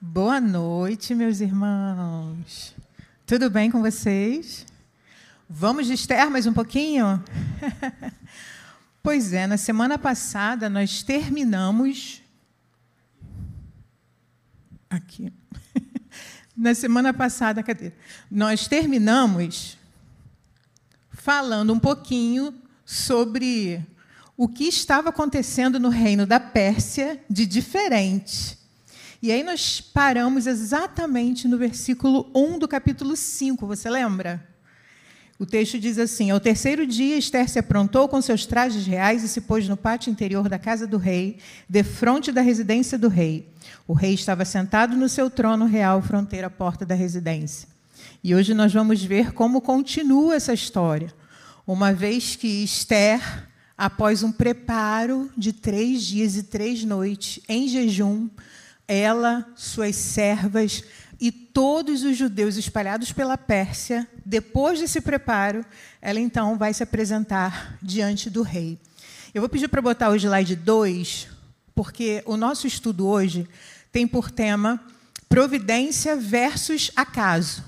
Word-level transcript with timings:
Boa 0.00 0.40
noite, 0.40 1.12
meus 1.12 1.40
irmãos. 1.40 2.72
Tudo 3.26 3.50
bem 3.50 3.68
com 3.68 3.80
vocês? 3.82 4.64
Vamos 5.50 5.88
de 5.88 5.94
Esther 5.94 6.30
mais 6.30 6.46
um 6.46 6.52
pouquinho? 6.52 7.20
pois 9.02 9.32
é, 9.32 9.44
na 9.48 9.56
semana 9.56 9.98
passada 9.98 10.70
nós 10.70 11.02
terminamos. 11.02 12.22
Aqui. 14.88 15.32
Na 16.56 16.76
semana 16.76 17.12
passada, 17.12 17.60
cadê? 17.60 17.92
Nós 18.30 18.68
terminamos 18.68 19.76
falando 21.10 21.72
um 21.72 21.78
pouquinho 21.78 22.54
sobre 22.84 23.84
o 24.36 24.46
que 24.46 24.64
estava 24.64 25.08
acontecendo 25.08 25.80
no 25.80 25.88
reino 25.88 26.24
da 26.24 26.38
Pérsia 26.38 27.20
de 27.28 27.44
diferente 27.46 28.57
e 29.20 29.32
aí 29.32 29.42
nós 29.42 29.80
paramos 29.80 30.46
exatamente 30.46 31.48
no 31.48 31.58
versículo 31.58 32.30
1 32.34 32.58
do 32.58 32.68
capítulo 32.68 33.16
5, 33.16 33.66
você 33.66 33.90
lembra? 33.90 34.46
O 35.38 35.46
texto 35.46 35.78
diz 35.78 35.98
assim: 35.98 36.30
Ao 36.30 36.40
terceiro 36.40 36.84
dia, 36.84 37.16
Esther 37.16 37.48
se 37.48 37.58
aprontou 37.58 38.08
com 38.08 38.20
seus 38.20 38.44
trajes 38.44 38.86
reais 38.86 39.22
e 39.22 39.28
se 39.28 39.40
pôs 39.40 39.68
no 39.68 39.76
pátio 39.76 40.10
interior 40.10 40.48
da 40.48 40.58
casa 40.58 40.86
do 40.86 40.98
rei, 40.98 41.38
defronte 41.68 42.32
da 42.32 42.40
residência 42.40 42.98
do 42.98 43.08
rei. 43.08 43.48
O 43.86 43.92
rei 43.92 44.14
estava 44.14 44.44
sentado 44.44 44.96
no 44.96 45.08
seu 45.08 45.30
trono 45.30 45.64
real, 45.64 46.02
fronteira 46.02 46.48
à 46.48 46.50
porta 46.50 46.84
da 46.84 46.94
residência. 46.94 47.68
E 48.22 48.34
hoje 48.34 48.52
nós 48.52 48.72
vamos 48.72 49.02
ver 49.02 49.32
como 49.32 49.60
continua 49.60 50.34
essa 50.34 50.52
história. 50.52 51.14
Uma 51.64 51.92
vez 51.92 52.34
que 52.34 52.64
Esther, 52.64 53.20
após 53.76 54.24
um 54.24 54.32
preparo 54.32 55.30
de 55.36 55.52
três 55.52 56.02
dias 56.02 56.36
e 56.36 56.42
três 56.42 56.82
noites 56.82 57.40
em 57.48 57.68
jejum, 57.68 58.28
ela, 58.88 59.46
suas 59.54 59.94
servas 59.94 60.82
e 61.20 61.30
todos 61.30 62.02
os 62.02 62.16
judeus 62.16 62.56
espalhados 62.56 63.12
pela 63.12 63.36
Pérsia, 63.36 64.08
depois 64.24 64.80
desse 64.80 65.00
preparo, 65.00 65.64
ela 66.00 66.18
então 66.18 66.56
vai 66.56 66.72
se 66.72 66.82
apresentar 66.82 67.76
diante 67.82 68.30
do 68.30 68.42
rei. 68.42 68.78
Eu 69.34 69.42
vou 69.42 69.48
pedir 69.48 69.68
para 69.68 69.82
botar 69.82 70.08
o 70.08 70.16
slide 70.16 70.56
2, 70.56 71.28
porque 71.74 72.22
o 72.24 72.36
nosso 72.36 72.66
estudo 72.66 73.06
hoje 73.06 73.46
tem 73.92 74.06
por 74.06 74.30
tema 74.30 74.82
providência 75.28 76.16
versus 76.16 76.90
acaso. 76.96 77.62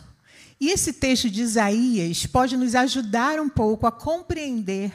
E 0.58 0.70
esse 0.70 0.92
texto 0.92 1.28
de 1.28 1.42
Isaías 1.42 2.26
pode 2.26 2.56
nos 2.56 2.74
ajudar 2.74 3.38
um 3.40 3.48
pouco 3.48 3.86
a 3.86 3.92
compreender 3.92 4.92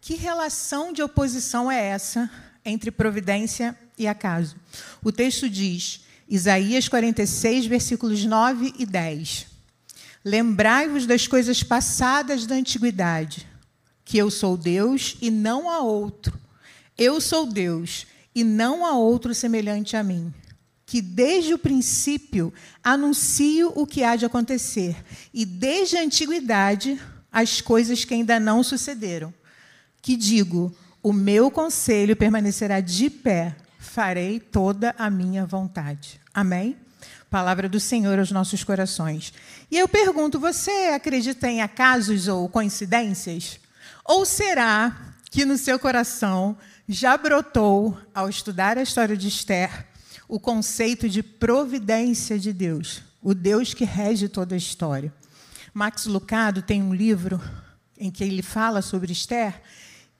que 0.00 0.14
relação 0.14 0.92
de 0.92 1.02
oposição 1.02 1.70
é 1.70 1.80
essa 1.80 2.30
entre 2.64 2.90
providência 2.90 3.76
e 3.98 4.06
acaso. 4.06 4.56
O 5.02 5.10
texto 5.10 5.48
diz, 5.48 6.02
Isaías 6.28 6.88
46, 6.88 7.66
versículos 7.66 8.24
9 8.24 8.74
e 8.78 8.86
10. 8.86 9.46
Lembrai-vos 10.24 11.06
das 11.06 11.26
coisas 11.26 11.62
passadas 11.62 12.46
da 12.46 12.54
antiguidade, 12.54 13.46
que 14.04 14.18
eu 14.18 14.30
sou 14.30 14.56
Deus 14.56 15.16
e 15.20 15.30
não 15.30 15.68
há 15.68 15.80
outro. 15.80 16.38
Eu 16.96 17.20
sou 17.20 17.46
Deus 17.46 18.06
e 18.34 18.44
não 18.44 18.86
há 18.86 18.92
outro 18.92 19.34
semelhante 19.34 19.96
a 19.96 20.02
mim. 20.02 20.32
Que 20.86 21.00
desde 21.00 21.54
o 21.54 21.58
princípio 21.58 22.52
anuncio 22.84 23.72
o 23.74 23.86
que 23.86 24.04
há 24.04 24.14
de 24.14 24.26
acontecer, 24.26 24.96
e 25.32 25.44
desde 25.44 25.96
a 25.96 26.02
antiguidade 26.02 27.00
as 27.30 27.60
coisas 27.60 28.04
que 28.04 28.12
ainda 28.12 28.38
não 28.38 28.62
sucederam. 28.62 29.32
Que 30.02 30.16
digo: 30.16 30.74
o 31.02 31.12
meu 31.12 31.50
conselho 31.50 32.14
permanecerá 32.14 32.80
de 32.80 33.10
pé, 33.10 33.56
farei 33.78 34.38
toda 34.38 34.94
a 34.96 35.10
minha 35.10 35.44
vontade. 35.44 36.20
Amém? 36.32 36.76
Palavra 37.28 37.68
do 37.68 37.80
Senhor 37.80 38.18
aos 38.18 38.30
nossos 38.30 38.62
corações. 38.62 39.32
E 39.70 39.78
eu 39.78 39.88
pergunto: 39.88 40.38
você 40.38 40.92
acredita 40.94 41.48
em 41.48 41.60
acasos 41.60 42.28
ou 42.28 42.48
coincidências? 42.48 43.58
Ou 44.04 44.24
será 44.24 45.14
que 45.30 45.44
no 45.44 45.56
seu 45.56 45.78
coração 45.78 46.56
já 46.88 47.16
brotou, 47.16 47.98
ao 48.14 48.28
estudar 48.28 48.76
a 48.76 48.82
história 48.82 49.16
de 49.16 49.28
Esther, 49.28 49.86
o 50.28 50.38
conceito 50.38 51.08
de 51.08 51.22
providência 51.22 52.38
de 52.38 52.52
Deus, 52.52 53.02
o 53.22 53.34
Deus 53.34 53.72
que 53.72 53.84
rege 53.84 54.28
toda 54.28 54.54
a 54.54 54.58
história? 54.58 55.12
Max 55.72 56.04
Lucado 56.04 56.60
tem 56.60 56.82
um 56.82 56.94
livro 56.94 57.40
em 57.98 58.10
que 58.10 58.22
ele 58.22 58.42
fala 58.42 58.82
sobre 58.82 59.12
Esther, 59.12 59.62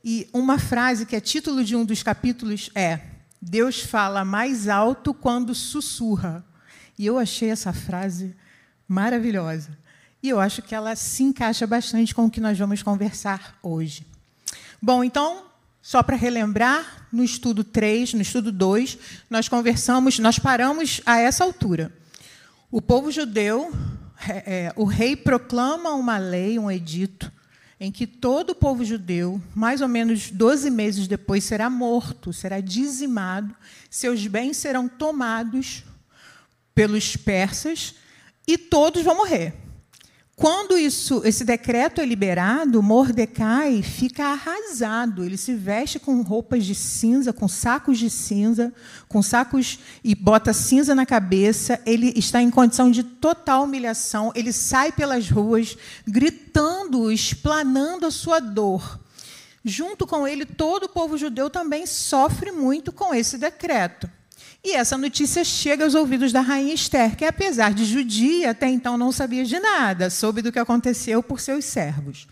e 0.05 0.29
uma 0.33 0.59
frase 0.59 1.07
que 1.07 1.15
é 1.15 1.21
título 1.21 1.65
de 1.65 1.77
um 1.77 1.85
dos 1.85 2.03
capítulos 2.03 2.71
é: 2.75 3.01
Deus 3.41 3.81
fala 3.81 4.25
mais 4.25 4.69
alto 4.69 5.15
quando 5.15 5.55
sussurra. 5.55 6.45
E 6.99 7.07
eu 7.07 7.19
achei 7.19 7.51
essa 7.51 7.73
frase 7.73 8.35
maravilhosa. 8.87 9.77
E 10.23 10.29
eu 10.29 10.39
acho 10.39 10.63
que 10.63 10.75
ela 10.75 10.95
se 10.95 11.23
encaixa 11.23 11.67
bastante 11.67 12.15
com 12.15 12.27
o 12.27 12.31
que 12.31 12.41
nós 12.41 12.59
vamos 12.59 12.83
conversar 12.83 13.59
hoje. 13.63 14.07
Bom, 14.81 15.03
então, 15.03 15.45
só 15.81 16.03
para 16.03 16.17
relembrar, 16.17 17.09
no 17.13 17.25
estudo 17.25 17.65
3, 17.65 18.15
no 18.15 18.23
estudo 18.23 18.53
2, 18.53 18.99
nós 19.29 19.49
conversamos, 19.49 20.19
nós 20.19 20.39
paramos 20.39 21.01
a 21.05 21.19
essa 21.19 21.43
altura. 21.43 21.93
O 22.71 22.81
povo 22.81 23.11
judeu, 23.11 23.73
é, 24.29 24.67
é, 24.67 24.73
o 24.77 24.85
rei 24.85 25.17
proclama 25.17 25.91
uma 25.91 26.19
lei, 26.19 26.59
um 26.59 26.71
edito, 26.71 27.33
em 27.83 27.91
que 27.91 28.07
todo 28.07 28.51
o 28.51 28.55
povo 28.55 28.85
judeu, 28.85 29.43
mais 29.53 29.81
ou 29.81 29.89
menos 29.89 30.31
12 30.31 30.71
meses 30.71 31.09
depois, 31.09 31.43
será 31.43 31.69
morto, 31.69 32.33
será 32.33 32.61
dizimado, 32.61 33.53
seus 33.91 34.25
bens 34.29 34.57
serão 34.57 34.87
tomados 34.89 35.83
pelos 36.77 37.17
persas 37.17 37.97
e 38.47 38.57
todos 38.57 39.03
vão 39.03 39.17
morrer. 39.17 39.55
Quando 40.35 40.79
isso, 40.79 41.21
esse 41.25 41.45
decreto 41.45 42.01
é 42.01 42.07
liberado, 42.07 42.83
Mordecai 42.83 43.83
fica 43.83 44.25
arrasado. 44.25 45.25
Ele 45.25 45.37
se 45.37 45.55
veste 45.55 45.99
com 45.99 46.23
roupas 46.23 46.65
de 46.65 46.75
cinza, 46.75 47.33
com 47.33 47.47
sacos 47.47 47.99
de 47.99 48.09
cinza, 48.09 48.73
com 49.09 49.23
sacos 49.23 49.79
e 50.03 50.15
bota 50.15 50.53
cinza 50.53 50.95
na 50.95 51.05
cabeça. 51.05 51.81
Ele 51.85 52.13
está 52.17 52.41
em 52.41 52.51
condição 52.51 52.91
de 52.91 53.05
total 53.05 53.65
humilhação. 53.65 54.33
Ele 54.35 54.53
sai 54.53 54.91
pelas 54.91 55.29
ruas 55.29 55.77
gritando, 56.07 57.13
explanando 57.13 58.07
a 58.07 58.11
sua 58.11 58.41
dor. 58.41 59.01
Junto 59.65 60.07
com 60.07 60.27
ele, 60.27 60.45
todo 60.45 60.85
o 60.85 60.89
povo 60.89 61.17
judeu 61.17 61.51
também 61.51 61.87
sofre 61.87 62.51
muito 62.51 62.91
com 62.91 63.15
esse 63.15 63.39
decreto. 63.39 64.11
E 64.65 64.75
essa 64.75 64.97
notícia 64.97 65.45
chega 65.45 65.85
aos 65.85 65.95
ouvidos 65.95 66.33
da 66.33 66.41
rainha 66.41 66.73
Esther, 66.73 67.17
que, 67.17 67.25
apesar 67.25 67.75
de 67.75 67.85
judia, 67.85 68.51
até 68.51 68.69
então 68.69 68.97
não 68.97 69.11
sabia 69.11 69.45
de 69.45 69.59
nada, 69.59 70.09
soube 70.09 70.41
do 70.41 70.53
que 70.53 70.59
aconteceu 70.59 71.21
por 71.21 71.41
seus 71.41 71.65
servos. 71.65 72.29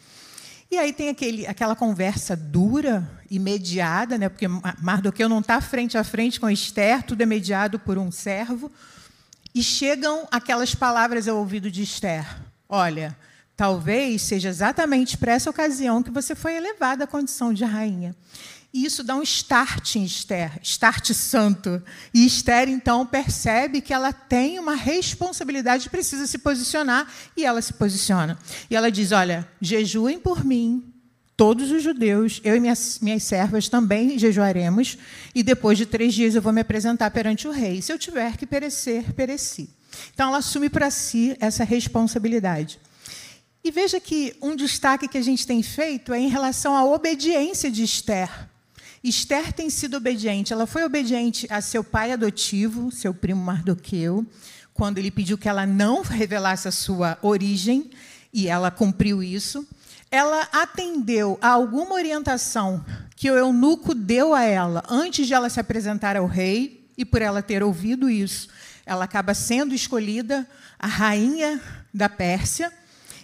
E 0.70 0.78
aí 0.78 0.92
tem 0.92 1.08
aquele, 1.08 1.44
aquela 1.48 1.74
conversa 1.74 2.36
dura 2.36 3.10
e 3.28 3.40
mediada, 3.40 4.16
né, 4.16 4.28
porque 4.28 4.46
Mardoqueu 4.80 5.28
não 5.28 5.40
está 5.40 5.60
frente 5.60 5.98
a 5.98 6.04
frente 6.04 6.38
com 6.38 6.48
Esther, 6.48 7.02
tudo 7.02 7.20
é 7.20 7.26
mediado 7.26 7.80
por 7.80 7.98
um 7.98 8.12
servo. 8.12 8.70
E 9.52 9.60
chegam 9.64 10.28
aquelas 10.30 10.72
palavras 10.72 11.26
ao 11.26 11.36
ouvido 11.36 11.68
de 11.68 11.82
Esther: 11.82 12.24
Olha, 12.68 13.16
talvez 13.56 14.22
seja 14.22 14.48
exatamente 14.48 15.18
para 15.18 15.32
essa 15.32 15.50
ocasião 15.50 16.04
que 16.04 16.10
você 16.12 16.36
foi 16.36 16.54
elevada 16.56 17.02
à 17.02 17.06
condição 17.08 17.52
de 17.52 17.64
rainha. 17.64 18.14
E 18.72 18.84
isso 18.84 19.02
dá 19.02 19.16
um 19.16 19.22
start 19.22 19.96
em 19.96 20.04
Esther, 20.04 20.52
start 20.62 21.12
santo. 21.12 21.82
E 22.14 22.24
Esther, 22.24 22.68
então, 22.68 23.04
percebe 23.04 23.80
que 23.80 23.92
ela 23.92 24.12
tem 24.12 24.60
uma 24.60 24.76
responsabilidade, 24.76 25.90
precisa 25.90 26.24
se 26.26 26.38
posicionar, 26.38 27.12
e 27.36 27.44
ela 27.44 27.60
se 27.60 27.72
posiciona. 27.72 28.38
E 28.70 28.76
ela 28.76 28.90
diz: 28.90 29.10
Olha, 29.10 29.48
jejuem 29.60 30.20
por 30.20 30.44
mim, 30.44 30.84
todos 31.36 31.72
os 31.72 31.82
judeus, 31.82 32.40
eu 32.44 32.54
e 32.54 32.60
minhas, 32.60 33.00
minhas 33.02 33.24
servas 33.24 33.68
também 33.68 34.16
jejuaremos, 34.16 34.96
e 35.34 35.42
depois 35.42 35.76
de 35.76 35.84
três 35.84 36.14
dias 36.14 36.36
eu 36.36 36.42
vou 36.42 36.52
me 36.52 36.60
apresentar 36.60 37.10
perante 37.10 37.48
o 37.48 37.50
rei. 37.50 37.82
Se 37.82 37.92
eu 37.92 37.98
tiver 37.98 38.36
que 38.36 38.46
perecer, 38.46 39.12
pereci. 39.14 39.68
Então, 40.14 40.28
ela 40.28 40.38
assume 40.38 40.70
para 40.70 40.92
si 40.92 41.36
essa 41.40 41.64
responsabilidade. 41.64 42.78
E 43.64 43.70
veja 43.70 43.98
que 43.98 44.34
um 44.40 44.54
destaque 44.54 45.08
que 45.08 45.18
a 45.18 45.22
gente 45.22 45.46
tem 45.46 45.62
feito 45.62 46.14
é 46.14 46.20
em 46.20 46.28
relação 46.28 46.76
à 46.76 46.84
obediência 46.84 47.70
de 47.70 47.82
Esther. 47.82 48.49
Esther 49.02 49.52
tem 49.52 49.70
sido 49.70 49.96
obediente. 49.96 50.52
Ela 50.52 50.66
foi 50.66 50.84
obediente 50.84 51.46
a 51.50 51.60
seu 51.60 51.82
pai 51.82 52.12
adotivo, 52.12 52.92
seu 52.92 53.14
primo 53.14 53.42
Mardoqueu, 53.42 54.26
quando 54.74 54.98
ele 54.98 55.10
pediu 55.10 55.38
que 55.38 55.48
ela 55.48 55.66
não 55.66 56.02
revelasse 56.02 56.68
a 56.68 56.72
sua 56.72 57.18
origem, 57.22 57.90
e 58.32 58.46
ela 58.46 58.70
cumpriu 58.70 59.22
isso. 59.22 59.66
Ela 60.10 60.48
atendeu 60.52 61.38
a 61.40 61.48
alguma 61.48 61.94
orientação 61.94 62.84
que 63.16 63.30
o 63.30 63.36
eunuco 63.36 63.94
deu 63.94 64.34
a 64.34 64.42
ela 64.42 64.82
antes 64.88 65.26
de 65.26 65.34
ela 65.34 65.48
se 65.48 65.60
apresentar 65.60 66.16
ao 66.16 66.26
rei, 66.26 66.88
e 66.96 67.04
por 67.04 67.22
ela 67.22 67.42
ter 67.42 67.62
ouvido 67.62 68.10
isso, 68.10 68.48
ela 68.84 69.04
acaba 69.04 69.32
sendo 69.32 69.74
escolhida 69.74 70.46
a 70.78 70.86
rainha 70.86 71.60
da 71.92 72.08
Pérsia. 72.08 72.72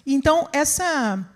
Então, 0.06 0.48
essa 0.52 1.26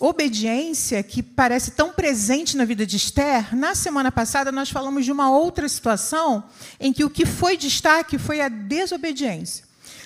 obediência 0.00 1.02
que 1.02 1.22
parece 1.22 1.72
tão 1.72 1.92
presente 1.92 2.56
na 2.56 2.64
vida 2.64 2.86
de 2.86 2.96
Esther, 2.96 3.54
na 3.54 3.74
semana 3.74 4.10
passada 4.10 4.50
nós 4.50 4.70
falamos 4.70 5.04
de 5.04 5.12
uma 5.12 5.30
outra 5.30 5.68
situação 5.68 6.42
em 6.80 6.90
que 6.90 7.04
o 7.04 7.10
que 7.10 7.26
foi 7.26 7.56
destaque 7.56 8.18
foi 8.18 8.40
a 8.40 8.48
desobediência. 8.48 9.64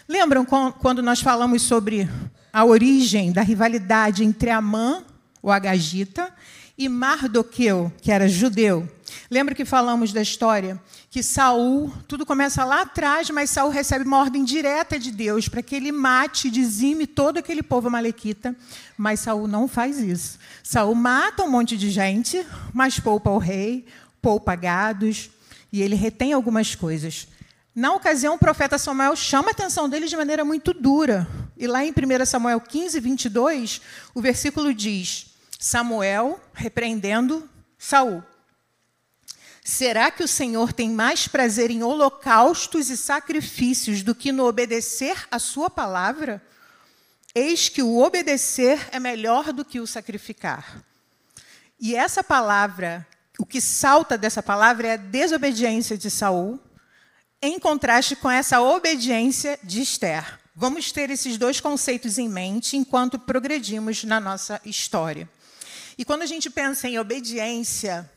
Lembram 0.08 0.44
quando 0.44 1.00
nós 1.00 1.20
falamos 1.20 1.62
sobre 1.62 2.10
a 2.52 2.64
origem 2.64 3.32
da 3.32 3.42
rivalidade 3.42 4.24
entre 4.24 4.50
Amã, 4.50 5.04
o 5.40 5.50
Agagita, 5.50 6.28
e 6.76 6.88
Mardoqueu, 6.88 7.92
que 8.02 8.10
era 8.10 8.28
judeu? 8.28 8.88
Lembra 9.30 9.54
que 9.54 9.64
falamos 9.64 10.12
da 10.12 10.22
história 10.22 10.80
que 11.10 11.22
Saul, 11.22 11.92
tudo 12.08 12.26
começa 12.26 12.64
lá 12.64 12.82
atrás, 12.82 13.30
mas 13.30 13.50
Saul 13.50 13.70
recebe 13.70 14.04
uma 14.04 14.18
ordem 14.18 14.44
direta 14.44 14.98
de 14.98 15.10
Deus 15.10 15.48
para 15.48 15.62
que 15.62 15.74
ele 15.74 15.92
mate 15.92 16.50
dizime 16.50 17.06
todo 17.06 17.38
aquele 17.38 17.62
povo 17.62 17.88
malequita, 17.88 18.54
mas 18.96 19.20
Saul 19.20 19.46
não 19.46 19.68
faz 19.68 19.98
isso. 19.98 20.38
Saul 20.62 20.94
mata 20.94 21.44
um 21.44 21.50
monte 21.50 21.76
de 21.76 21.90
gente, 21.90 22.44
mas 22.72 22.98
poupa 22.98 23.30
o 23.30 23.38
rei, 23.38 23.86
poupa 24.20 24.56
gados, 24.56 25.30
e 25.72 25.82
ele 25.82 25.94
retém 25.94 26.32
algumas 26.32 26.74
coisas. 26.74 27.28
Na 27.74 27.92
ocasião, 27.92 28.34
o 28.34 28.38
profeta 28.38 28.78
Samuel 28.78 29.16
chama 29.16 29.48
a 29.48 29.50
atenção 29.50 29.88
dele 29.88 30.06
de 30.06 30.16
maneira 30.16 30.44
muito 30.44 30.72
dura. 30.72 31.26
E 31.56 31.66
lá 31.66 31.84
em 31.84 31.90
1 31.90 32.26
Samuel 32.26 32.60
15, 32.60 33.00
22, 33.00 33.80
o 34.14 34.20
versículo 34.20 34.72
diz: 34.72 35.26
Samuel 35.58 36.40
repreendendo 36.52 37.48
Saul. 37.78 38.22
Será 39.66 40.10
que 40.10 40.22
o 40.22 40.28
Senhor 40.28 40.74
tem 40.74 40.90
mais 40.90 41.26
prazer 41.26 41.70
em 41.70 41.82
holocaustos 41.82 42.90
e 42.90 42.98
sacrifícios 42.98 44.02
do 44.02 44.14
que 44.14 44.30
no 44.30 44.46
obedecer 44.46 45.26
a 45.30 45.38
sua 45.38 45.70
palavra? 45.70 46.44
Eis 47.34 47.70
que 47.70 47.82
o 47.82 47.98
obedecer 47.98 48.86
é 48.92 49.00
melhor 49.00 49.54
do 49.54 49.64
que 49.64 49.80
o 49.80 49.86
sacrificar. 49.86 50.84
E 51.80 51.96
essa 51.96 52.22
palavra, 52.22 53.06
o 53.38 53.46
que 53.46 53.58
salta 53.58 54.18
dessa 54.18 54.42
palavra 54.42 54.88
é 54.88 54.92
a 54.92 54.96
desobediência 54.96 55.96
de 55.96 56.10
Saul, 56.10 56.60
em 57.40 57.58
contraste 57.58 58.14
com 58.16 58.30
essa 58.30 58.60
obediência 58.60 59.58
de 59.62 59.80
Esther. 59.80 60.40
Vamos 60.54 60.92
ter 60.92 61.08
esses 61.08 61.38
dois 61.38 61.58
conceitos 61.58 62.18
em 62.18 62.28
mente 62.28 62.76
enquanto 62.76 63.18
progredimos 63.18 64.04
na 64.04 64.20
nossa 64.20 64.60
história. 64.62 65.26
E 65.96 66.04
quando 66.04 66.20
a 66.20 66.26
gente 66.26 66.50
pensa 66.50 66.86
em 66.86 66.98
obediência, 66.98 68.10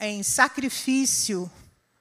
em 0.00 0.22
sacrifício, 0.22 1.50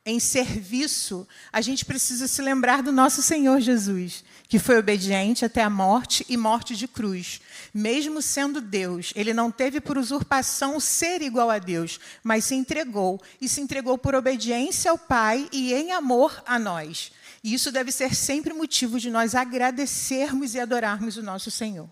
em 0.06 0.22
serviço, 0.22 1.28
a 1.52 1.60
gente 1.60 1.84
precisa 1.84 2.28
se 2.30 2.42
lembrar 2.42 2.82
do 2.82 2.94
nosso 2.94 3.22
Senhor 3.22 3.60
Jesus, 3.60 4.24
que 4.48 4.58
foi 4.58 4.78
obediente 4.78 5.44
até 5.44 5.62
a 5.62 5.70
morte 5.70 6.26
e 6.30 6.38
morte 6.38 6.78
de 6.78 6.88
cruz. 6.88 7.42
Mesmo 7.74 8.22
sendo 8.22 8.62
Deus, 8.62 9.12
ele 9.18 9.34
não 9.34 9.52
teve 9.52 9.82
por 9.82 9.98
usurpação 9.98 10.80
ser 10.80 11.22
igual 11.22 11.50
a 11.50 11.60
Deus, 11.60 12.00
mas 12.24 12.46
se 12.46 12.56
entregou 12.56 13.22
e 13.42 13.50
se 13.50 13.60
entregou 13.60 13.98
por 13.98 14.16
obediência 14.16 14.92
ao 14.92 14.98
Pai 14.98 15.50
e 15.52 15.74
em 15.74 15.92
amor 15.92 16.42
a 16.46 16.58
nós. 16.58 17.12
E 17.44 17.54
isso 17.54 17.70
deve 17.70 17.92
ser 17.92 18.16
sempre 18.16 18.54
motivo 18.54 19.02
de 19.02 19.10
nós 19.10 19.36
agradecermos 19.36 20.56
e 20.56 20.60
adorarmos 20.60 21.18
o 21.18 21.24
nosso 21.24 21.52
Senhor. 21.52 21.90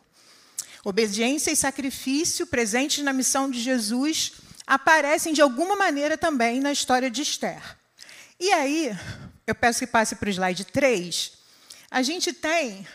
Obediência 0.85 1.51
e 1.51 1.55
sacrifício 1.55 2.47
presentes 2.47 3.03
na 3.03 3.11
missão 3.11 3.49
de 3.51 3.59
Jesus 3.59 4.33
aparecem 4.65 5.33
de 5.33 5.41
alguma 5.41 5.75
maneira 5.75 6.17
também 6.17 6.59
na 6.59 6.71
história 6.71 7.09
de 7.09 7.21
Esther. 7.21 7.61
E 8.39 8.51
aí, 8.51 8.97
eu 9.45 9.55
peço 9.55 9.79
que 9.79 9.87
passe 9.87 10.15
para 10.15 10.27
o 10.27 10.31
slide 10.31 10.65
3. 10.65 11.31
A 11.91 12.01
gente 12.01 12.33
tem 12.33 12.85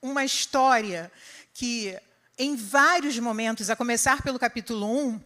uma 0.00 0.24
história 0.24 1.10
que, 1.52 1.96
em 2.38 2.56
vários 2.56 3.18
momentos, 3.18 3.68
a 3.70 3.76
começar 3.76 4.22
pelo 4.22 4.38
capítulo 4.38 4.86
1, 5.08 5.20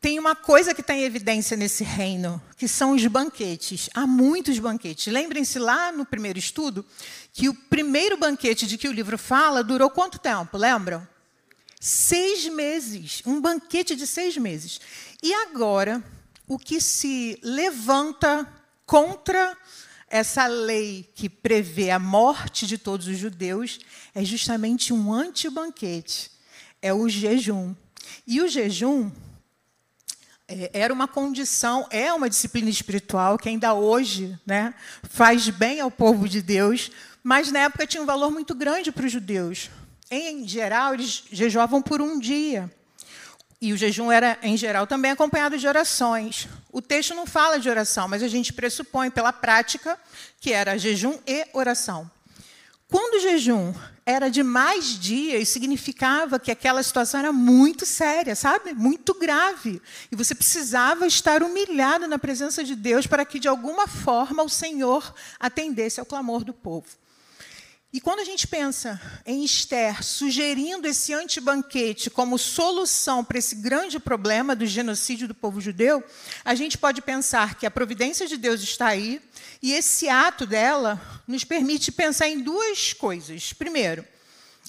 tem 0.00 0.18
uma 0.18 0.36
coisa 0.36 0.74
que 0.74 0.82
está 0.82 0.94
em 0.94 1.02
evidência 1.02 1.56
nesse 1.56 1.82
reino, 1.82 2.42
que 2.58 2.68
são 2.68 2.92
os 2.92 3.06
banquetes. 3.06 3.88
Há 3.94 4.06
muitos 4.06 4.58
banquetes. 4.58 5.10
Lembrem-se 5.12 5.58
lá 5.58 5.90
no 5.92 6.04
primeiro 6.04 6.38
estudo 6.38 6.84
que 7.32 7.48
o 7.48 7.54
primeiro 7.54 8.16
banquete 8.16 8.66
de 8.66 8.76
que 8.76 8.86
o 8.86 8.92
livro 8.92 9.16
fala 9.16 9.64
durou 9.64 9.88
quanto 9.88 10.18
tempo? 10.18 10.58
Lembram? 10.58 11.06
Seis 11.86 12.48
meses. 12.48 13.20
Um 13.26 13.42
banquete 13.42 13.94
de 13.94 14.06
seis 14.06 14.38
meses. 14.38 14.80
E 15.22 15.34
agora, 15.34 16.02
o 16.48 16.58
que 16.58 16.80
se 16.80 17.38
levanta 17.42 18.50
contra 18.86 19.54
essa 20.08 20.46
lei 20.46 21.06
que 21.14 21.28
prevê 21.28 21.90
a 21.90 21.98
morte 21.98 22.66
de 22.66 22.78
todos 22.78 23.06
os 23.06 23.18
judeus 23.18 23.80
é 24.14 24.24
justamente 24.24 24.94
um 24.94 25.12
antibanquete, 25.12 26.30
é 26.80 26.94
o 26.94 27.06
jejum. 27.06 27.74
E 28.26 28.40
o 28.40 28.48
jejum 28.48 29.12
é, 30.48 30.70
era 30.72 30.90
uma 30.90 31.06
condição, 31.06 31.86
é 31.90 32.10
uma 32.14 32.30
disciplina 32.30 32.70
espiritual 32.70 33.36
que 33.36 33.50
ainda 33.50 33.74
hoje 33.74 34.38
né, 34.46 34.72
faz 35.02 35.50
bem 35.50 35.80
ao 35.80 35.90
povo 35.90 36.30
de 36.30 36.40
Deus, 36.40 36.90
mas 37.22 37.52
na 37.52 37.58
época 37.58 37.86
tinha 37.86 38.02
um 38.02 38.06
valor 38.06 38.30
muito 38.30 38.54
grande 38.54 38.90
para 38.90 39.04
os 39.04 39.12
judeus. 39.12 39.68
Em 40.14 40.46
geral, 40.46 40.94
eles 40.94 41.24
jejuavam 41.32 41.82
por 41.82 42.00
um 42.00 42.20
dia. 42.20 42.70
E 43.60 43.72
o 43.72 43.76
jejum 43.76 44.12
era, 44.12 44.38
em 44.42 44.56
geral, 44.56 44.86
também 44.86 45.10
acompanhado 45.10 45.58
de 45.58 45.66
orações. 45.66 46.46
O 46.70 46.80
texto 46.80 47.14
não 47.14 47.26
fala 47.26 47.58
de 47.58 47.68
oração, 47.68 48.06
mas 48.06 48.22
a 48.22 48.28
gente 48.28 48.52
pressupõe 48.52 49.10
pela 49.10 49.32
prática 49.32 49.98
que 50.40 50.52
era 50.52 50.78
jejum 50.78 51.18
e 51.26 51.44
oração. 51.52 52.08
Quando 52.88 53.14
o 53.14 53.20
jejum 53.20 53.74
era 54.06 54.28
de 54.28 54.44
mais 54.44 54.96
dias, 54.96 55.48
significava 55.48 56.38
que 56.38 56.52
aquela 56.52 56.80
situação 56.80 57.18
era 57.18 57.32
muito 57.32 57.84
séria, 57.84 58.36
sabe? 58.36 58.72
Muito 58.72 59.14
grave. 59.14 59.82
E 60.12 60.14
você 60.14 60.32
precisava 60.32 61.08
estar 61.08 61.42
humilhado 61.42 62.06
na 62.06 62.20
presença 62.20 62.62
de 62.62 62.76
Deus 62.76 63.04
para 63.04 63.24
que, 63.24 63.40
de 63.40 63.48
alguma 63.48 63.88
forma, 63.88 64.44
o 64.44 64.48
Senhor 64.48 65.12
atendesse 65.40 65.98
ao 65.98 66.06
clamor 66.06 66.44
do 66.44 66.52
povo. 66.52 66.86
E 67.94 68.00
quando 68.00 68.18
a 68.18 68.24
gente 68.24 68.48
pensa 68.48 69.00
em 69.24 69.44
Esther 69.44 70.02
sugerindo 70.02 70.88
esse 70.88 71.14
antibanquete 71.14 72.10
como 72.10 72.36
solução 72.36 73.24
para 73.24 73.38
esse 73.38 73.54
grande 73.54 74.00
problema 74.00 74.56
do 74.56 74.66
genocídio 74.66 75.28
do 75.28 75.34
povo 75.34 75.60
judeu, 75.60 76.02
a 76.44 76.56
gente 76.56 76.76
pode 76.76 77.00
pensar 77.00 77.54
que 77.54 77.64
a 77.64 77.70
providência 77.70 78.26
de 78.26 78.36
Deus 78.36 78.60
está 78.62 78.88
aí 78.88 79.22
e 79.62 79.72
esse 79.72 80.08
ato 80.08 80.44
dela 80.44 81.00
nos 81.24 81.44
permite 81.44 81.92
pensar 81.92 82.28
em 82.28 82.42
duas 82.42 82.92
coisas. 82.92 83.52
Primeiro, 83.52 84.04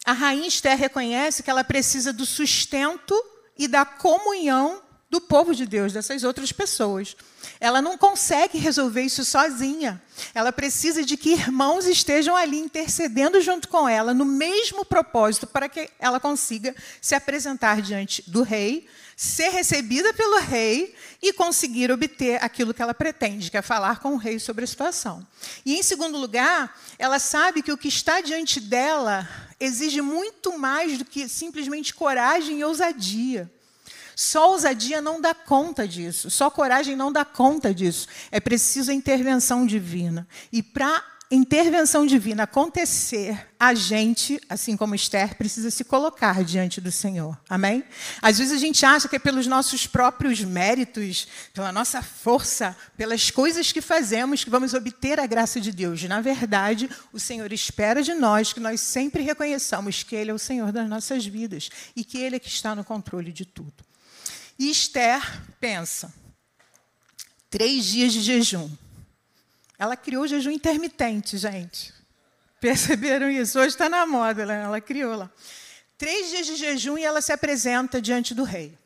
a 0.05 0.11
rainha 0.11 0.47
Esther 0.47 0.77
reconhece 0.77 1.41
que 1.41 1.49
ela 1.49 1.63
precisa 1.63 2.13
do 2.13 2.27
sustento 2.27 3.19
e 3.57 3.67
da 3.67 3.83
comunhão 3.83 4.83
do 5.09 5.19
povo 5.19 5.55
de 5.55 5.65
Deus, 5.65 5.93
dessas 5.93 6.23
outras 6.23 6.51
pessoas. 6.51 7.17
Ela 7.65 7.81
não 7.81 7.97
consegue 7.97 8.59
resolver 8.59 9.01
isso 9.01 9.25
sozinha. 9.25 9.99
Ela 10.35 10.51
precisa 10.51 11.03
de 11.03 11.17
que 11.17 11.31
irmãos 11.31 11.87
estejam 11.87 12.35
ali 12.35 12.59
intercedendo 12.59 13.41
junto 13.41 13.67
com 13.69 13.89
ela, 13.89 14.13
no 14.13 14.23
mesmo 14.23 14.85
propósito, 14.85 15.47
para 15.47 15.67
que 15.67 15.89
ela 15.97 16.19
consiga 16.19 16.75
se 17.01 17.15
apresentar 17.15 17.81
diante 17.81 18.23
do 18.29 18.43
rei, 18.43 18.87
ser 19.17 19.49
recebida 19.49 20.13
pelo 20.13 20.41
rei 20.41 20.93
e 21.19 21.33
conseguir 21.33 21.91
obter 21.91 22.37
aquilo 22.43 22.71
que 22.71 22.83
ela 22.83 22.93
pretende, 22.93 23.49
que 23.49 23.57
é 23.57 23.63
falar 23.63 23.97
com 23.99 24.13
o 24.13 24.17
rei 24.17 24.37
sobre 24.37 24.63
a 24.63 24.67
situação. 24.67 25.25
E, 25.65 25.75
em 25.75 25.81
segundo 25.81 26.19
lugar, 26.19 26.79
ela 26.99 27.17
sabe 27.17 27.63
que 27.63 27.71
o 27.71 27.77
que 27.79 27.87
está 27.87 28.21
diante 28.21 28.59
dela 28.59 29.27
exige 29.59 30.01
muito 30.01 30.55
mais 30.55 30.99
do 30.99 31.03
que 31.03 31.27
simplesmente 31.27 31.95
coragem 31.95 32.59
e 32.59 32.63
ousadia. 32.63 33.51
Só 34.15 34.51
ousadia 34.51 35.01
não 35.01 35.19
dá 35.19 35.33
conta 35.33 35.87
disso, 35.87 36.29
só 36.29 36.49
coragem 36.49 36.95
não 36.95 37.11
dá 37.11 37.25
conta 37.25 37.73
disso. 37.73 38.07
É 38.31 38.39
preciso 38.39 38.91
a 38.91 38.93
intervenção 38.93 39.65
divina. 39.65 40.27
E 40.51 40.63
para 40.63 41.03
intervenção 41.29 42.05
divina 42.05 42.43
acontecer, 42.43 43.47
a 43.59 43.73
gente, 43.73 44.39
assim 44.47 44.77
como 44.77 44.93
Esther, 44.93 45.35
precisa 45.35 45.71
se 45.71 45.83
colocar 45.83 46.43
diante 46.43 46.79
do 46.79 46.91
Senhor. 46.91 47.37
Amém? 47.49 47.83
Às 48.21 48.37
vezes 48.37 48.53
a 48.53 48.57
gente 48.57 48.85
acha 48.85 49.07
que 49.07 49.15
é 49.15 49.19
pelos 49.19 49.47
nossos 49.47 49.87
próprios 49.87 50.39
méritos, 50.41 51.27
pela 51.53 51.71
nossa 51.71 52.01
força, 52.01 52.75
pelas 52.95 53.31
coisas 53.31 53.71
que 53.71 53.81
fazemos 53.81 54.43
que 54.43 54.49
vamos 54.49 54.73
obter 54.73 55.19
a 55.19 55.25
graça 55.25 55.59
de 55.59 55.71
Deus. 55.71 56.03
Na 56.03 56.21
verdade, 56.21 56.89
o 57.11 57.19
Senhor 57.19 57.51
espera 57.51 58.03
de 58.03 58.13
nós 58.13 58.53
que 58.53 58.59
nós 58.59 58.79
sempre 58.81 59.23
reconheçamos 59.23 60.03
que 60.03 60.15
Ele 60.15 60.31
é 60.31 60.33
o 60.33 60.39
Senhor 60.39 60.71
das 60.71 60.87
nossas 60.87 61.25
vidas 61.25 61.69
e 61.95 62.03
que 62.03 62.19
Ele 62.19 62.35
é 62.35 62.39
que 62.39 62.49
está 62.49 62.75
no 62.75 62.83
controle 62.83 63.31
de 63.31 63.45
tudo. 63.45 63.83
E 64.57 64.69
Esther 64.69 65.21
pensa: 65.59 66.13
três 67.49 67.85
dias 67.85 68.13
de 68.13 68.21
jejum. 68.21 68.69
Ela 69.77 69.97
criou 69.97 70.23
o 70.23 70.27
jejum 70.27 70.51
intermitente, 70.51 71.37
gente. 71.37 71.93
Perceberam 72.59 73.29
isso? 73.29 73.59
Hoje 73.59 73.69
está 73.69 73.89
na 73.89 74.05
moda, 74.05 74.45
né? 74.45 74.63
ela 74.63 74.79
criou 74.79 75.15
lá. 75.15 75.29
Três 75.97 76.29
dias 76.29 76.45
de 76.47 76.55
jejum 76.55 76.97
e 76.97 77.03
ela 77.03 77.21
se 77.21 77.31
apresenta 77.31 78.01
diante 78.01 78.33
do 78.33 78.43
rei. 78.43 78.77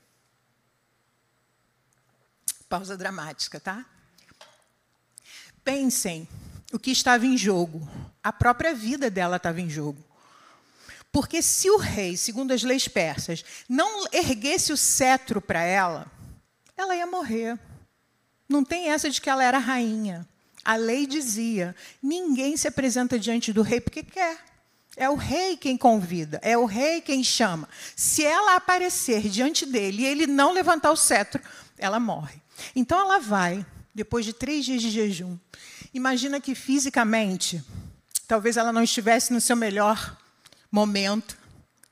Pausa 2.68 2.98
dramática, 2.98 3.60
tá? 3.60 3.86
Pensem 5.64 6.28
o 6.72 6.80
que 6.80 6.92
estava 6.92 7.26
em 7.26 7.38
jogo. 7.38 7.88
A 8.24 8.32
própria 8.32 8.74
vida 8.74 9.10
dela 9.10 9.38
estava 9.38 9.62
em 9.62 9.70
jogo. 9.70 10.04
Porque 11.12 11.42
se 11.42 11.70
o 11.70 11.78
rei, 11.78 12.16
segundo 12.16 12.52
as 12.52 12.64
leis 12.64 12.88
persas, 12.88 13.44
não 13.68 14.06
erguesse 14.12 14.72
o 14.72 14.78
cetro 14.78 15.42
para 15.42 15.62
ela, 15.64 16.06
ela 16.78 16.96
ia 16.96 17.08
morrer. 17.08 17.58
Não 18.48 18.64
tem 18.64 18.90
essa 18.90 19.10
de 19.10 19.20
que 19.20 19.30
ela 19.30 19.44
era 19.44 19.58
rainha. 19.58 20.28
A 20.64 20.76
lei 20.76 21.08
dizia: 21.08 21.76
ninguém 22.02 22.56
se 22.56 22.68
apresenta 22.68 23.18
diante 23.18 23.52
do 23.52 23.62
rei 23.62 23.82
porque 23.82 24.04
quer. 24.04 24.38
É 24.96 25.10
o 25.10 25.16
rei 25.16 25.56
quem 25.56 25.78
convida, 25.78 26.40
é 26.44 26.58
o 26.58 26.66
rei 26.66 27.00
quem 27.00 27.24
chama. 27.24 27.70
Se 27.96 28.24
ela 28.24 28.56
aparecer 28.56 29.30
diante 29.30 29.66
dele 29.66 30.02
e 30.02 30.06
ele 30.06 30.28
não 30.28 30.52
levantar 30.52 30.92
o 30.92 30.96
cetro, 30.96 31.42
ela 31.78 32.00
morre. 32.00 32.42
Então 32.76 33.00
ela 33.00 33.18
vai, 33.18 33.66
depois 33.96 34.26
de 34.26 34.34
três 34.34 34.66
dias 34.66 34.82
de 34.82 34.90
jejum. 34.90 35.38
Imagina 35.94 36.42
que 36.42 36.54
fisicamente, 36.54 37.64
talvez 38.28 38.58
ela 38.58 38.74
não 38.74 38.84
estivesse 38.84 39.32
no 39.32 39.40
seu 39.40 39.56
melhor 39.56 40.18
momento, 40.72 41.38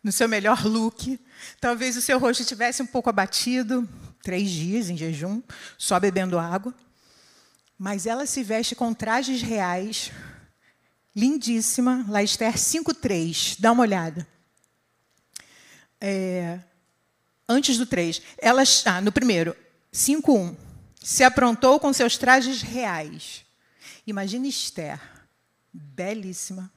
no 0.03 0.11
seu 0.11 0.27
melhor 0.27 0.65
look, 0.65 1.19
talvez 1.59 1.97
o 1.97 2.01
seu 2.01 2.19
rosto 2.19 2.41
estivesse 2.41 2.81
um 2.81 2.85
pouco 2.85 3.09
abatido, 3.09 3.87
três 4.21 4.49
dias 4.49 4.89
em 4.89 4.97
jejum, 4.97 5.41
só 5.77 5.99
bebendo 5.99 6.39
água. 6.39 6.73
Mas 7.77 8.05
ela 8.05 8.25
se 8.25 8.43
veste 8.43 8.75
com 8.75 8.93
trajes 8.93 9.41
reais, 9.41 10.11
lindíssima, 11.15 12.05
lá 12.07 12.23
Esther 12.23 12.53
5.3, 12.53 13.57
dá 13.59 13.71
uma 13.71 13.83
olhada. 13.83 14.27
É, 15.99 16.59
antes 17.47 17.77
do 17.77 17.85
3, 17.85 18.21
ela, 18.37 18.63
ah, 18.85 19.01
no 19.01 19.11
primeiro, 19.11 19.55
5.1, 19.93 20.55
se 21.01 21.23
aprontou 21.23 21.79
com 21.79 21.91
seus 21.93 22.17
trajes 22.17 22.61
reais. 22.61 23.45
Imagine 24.05 24.49
Esther, 24.49 24.99
belíssima, 25.73 26.71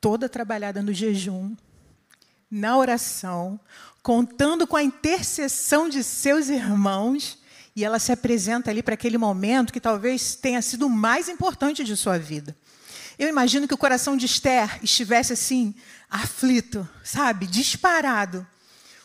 toda 0.00 0.28
trabalhada 0.28 0.82
no 0.82 0.92
jejum, 0.92 1.56
na 2.50 2.76
oração, 2.76 3.58
contando 4.02 4.66
com 4.66 4.76
a 4.76 4.82
intercessão 4.82 5.88
de 5.88 6.02
seus 6.02 6.48
irmãos, 6.48 7.38
e 7.76 7.84
ela 7.84 7.98
se 7.98 8.10
apresenta 8.10 8.70
ali 8.70 8.82
para 8.82 8.94
aquele 8.94 9.18
momento 9.18 9.72
que 9.72 9.80
talvez 9.80 10.34
tenha 10.34 10.60
sido 10.62 10.86
o 10.86 10.90
mais 10.90 11.28
importante 11.28 11.84
de 11.84 11.96
sua 11.96 12.18
vida. 12.18 12.56
Eu 13.18 13.28
imagino 13.28 13.68
que 13.68 13.74
o 13.74 13.78
coração 13.78 14.16
de 14.16 14.26
Esther 14.26 14.78
estivesse 14.82 15.32
assim, 15.32 15.74
aflito, 16.08 16.88
sabe, 17.04 17.46
disparado, 17.46 18.46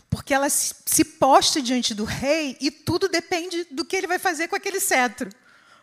porque 0.09 0.33
ela 0.33 0.49
se 0.49 1.03
posta 1.03 1.61
diante 1.61 1.93
do 1.95 2.03
rei 2.03 2.55
e 2.61 2.69
tudo 2.69 3.07
depende 3.07 3.63
do 3.71 3.83
que 3.83 3.95
ele 3.95 4.07
vai 4.07 4.19
fazer 4.19 4.47
com 4.47 4.55
aquele 4.55 4.79
cetro. 4.79 5.29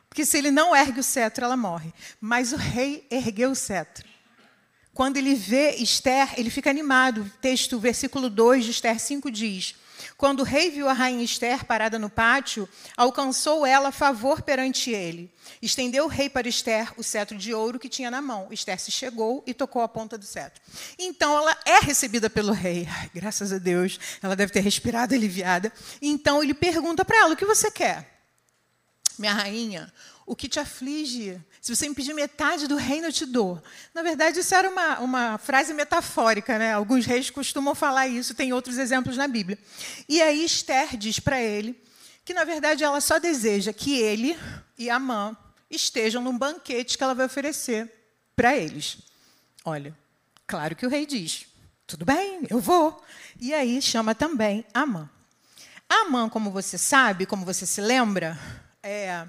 Porque 0.09 0.25
se 0.25 0.39
ele 0.39 0.51
não 0.51 0.75
ergue 0.75 1.01
o 1.01 1.05
cetro, 1.05 1.45
ela 1.45 1.57
morre. 1.57 1.93
Mas 2.21 2.53
o 2.53 2.57
rei 2.57 3.07
ergueu 3.11 3.53
o 3.53 3.57
cetro. 3.57 4.10
Quando 4.93 5.17
ele 5.17 5.35
vê 5.35 5.77
Esther, 5.77 6.35
ele 6.37 6.51
fica 6.51 6.69
animado. 6.69 7.23
O 7.23 7.31
texto, 7.41 7.79
versículo 7.79 8.29
2 8.29 8.65
de 8.65 8.71
Esther 8.73 8.99
5 8.99 9.31
diz: 9.31 9.75
Quando 10.17 10.41
o 10.41 10.45
rei 10.45 10.71
viu 10.71 10.89
a 10.89 10.93
rainha 10.93 11.23
Esther 11.23 11.65
parada 11.65 11.99
no 11.99 12.11
pátio, 12.11 12.69
alcançou 12.97 13.65
ela 13.65 13.93
favor 13.93 14.43
perante 14.43 14.91
ele. 14.91 15.33
Estendeu 15.63 16.05
o 16.07 16.09
rei 16.09 16.29
para 16.29 16.49
Esther 16.49 16.93
o 16.97 17.05
cetro 17.05 17.39
de 17.39 17.55
ouro 17.55 17.79
que 17.79 17.89
tinha 17.89 18.11
na 18.11 18.21
mão. 18.21 18.49
Esther 18.51 18.81
se 18.81 18.91
chegou 18.91 19.45
e 19.47 19.55
tocou 19.55 19.83
a 19.83 19.89
ponta 19.89 20.19
do 20.19 20.25
cetro. 20.25 20.61
Então 20.99 21.37
ela 21.37 21.57
é 21.65 21.81
recebida 21.81 22.29
pelo 22.29 22.53
rei. 22.53 22.87
Ai, 22.91 23.11
graças 23.15 23.53
a 23.53 23.59
Deus, 23.59 23.99
ela 24.21 24.35
deve 24.35 24.53
ter 24.53 24.61
respirado 24.61 25.15
aliviada. 25.15 25.73
Então 26.03 26.43
ele 26.43 26.53
pergunta 26.53 27.05
para 27.05 27.19
ela: 27.19 27.35
O 27.35 27.37
que 27.37 27.47
você 27.47 27.71
quer? 27.71 28.19
Minha 29.19 29.35
rainha, 29.35 29.93
o 30.31 30.37
que 30.37 30.49
te 30.49 30.61
aflige 30.61 31.43
se 31.61 31.75
você 31.75 31.89
me 31.89 31.95
pedir 31.95 32.15
metade 32.15 32.69
do 32.69 32.77
reino, 32.77 33.09
eu 33.09 33.13
te 33.13 33.27
dou. 33.27 33.61
Na 33.93 34.01
verdade, 34.01 34.39
isso 34.39 34.55
era 34.55 34.71
uma, 34.71 35.01
uma 35.01 35.39
frase 35.39 35.75
metafórica, 35.75 36.57
né? 36.57 36.73
Alguns 36.73 37.05
reis 37.05 37.31
costumam 37.31 37.75
falar 37.75 38.07
isso, 38.07 38.33
tem 38.33 38.53
outros 38.53 38.79
exemplos 38.79 39.17
na 39.17 39.27
Bíblia. 39.27 39.59
E 40.09 40.23
aí 40.23 40.45
Esther 40.45 40.97
diz 40.97 41.19
para 41.19 41.43
ele 41.43 41.83
que, 42.25 42.33
na 42.33 42.45
verdade, 42.45 42.85
ela 42.85 43.01
só 43.01 43.19
deseja 43.19 43.73
que 43.73 43.99
ele 43.99 44.39
e 44.79 44.89
Amã 44.89 45.37
estejam 45.69 46.23
num 46.23 46.39
banquete 46.39 46.97
que 46.97 47.03
ela 47.03 47.15
vai 47.15 47.27
oferecer 47.27 47.93
para 48.37 48.57
eles. 48.57 48.99
Olha, 49.65 49.99
claro 50.47 50.77
que 50.77 50.87
o 50.87 50.89
rei 50.89 51.07
diz: 51.07 51.45
tudo 51.89 52.05
bem, 52.05 52.43
eu 52.49 52.61
vou. 52.61 53.05
E 53.41 53.53
aí 53.53 53.83
chama 53.83 54.15
também 54.15 54.65
Amã. 54.73 55.11
Amã, 55.89 56.29
como 56.29 56.53
você 56.53 56.79
sabe, 56.79 57.27
como 57.27 57.45
você 57.45 57.67
se 57.67 57.81
lembra, 57.81 58.39
é 58.81 59.29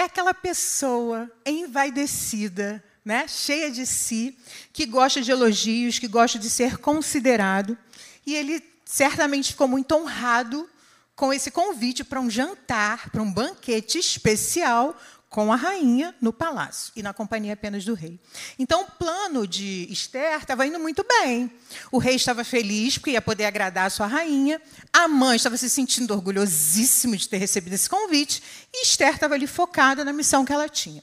é 0.00 0.04
aquela 0.04 0.32
pessoa 0.32 1.30
envaidecida, 1.44 2.82
né, 3.04 3.28
cheia 3.28 3.70
de 3.70 3.84
si, 3.84 4.34
que 4.72 4.86
gosta 4.86 5.20
de 5.20 5.30
elogios, 5.30 5.98
que 5.98 6.08
gosta 6.08 6.38
de 6.38 6.48
ser 6.48 6.78
considerado. 6.78 7.76
E 8.24 8.34
ele 8.34 8.64
certamente 8.82 9.50
ficou 9.50 9.68
muito 9.68 9.94
honrado 9.94 10.68
com 11.14 11.30
esse 11.34 11.50
convite 11.50 12.02
para 12.02 12.18
um 12.18 12.30
jantar, 12.30 13.10
para 13.10 13.20
um 13.20 13.30
banquete 13.30 13.98
especial 13.98 14.98
com 15.30 15.52
a 15.52 15.56
rainha 15.56 16.12
no 16.20 16.32
palácio 16.32 16.92
e 16.96 17.04
na 17.04 17.14
companhia 17.14 17.52
apenas 17.52 17.84
do 17.84 17.94
rei. 17.94 18.18
Então, 18.58 18.82
o 18.82 18.90
plano 18.90 19.46
de 19.46 19.86
Esther 19.88 20.40
estava 20.40 20.66
indo 20.66 20.78
muito 20.80 21.06
bem. 21.06 21.48
O 21.92 21.98
rei 21.98 22.16
estava 22.16 22.42
feliz 22.42 22.98
porque 22.98 23.12
ia 23.12 23.22
poder 23.22 23.44
agradar 23.44 23.86
a 23.86 23.90
sua 23.90 24.08
rainha. 24.08 24.60
A 24.92 25.06
mãe 25.06 25.36
estava 25.36 25.56
se 25.56 25.70
sentindo 25.70 26.12
orgulhosíssima 26.12 27.16
de 27.16 27.28
ter 27.28 27.36
recebido 27.36 27.74
esse 27.74 27.88
convite. 27.88 28.42
E 28.74 28.82
Esther 28.82 29.14
estava 29.14 29.34
ali 29.34 29.46
focada 29.46 30.04
na 30.04 30.12
missão 30.12 30.44
que 30.44 30.52
ela 30.52 30.68
tinha. 30.68 31.02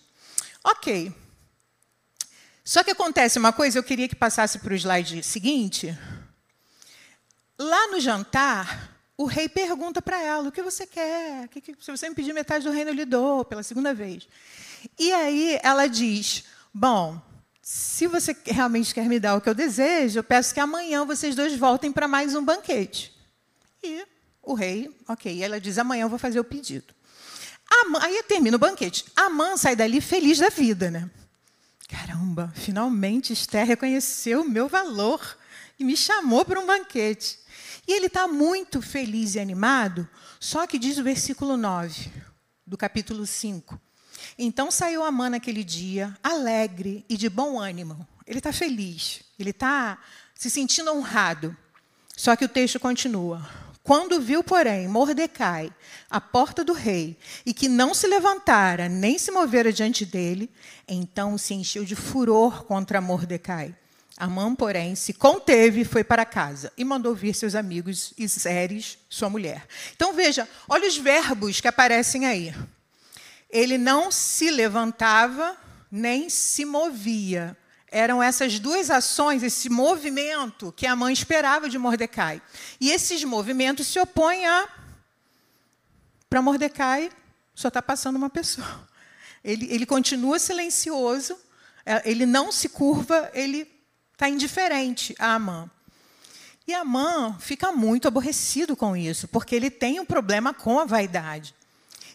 Ok. 0.62 1.16
Só 2.66 2.84
que 2.84 2.92
acontece 2.92 3.40
uma 3.40 3.54
coisa, 3.54 3.80
eu 3.80 3.84
queria 3.84 4.10
que 4.10 4.16
passasse 4.16 4.60
para 4.60 4.74
o 4.74 4.76
slide 4.76 5.24
seguinte. 5.24 5.98
Lá 7.58 7.88
no 7.88 8.00
jantar, 8.02 8.97
o 9.18 9.26
rei 9.26 9.50
pergunta 9.50 10.02
para 10.02 10.22
ela: 10.22 10.48
o 10.48 10.52
que 10.52 10.62
você 10.62 10.86
quer? 10.86 11.50
Se 11.82 11.92
você 11.92 12.08
me 12.08 12.16
pedir 12.16 12.34
metade 12.34 12.64
do 12.64 12.72
reino, 12.72 12.92
eu 12.92 12.96
lhe 12.96 13.06
dou, 13.06 13.44
pela 13.44 13.64
segunda 13.64 13.94
vez. 13.94 14.28
E 14.98 15.12
aí 15.12 15.60
ela 15.64 15.88
diz: 15.88 16.44
Bom, 16.74 17.20
se 17.62 18.06
você 18.08 18.36
realmente 18.46 18.94
quer 18.94 19.10
me 19.10 19.20
dar 19.20 19.36
o 19.36 19.42
que 19.42 19.50
eu 19.50 19.56
desejo, 19.56 20.20
eu 20.20 20.24
peço 20.24 20.54
que 20.54 20.60
amanhã 20.60 21.04
vocês 21.04 21.36
dois 21.36 21.56
voltem 21.58 21.92
para 21.92 22.08
mais 22.08 22.36
um 22.36 22.46
banquete. 22.46 23.14
E 23.84 24.06
o 24.44 24.54
rei, 24.54 24.96
ok, 25.08 25.44
ela 25.44 25.60
diz: 25.60 25.78
amanhã 25.78 26.04
eu 26.04 26.10
vou 26.10 26.20
fazer 26.20 26.40
o 26.40 26.44
pedido. 26.44 26.96
Aí 28.02 28.24
termina 28.24 28.56
o 28.56 28.60
banquete. 28.60 29.06
A 29.16 29.30
mãe 29.30 29.58
sai 29.58 29.76
dali 29.76 30.00
feliz 30.00 30.38
da 30.38 30.50
vida, 30.50 30.90
né? 30.90 31.10
Caramba, 31.88 32.52
finalmente 32.56 33.34
Esther 33.34 33.66
reconheceu 33.66 34.42
o 34.42 34.50
meu 34.50 34.68
valor 34.68 35.38
e 35.80 35.84
me 35.84 35.98
chamou 35.98 36.46
para 36.46 36.60
um 36.60 36.66
banquete. 36.66 37.40
E 37.88 37.94
ele 37.94 38.08
está 38.08 38.28
muito 38.28 38.82
feliz 38.82 39.36
e 39.36 39.40
animado, 39.40 40.08
só 40.42 40.68
que 40.68 40.78
diz 40.78 40.98
o 40.98 41.04
versículo 41.04 41.56
9 41.56 42.12
do 42.66 42.76
capítulo 42.76 43.26
5. 43.26 43.80
Então 44.38 44.70
saiu 44.70 45.04
Amã 45.04 45.30
naquele 45.30 45.64
dia, 45.64 46.16
alegre 46.22 47.06
e 47.08 47.16
de 47.16 47.30
bom 47.30 47.58
ânimo. 47.58 48.06
Ele 48.26 48.40
está 48.40 48.52
feliz, 48.52 49.22
ele 49.40 49.52
está 49.52 49.98
se 50.36 50.50
sentindo 50.50 50.92
honrado. 50.92 51.56
Só 52.16 52.36
que 52.36 52.44
o 52.44 52.50
texto 52.50 52.78
continua. 52.78 53.48
Quando 53.82 54.20
viu, 54.20 54.44
porém, 54.44 54.86
Mordecai 54.90 55.72
à 56.10 56.20
porta 56.20 56.66
do 56.66 56.74
rei, 56.74 57.18
e 57.46 57.54
que 57.54 57.70
não 57.70 57.94
se 57.94 58.06
levantara 58.06 58.90
nem 58.90 59.18
se 59.18 59.32
movera 59.32 59.72
diante 59.72 60.06
dele, 60.06 60.52
então 60.86 61.38
se 61.38 61.54
encheu 61.54 61.86
de 61.86 61.96
furor 61.96 62.66
contra 62.66 63.00
Mordecai 63.00 63.74
Amã, 64.18 64.56
porém, 64.56 64.96
se 64.96 65.14
conteve 65.14 65.82
e 65.82 65.86
foi 65.86 66.04
para 66.04 66.26
casa 66.26 66.74
e 66.76 66.84
mandou 66.84 67.14
vir 67.14 67.36
seus 67.36 67.54
amigos 67.54 68.14
e 68.18 68.28
Zeres, 68.28 68.98
sua 69.08 69.30
mulher. 69.30 69.68
Então 69.96 70.12
veja, 70.14 70.50
olha 70.68 70.88
os 70.88 70.98
verbos 70.98 71.62
que 71.62 71.68
aparecem 71.68 72.26
aí. 72.26 72.54
Ele 73.50 73.78
não 73.78 74.12
se 74.12 74.50
levantava 74.50 75.56
nem 75.92 76.30
se 76.30 76.66
movia. 76.66 77.56
Eram 77.90 78.22
essas 78.22 78.60
duas 78.60 78.90
ações, 78.90 79.44
esse 79.44 79.70
movimento 79.70 80.74
que 80.76 80.86
a 80.86 80.96
mãe 80.96 81.14
esperava 81.14 81.70
de 81.70 81.78
Mordecai. 81.78 82.42
E 82.82 82.92
esses 82.92 83.24
movimentos 83.24 83.88
se 83.88 84.00
opõem 84.00 84.46
a. 84.46 84.68
Para 86.30 86.42
Mordecai, 86.42 87.10
só 87.56 87.70
está 87.70 87.82
passando 87.82 88.18
uma 88.18 88.30
pessoa. 88.30 88.88
Ele, 89.44 89.72
ele 89.72 89.86
continua 89.86 90.40
silencioso, 90.40 91.38
é, 91.86 92.02
ele 92.10 92.26
não 92.26 92.52
se 92.52 92.68
curva, 92.68 93.32
ele 93.34 93.77
está 94.18 94.28
indiferente 94.28 95.16
a 95.20 95.36
Amã. 95.36 95.70
E 96.68 96.74
Amã 96.74 97.38
fica 97.40 97.72
muito 97.72 98.08
aborrecido 98.08 98.76
com 98.76 98.98
isso, 98.98 99.28
porque 99.28 99.56
ele 99.56 99.70
tem 99.70 100.00
um 100.00 100.06
problema 100.06 100.56
com 100.56 100.80
a 100.80 100.86
vaidade. 100.86 101.54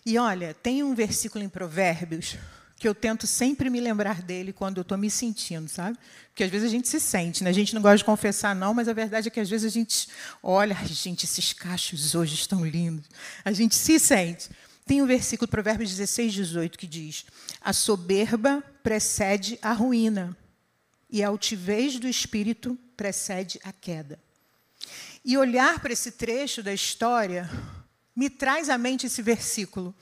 E 0.04 0.18
olha, 0.18 0.52
tem 0.52 0.82
um 0.82 0.96
versículo 0.96 1.44
em 1.44 1.48
Provérbios 1.48 2.36
que 2.76 2.88
eu 2.88 2.94
tento 2.96 3.28
sempre 3.28 3.70
me 3.70 3.80
lembrar 3.80 4.20
dele 4.20 4.52
quando 4.52 4.78
eu 4.78 4.82
estou 4.82 4.98
me 4.98 5.08
sentindo, 5.08 5.68
sabe? 5.68 5.96
Porque 6.30 6.42
às 6.42 6.50
vezes 6.50 6.66
a 6.66 6.70
gente 6.70 6.88
se 6.88 6.98
sente, 6.98 7.44
né? 7.44 7.50
A 7.50 7.52
gente 7.52 7.72
não 7.72 7.80
gosta 7.80 7.98
de 7.98 8.04
confessar, 8.04 8.56
não, 8.56 8.74
mas 8.74 8.88
a 8.88 8.92
verdade 8.92 9.28
é 9.28 9.30
que 9.30 9.38
às 9.38 9.48
vezes 9.48 9.64
a 9.64 9.72
gente 9.72 10.08
olha, 10.42 10.74
gente, 10.86 11.24
esses 11.24 11.52
cachos 11.52 12.16
hoje 12.16 12.34
estão 12.34 12.66
lindos. 12.66 13.04
A 13.44 13.52
gente 13.52 13.76
se 13.76 14.00
sente. 14.00 14.50
Tem 14.84 15.00
um 15.00 15.06
versículo, 15.06 15.46
Provérbios 15.46 15.90
16, 15.90 16.34
18, 16.34 16.76
que 16.76 16.88
diz: 16.88 17.24
A 17.60 17.72
soberba 17.72 18.60
precede 18.82 19.56
a 19.62 19.72
ruína, 19.72 20.36
e 21.12 21.22
a 21.22 21.28
altivez 21.28 21.98
do 21.98 22.08
espírito 22.08 22.76
precede 22.96 23.60
a 23.62 23.70
queda. 23.70 24.18
E 25.22 25.36
olhar 25.36 25.78
para 25.78 25.92
esse 25.92 26.12
trecho 26.12 26.62
da 26.62 26.72
história 26.72 27.48
me 28.16 28.30
traz 28.30 28.70
à 28.70 28.78
mente 28.78 29.06
esse 29.06 29.20
versículo, 29.20 29.94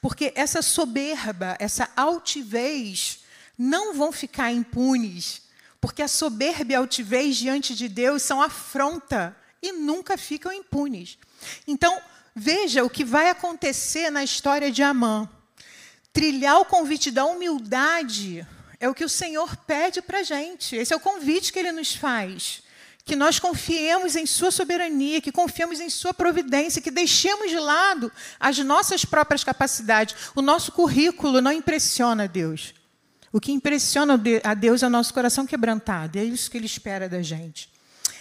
porque 0.00 0.32
essa 0.34 0.62
soberba, 0.62 1.54
essa 1.60 1.90
altivez, 1.94 3.20
não 3.58 3.94
vão 3.94 4.10
ficar 4.10 4.50
impunes, 4.50 5.42
porque 5.80 6.02
a 6.02 6.08
soberba 6.08 6.72
e 6.72 6.74
a 6.74 6.78
altivez 6.78 7.36
diante 7.36 7.74
de 7.74 7.86
Deus 7.86 8.22
são 8.22 8.40
afronta 8.40 9.36
e 9.60 9.70
nunca 9.70 10.16
ficam 10.16 10.50
impunes. 10.50 11.18
Então, 11.66 12.00
veja 12.34 12.82
o 12.82 12.90
que 12.90 13.04
vai 13.04 13.28
acontecer 13.28 14.10
na 14.10 14.24
história 14.24 14.70
de 14.70 14.82
Amã. 14.82 15.28
Trilhar 16.12 16.58
o 16.60 16.64
convite 16.64 17.10
da 17.10 17.26
humildade 17.26 18.46
é 18.80 18.88
o 18.88 18.94
que 18.94 19.04
o 19.04 19.08
Senhor 19.08 19.56
pede 19.56 20.02
para 20.02 20.18
a 20.18 20.22
gente. 20.22 20.76
Esse 20.76 20.92
é 20.92 20.96
o 20.96 21.00
convite 21.00 21.52
que 21.52 21.58
ele 21.58 21.72
nos 21.72 21.94
faz. 21.94 22.62
Que 23.04 23.14
nós 23.14 23.38
confiemos 23.38 24.16
em 24.16 24.24
Sua 24.24 24.50
soberania, 24.50 25.20
que 25.20 25.30
confiemos 25.30 25.80
em 25.80 25.90
Sua 25.90 26.14
providência, 26.14 26.80
que 26.80 26.90
deixemos 26.90 27.50
de 27.50 27.58
lado 27.58 28.10
as 28.40 28.58
nossas 28.58 29.04
próprias 29.04 29.44
capacidades. 29.44 30.16
O 30.34 30.40
nosso 30.40 30.72
currículo 30.72 31.40
não 31.40 31.52
impressiona 31.52 32.26
Deus. 32.26 32.74
O 33.30 33.40
que 33.40 33.52
impressiona 33.52 34.20
a 34.42 34.54
Deus 34.54 34.82
é 34.82 34.86
o 34.86 34.90
nosso 34.90 35.12
coração 35.12 35.44
quebrantado. 35.44 36.18
É 36.18 36.24
isso 36.24 36.50
que 36.50 36.56
Ele 36.56 36.66
espera 36.66 37.08
da 37.08 37.20
gente. 37.20 37.68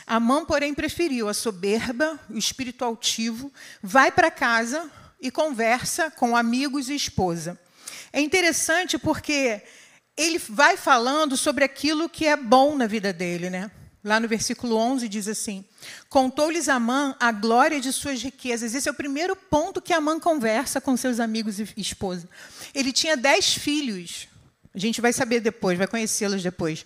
Amã, 0.06 0.44
porém, 0.44 0.74
preferiu 0.74 1.30
a 1.30 1.34
soberba, 1.34 2.20
o 2.30 2.38
espírito 2.38 2.84
altivo, 2.84 3.52
vai 3.82 4.12
para 4.12 4.30
casa 4.30 4.92
e 5.22 5.32
conversa 5.32 6.12
com 6.12 6.36
amigos 6.36 6.90
e 6.90 6.96
esposa. 6.96 7.58
É 8.12 8.20
interessante 8.20 8.98
porque 8.98 9.62
ele 10.16 10.38
vai 10.38 10.78
falando 10.78 11.36
sobre 11.36 11.64
aquilo 11.64 12.10
que 12.10 12.26
é 12.26 12.36
bom 12.36 12.76
na 12.76 12.88
vida 12.88 13.12
dele, 13.12 13.50
né? 13.50 13.72
Lá 14.04 14.20
no 14.20 14.28
versículo 14.28 14.76
11 14.76 15.08
diz 15.08 15.28
assim: 15.28 15.64
Contou-lhes 16.10 16.68
Amã 16.68 17.16
a 17.20 17.32
glória 17.32 17.80
de 17.80 17.92
suas 17.94 18.22
riquezas. 18.22 18.76
Esse 18.76 18.90
é 18.90 18.92
o 18.92 18.96
primeiro 18.96 19.36
ponto 19.36 19.82
que 19.82 19.94
Amã 19.94 20.20
conversa 20.20 20.82
com 20.82 20.98
seus 20.98 21.20
amigos 21.20 21.60
e 21.60 21.68
esposa. 21.78 22.28
Ele 22.76 22.92
tinha 22.92 23.16
dez 23.16 23.54
filhos. 23.54 24.28
A 24.76 24.80
gente 24.80 25.00
vai 25.00 25.14
saber 25.14 25.40
depois, 25.40 25.78
vai 25.78 25.88
conhecê-los 25.88 26.44
depois. 26.44 26.86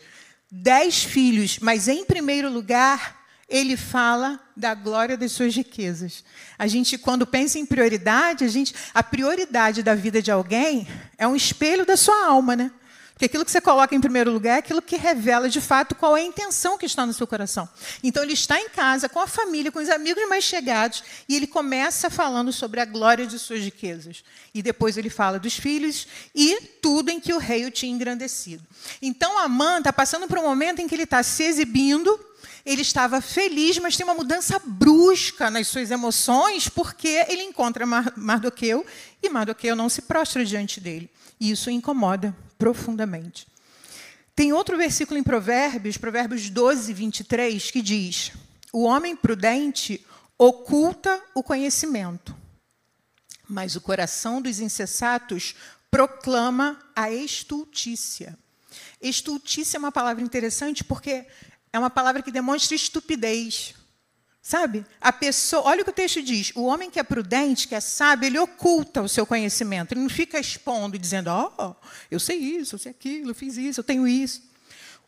Dez 0.52 1.04
filhos, 1.04 1.58
mas 1.60 1.88
em 1.88 2.06
primeiro 2.06 2.50
lugar, 2.52 3.26
ele 3.50 3.76
fala 3.76 4.40
da 4.56 4.76
glória 4.76 5.18
das 5.18 5.32
suas 5.32 5.56
riquezas. 5.56 6.24
A 6.58 6.68
gente, 6.68 6.98
quando 6.98 7.26
pensa 7.26 7.58
em 7.58 7.66
prioridade, 7.66 8.44
a, 8.44 8.48
gente, 8.48 8.76
a 8.94 9.02
prioridade 9.02 9.82
da 9.82 9.96
vida 9.96 10.22
de 10.22 10.30
alguém 10.30 10.88
é 11.18 11.28
um 11.28 11.36
espelho 11.36 11.86
da 11.86 11.98
sua 11.98 12.28
alma, 12.28 12.56
né? 12.56 12.72
Porque 13.18 13.26
aquilo 13.26 13.44
que 13.44 13.50
você 13.50 13.60
coloca 13.60 13.96
em 13.96 14.00
primeiro 14.00 14.32
lugar 14.32 14.58
é 14.58 14.60
aquilo 14.60 14.80
que 14.80 14.96
revela 14.96 15.50
de 15.50 15.60
fato 15.60 15.96
qual 15.96 16.16
é 16.16 16.22
a 16.22 16.24
intenção 16.24 16.78
que 16.78 16.86
está 16.86 17.04
no 17.04 17.12
seu 17.12 17.26
coração. 17.26 17.68
Então 18.04 18.22
ele 18.22 18.34
está 18.34 18.62
em 18.62 18.70
casa, 18.70 19.10
com 19.10 19.20
a 19.20 19.26
família, 19.26 19.72
com 19.72 19.80
os 19.80 19.90
amigos 19.90 20.30
mais 20.30 20.44
chegados, 20.44 21.04
e 21.28 21.36
ele 21.36 21.48
começa 21.48 22.12
falando 22.12 22.54
sobre 22.54 22.80
a 22.80 22.86
glória 22.86 23.26
de 23.26 23.40
suas 23.40 23.62
riquezas. 23.62 24.24
E 24.54 24.62
depois 24.62 24.98
ele 24.98 25.10
fala 25.10 25.40
dos 25.40 25.58
filhos 25.58 26.08
e 26.36 26.62
tudo 26.80 27.10
em 27.10 27.20
que 27.20 27.34
o 27.34 27.40
rei 27.40 27.66
o 27.66 27.72
tinha 27.72 27.92
engrandecido. 27.92 28.64
Então 29.02 29.40
Amã 29.40 29.80
está 29.80 29.92
passando 29.92 30.28
por 30.28 30.38
um 30.38 30.44
momento 30.44 30.80
em 30.80 30.88
que 30.88 30.94
ele 30.94 31.02
está 31.02 31.24
se 31.24 31.42
exibindo, 31.42 32.20
ele 32.64 32.84
estava 32.84 33.20
feliz, 33.20 33.80
mas 33.80 33.98
tem 33.98 34.06
uma 34.06 34.14
mudança 34.14 34.62
brusca 34.64 35.50
nas 35.50 35.68
suas 35.68 35.90
emoções, 35.90 36.70
porque 36.70 37.26
ele 37.28 37.42
encontra 37.42 37.84
Mardoqueu 38.16 38.86
e 39.24 39.28
Mardoqueu 39.28 39.76
não 39.76 39.90
se 39.90 40.04
prostra 40.04 40.46
diante 40.46 40.80
dele. 40.80 41.10
E 41.40 41.50
isso 41.50 41.72
o 41.72 41.74
incomoda 41.74 42.36
profundamente. 42.58 43.48
Tem 44.36 44.54
outro 44.54 44.78
versículo 44.78 45.20
em 45.20 45.24
Provérbios, 45.24 45.98
Provérbios 45.98 46.50
12, 46.50 46.94
23, 46.94 47.72
que 47.72 47.82
diz: 47.82 48.32
O 48.72 48.84
homem 48.84 49.16
prudente 49.16 50.06
oculta 50.38 51.22
o 51.34 51.42
conhecimento, 51.42 52.36
mas 53.50 53.76
o 53.76 53.82
coração 53.82 54.42
dos 54.42 54.60
insensatos 54.60 55.56
proclama 55.90 56.80
a 56.96 57.12
estultícia. 57.12 58.38
Estultícia 59.02 59.78
é 59.78 59.80
uma 59.80 59.92
palavra 59.92 60.24
interessante 60.24 60.84
porque 60.84 61.26
é 61.74 61.80
uma 61.80 61.90
palavra 61.90 62.22
que 62.22 62.32
demonstra 62.32 62.76
estupidez. 62.76 63.74
Sabe? 64.48 64.86
A 65.02 65.12
pessoa, 65.12 65.64
olha 65.64 65.82
o 65.82 65.84
que 65.84 65.90
o 65.90 65.94
texto 65.94 66.24
diz: 66.24 66.54
o 66.56 66.64
homem 66.64 66.90
que 66.90 66.98
é 66.98 67.04
prudente, 67.04 67.68
que 67.68 67.76
é 67.76 67.82
sábio, 67.82 68.28
ele 68.28 68.40
oculta 68.40 69.02
o 69.02 69.10
seu 69.10 69.26
conhecimento. 69.26 69.92
Ele 69.92 70.00
não 70.00 70.10
fica 70.10 70.40
expondo 70.40 70.96
e 70.96 71.00
dizendo: 71.00 71.28
Ó, 71.28 71.52
oh, 71.58 71.76
eu 72.10 72.18
sei 72.18 72.38
isso, 72.38 72.76
eu 72.76 72.80
sei 72.80 72.92
aquilo, 72.92 73.32
eu 73.32 73.36
fiz 73.36 73.58
isso, 73.58 73.82
eu 73.82 73.84
tenho 73.84 74.08
isso. 74.08 74.42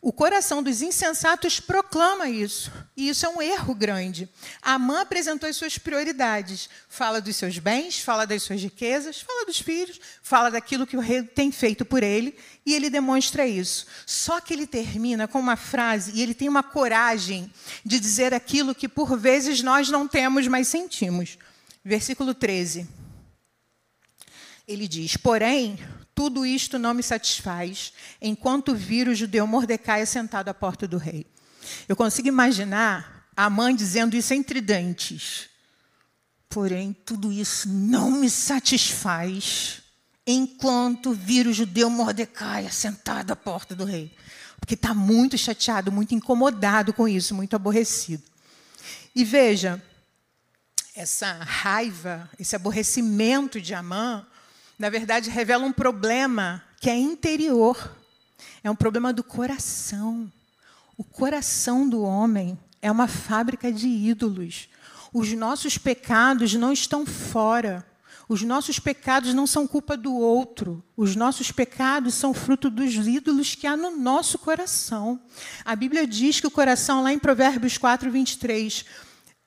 O 0.02 0.14
coração 0.14 0.62
dos 0.62 0.80
insensatos 0.80 1.60
proclama 1.60 2.26
isso, 2.26 2.72
e 2.96 3.10
isso 3.10 3.26
é 3.26 3.28
um 3.28 3.42
erro 3.42 3.74
grande. 3.74 4.26
Amã 4.62 5.02
apresentou 5.02 5.46
as 5.46 5.56
suas 5.56 5.76
prioridades. 5.76 6.70
Fala 6.88 7.20
dos 7.20 7.36
seus 7.36 7.58
bens, 7.58 8.00
fala 8.00 8.26
das 8.26 8.42
suas 8.42 8.62
riquezas, 8.62 9.20
fala 9.20 9.44
dos 9.44 9.60
filhos, 9.60 10.00
fala 10.22 10.50
daquilo 10.50 10.86
que 10.86 10.96
o 10.96 11.00
rei 11.00 11.22
tem 11.22 11.52
feito 11.52 11.84
por 11.84 12.02
ele, 12.02 12.34
e 12.64 12.74
ele 12.74 12.88
demonstra 12.88 13.46
isso. 13.46 13.86
Só 14.06 14.40
que 14.40 14.54
ele 14.54 14.66
termina 14.66 15.28
com 15.28 15.38
uma 15.38 15.56
frase, 15.56 16.12
e 16.14 16.22
ele 16.22 16.32
tem 16.32 16.48
uma 16.48 16.62
coragem 16.62 17.52
de 17.84 18.00
dizer 18.00 18.32
aquilo 18.32 18.74
que 18.74 18.88
por 18.88 19.18
vezes 19.18 19.62
nós 19.62 19.90
não 19.90 20.08
temos, 20.08 20.48
mas 20.48 20.66
sentimos. 20.66 21.36
Versículo 21.84 22.32
13. 22.32 22.88
Ele 24.66 24.88
diz: 24.88 25.14
Porém, 25.18 25.78
tudo 26.20 26.44
isto 26.44 26.78
não 26.78 26.92
me 26.92 27.02
satisfaz, 27.02 27.94
enquanto 28.20 28.74
vir 28.74 29.08
o 29.08 29.14
judeu 29.14 29.46
Mordecai 29.46 30.04
sentado 30.04 30.50
à 30.50 30.52
porta 30.52 30.86
do 30.86 30.98
rei. 30.98 31.24
Eu 31.88 31.96
consigo 31.96 32.28
imaginar 32.28 33.26
a 33.34 33.48
mãe 33.48 33.74
dizendo 33.74 34.14
isso 34.14 34.34
entre 34.34 34.60
dentes. 34.60 35.48
Porém, 36.46 36.94
tudo 37.06 37.32
isso 37.32 37.66
não 37.70 38.10
me 38.10 38.28
satisfaz, 38.28 39.80
enquanto 40.26 41.14
vir 41.14 41.46
o 41.46 41.54
judeu 41.54 41.88
Mordecai 41.88 42.70
sentado 42.70 43.30
à 43.30 43.36
porta 43.36 43.74
do 43.74 43.86
rei. 43.86 44.14
Porque 44.58 44.74
está 44.74 44.92
muito 44.92 45.38
chateado, 45.38 45.90
muito 45.90 46.14
incomodado 46.14 46.92
com 46.92 47.08
isso, 47.08 47.34
muito 47.34 47.56
aborrecido. 47.56 48.24
E 49.16 49.24
veja, 49.24 49.82
essa 50.94 51.32
raiva, 51.32 52.28
esse 52.38 52.54
aborrecimento 52.54 53.58
de 53.58 53.72
Amã 53.72 54.26
na 54.80 54.88
verdade, 54.88 55.28
revela 55.28 55.66
um 55.66 55.72
problema 55.72 56.64
que 56.80 56.88
é 56.88 56.96
interior. 56.96 57.94
É 58.64 58.70
um 58.70 58.74
problema 58.74 59.12
do 59.12 59.22
coração. 59.22 60.32
O 60.96 61.04
coração 61.04 61.86
do 61.86 62.00
homem 62.00 62.58
é 62.80 62.90
uma 62.90 63.06
fábrica 63.06 63.70
de 63.70 63.86
ídolos. 63.86 64.70
Os 65.12 65.30
nossos 65.34 65.76
pecados 65.76 66.54
não 66.54 66.72
estão 66.72 67.04
fora. 67.04 67.86
Os 68.26 68.40
nossos 68.40 68.78
pecados 68.78 69.34
não 69.34 69.46
são 69.46 69.66
culpa 69.66 69.98
do 69.98 70.14
outro. 70.14 70.82
Os 70.96 71.14
nossos 71.14 71.52
pecados 71.52 72.14
são 72.14 72.32
fruto 72.32 72.70
dos 72.70 72.94
ídolos 72.94 73.54
que 73.54 73.66
há 73.66 73.76
no 73.76 73.94
nosso 73.94 74.38
coração. 74.38 75.20
A 75.62 75.76
Bíblia 75.76 76.06
diz 76.06 76.40
que 76.40 76.46
o 76.46 76.50
coração, 76.50 77.02
lá 77.02 77.12
em 77.12 77.18
Provérbios 77.18 77.76
4, 77.76 78.10
23, 78.10 78.86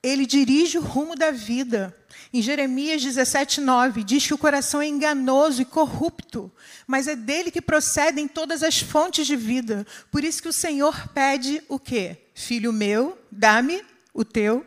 ele 0.03 0.25
dirige 0.25 0.77
o 0.77 0.81
rumo 0.81 1.15
da 1.15 1.31
vida. 1.31 1.95
Em 2.33 2.41
Jeremias 2.41 3.01
17, 3.01 3.61
9, 3.61 4.03
diz 4.03 4.27
que 4.27 4.33
o 4.33 4.37
coração 4.37 4.81
é 4.81 4.87
enganoso 4.87 5.61
e 5.61 5.65
corrupto, 5.65 6.51
mas 6.85 7.07
é 7.07 7.15
dele 7.15 7.49
que 7.49 7.61
procedem 7.61 8.27
todas 8.27 8.61
as 8.63 8.79
fontes 8.79 9.25
de 9.25 9.35
vida. 9.35 9.87
Por 10.11 10.23
isso 10.23 10.41
que 10.41 10.49
o 10.49 10.53
Senhor 10.53 11.07
pede 11.09 11.63
o 11.69 11.79
quê? 11.79 12.17
Filho 12.33 12.73
meu, 12.73 13.17
dá-me 13.31 13.81
o 14.13 14.25
teu 14.25 14.65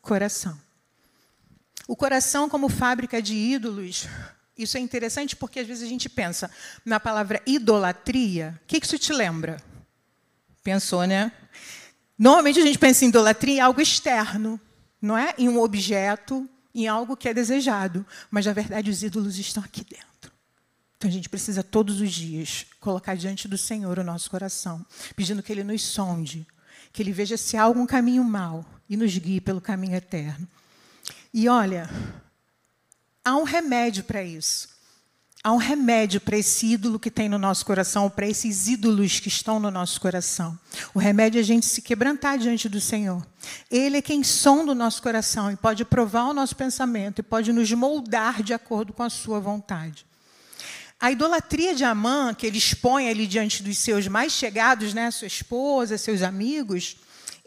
coração. 0.00 0.56
O 1.88 1.96
coração 1.96 2.48
como 2.48 2.68
fábrica 2.68 3.20
de 3.20 3.34
ídolos, 3.34 4.06
isso 4.56 4.76
é 4.76 4.80
interessante 4.80 5.34
porque 5.34 5.60
às 5.60 5.66
vezes 5.66 5.82
a 5.82 5.88
gente 5.88 6.08
pensa 6.08 6.50
na 6.84 7.00
palavra 7.00 7.42
idolatria. 7.46 8.60
O 8.62 8.66
que 8.66 8.78
isso 8.82 8.98
te 8.98 9.12
lembra? 9.12 9.56
Pensou, 10.62 11.04
né? 11.04 11.32
Normalmente 12.18 12.60
a 12.60 12.62
gente 12.62 12.78
pensa 12.78 13.04
em 13.04 13.08
idolatria 13.08 13.56
em 13.56 13.60
algo 13.60 13.80
externo, 13.80 14.60
não 15.06 15.16
é? 15.16 15.32
Em 15.38 15.48
um 15.48 15.60
objeto, 15.60 16.48
em 16.74 16.88
algo 16.88 17.16
que 17.16 17.28
é 17.28 17.32
desejado, 17.32 18.04
mas 18.30 18.44
na 18.44 18.52
verdade 18.52 18.90
os 18.90 19.02
ídolos 19.02 19.38
estão 19.38 19.62
aqui 19.62 19.84
dentro. 19.84 20.32
Então 20.96 21.08
a 21.08 21.12
gente 21.12 21.28
precisa 21.28 21.62
todos 21.62 22.00
os 22.00 22.12
dias 22.12 22.66
colocar 22.80 23.14
diante 23.14 23.46
do 23.46 23.56
Senhor 23.56 23.98
o 23.98 24.04
nosso 24.04 24.28
coração, 24.28 24.84
pedindo 25.14 25.42
que 25.42 25.52
Ele 25.52 25.62
nos 25.62 25.82
sonde, 25.82 26.46
que 26.92 27.02
Ele 27.02 27.12
veja 27.12 27.36
se 27.36 27.56
há 27.56 27.62
algum 27.62 27.86
caminho 27.86 28.24
mau 28.24 28.64
e 28.88 28.96
nos 28.96 29.16
guie 29.16 29.40
pelo 29.40 29.60
caminho 29.60 29.94
eterno. 29.94 30.48
E 31.32 31.48
olha, 31.48 31.88
há 33.24 33.36
um 33.36 33.44
remédio 33.44 34.02
para 34.02 34.22
isso. 34.22 34.68
Há 35.46 35.52
um 35.52 35.58
remédio 35.58 36.20
para 36.20 36.36
esse 36.36 36.66
ídolo 36.66 36.98
que 36.98 37.08
tem 37.08 37.28
no 37.28 37.38
nosso 37.38 37.64
coração, 37.64 38.10
para 38.10 38.26
esses 38.26 38.66
ídolos 38.66 39.20
que 39.20 39.28
estão 39.28 39.60
no 39.60 39.70
nosso 39.70 40.00
coração. 40.00 40.58
O 40.92 40.98
remédio 40.98 41.38
é 41.38 41.40
a 41.40 41.44
gente 41.44 41.66
se 41.66 41.80
quebrantar 41.80 42.36
diante 42.36 42.68
do 42.68 42.80
Senhor. 42.80 43.24
Ele 43.70 43.98
é 43.98 44.02
quem 44.02 44.24
sonda 44.24 44.72
o 44.72 44.74
nosso 44.74 45.00
coração 45.00 45.48
e 45.48 45.54
pode 45.54 45.84
provar 45.84 46.24
o 46.24 46.34
nosso 46.34 46.56
pensamento 46.56 47.20
e 47.20 47.22
pode 47.22 47.52
nos 47.52 47.70
moldar 47.70 48.42
de 48.42 48.52
acordo 48.52 48.92
com 48.92 49.04
a 49.04 49.08
sua 49.08 49.38
vontade. 49.38 50.04
A 50.98 51.12
idolatria 51.12 51.76
de 51.76 51.84
Amã, 51.84 52.34
que 52.34 52.44
ele 52.44 52.58
expõe 52.58 53.08
ali 53.08 53.24
diante 53.24 53.62
dos 53.62 53.78
seus 53.78 54.08
mais 54.08 54.32
chegados, 54.32 54.92
né, 54.92 55.12
sua 55.12 55.28
esposa, 55.28 55.96
seus 55.96 56.22
amigos, 56.22 56.96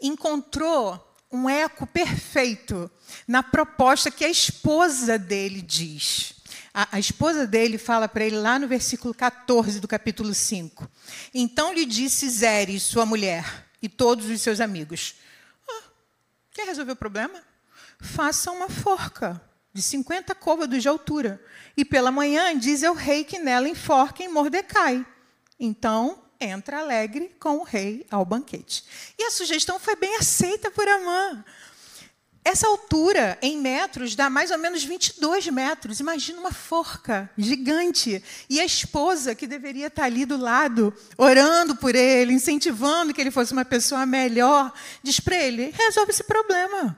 encontrou 0.00 0.98
um 1.30 1.50
eco 1.50 1.86
perfeito 1.86 2.90
na 3.28 3.42
proposta 3.42 4.10
que 4.10 4.24
a 4.24 4.30
esposa 4.30 5.18
dele 5.18 5.60
diz. 5.60 6.39
A, 6.72 6.96
a 6.96 6.98
esposa 6.98 7.46
dele 7.46 7.78
fala 7.78 8.08
para 8.08 8.24
ele 8.24 8.36
lá 8.36 8.58
no 8.58 8.68
versículo 8.68 9.12
14 9.12 9.80
do 9.80 9.88
capítulo 9.88 10.32
5. 10.32 10.88
Então 11.34 11.72
lhe 11.72 11.84
disse 11.84 12.28
Zeres, 12.28 12.82
sua 12.82 13.04
mulher, 13.04 13.66
e 13.82 13.88
todos 13.88 14.26
os 14.26 14.40
seus 14.40 14.60
amigos: 14.60 15.16
ah, 15.68 15.82
Quer 16.52 16.66
resolver 16.66 16.92
o 16.92 16.96
problema? 16.96 17.42
Faça 18.00 18.50
uma 18.50 18.68
forca 18.68 19.40
de 19.72 19.82
50 19.82 20.34
côvados 20.34 20.82
de 20.82 20.88
altura. 20.88 21.42
E 21.76 21.84
pela 21.84 22.10
manhã 22.10 22.56
diz 22.58 22.82
ao 22.82 22.94
rei 22.94 23.24
que 23.24 23.38
nela 23.38 23.68
enforquem 23.68 24.28
Mordecai. 24.28 25.04
Então 25.58 26.22
entra 26.40 26.80
alegre 26.80 27.34
com 27.38 27.58
o 27.58 27.62
rei 27.62 28.06
ao 28.10 28.24
banquete. 28.24 28.84
E 29.18 29.24
a 29.24 29.30
sugestão 29.30 29.78
foi 29.78 29.94
bem 29.96 30.16
aceita 30.16 30.70
por 30.70 30.88
Amã. 30.88 31.44
Essa 32.42 32.66
altura, 32.66 33.38
em 33.42 33.58
metros, 33.58 34.16
dá 34.16 34.30
mais 34.30 34.50
ou 34.50 34.58
menos 34.58 34.82
22 34.82 35.46
metros. 35.48 36.00
Imagina 36.00 36.40
uma 36.40 36.52
forca 36.52 37.30
gigante. 37.36 38.22
E 38.48 38.58
a 38.58 38.64
esposa, 38.64 39.34
que 39.34 39.46
deveria 39.46 39.88
estar 39.88 40.04
ali 40.04 40.24
do 40.24 40.38
lado, 40.38 40.92
orando 41.18 41.76
por 41.76 41.94
ele, 41.94 42.32
incentivando 42.32 43.12
que 43.12 43.20
ele 43.20 43.30
fosse 43.30 43.52
uma 43.52 43.64
pessoa 43.64 44.06
melhor, 44.06 44.72
diz 45.02 45.20
para 45.20 45.36
ele: 45.36 45.70
resolve 45.70 46.12
esse 46.12 46.24
problema. 46.24 46.96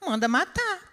Manda 0.00 0.26
matar 0.26 0.87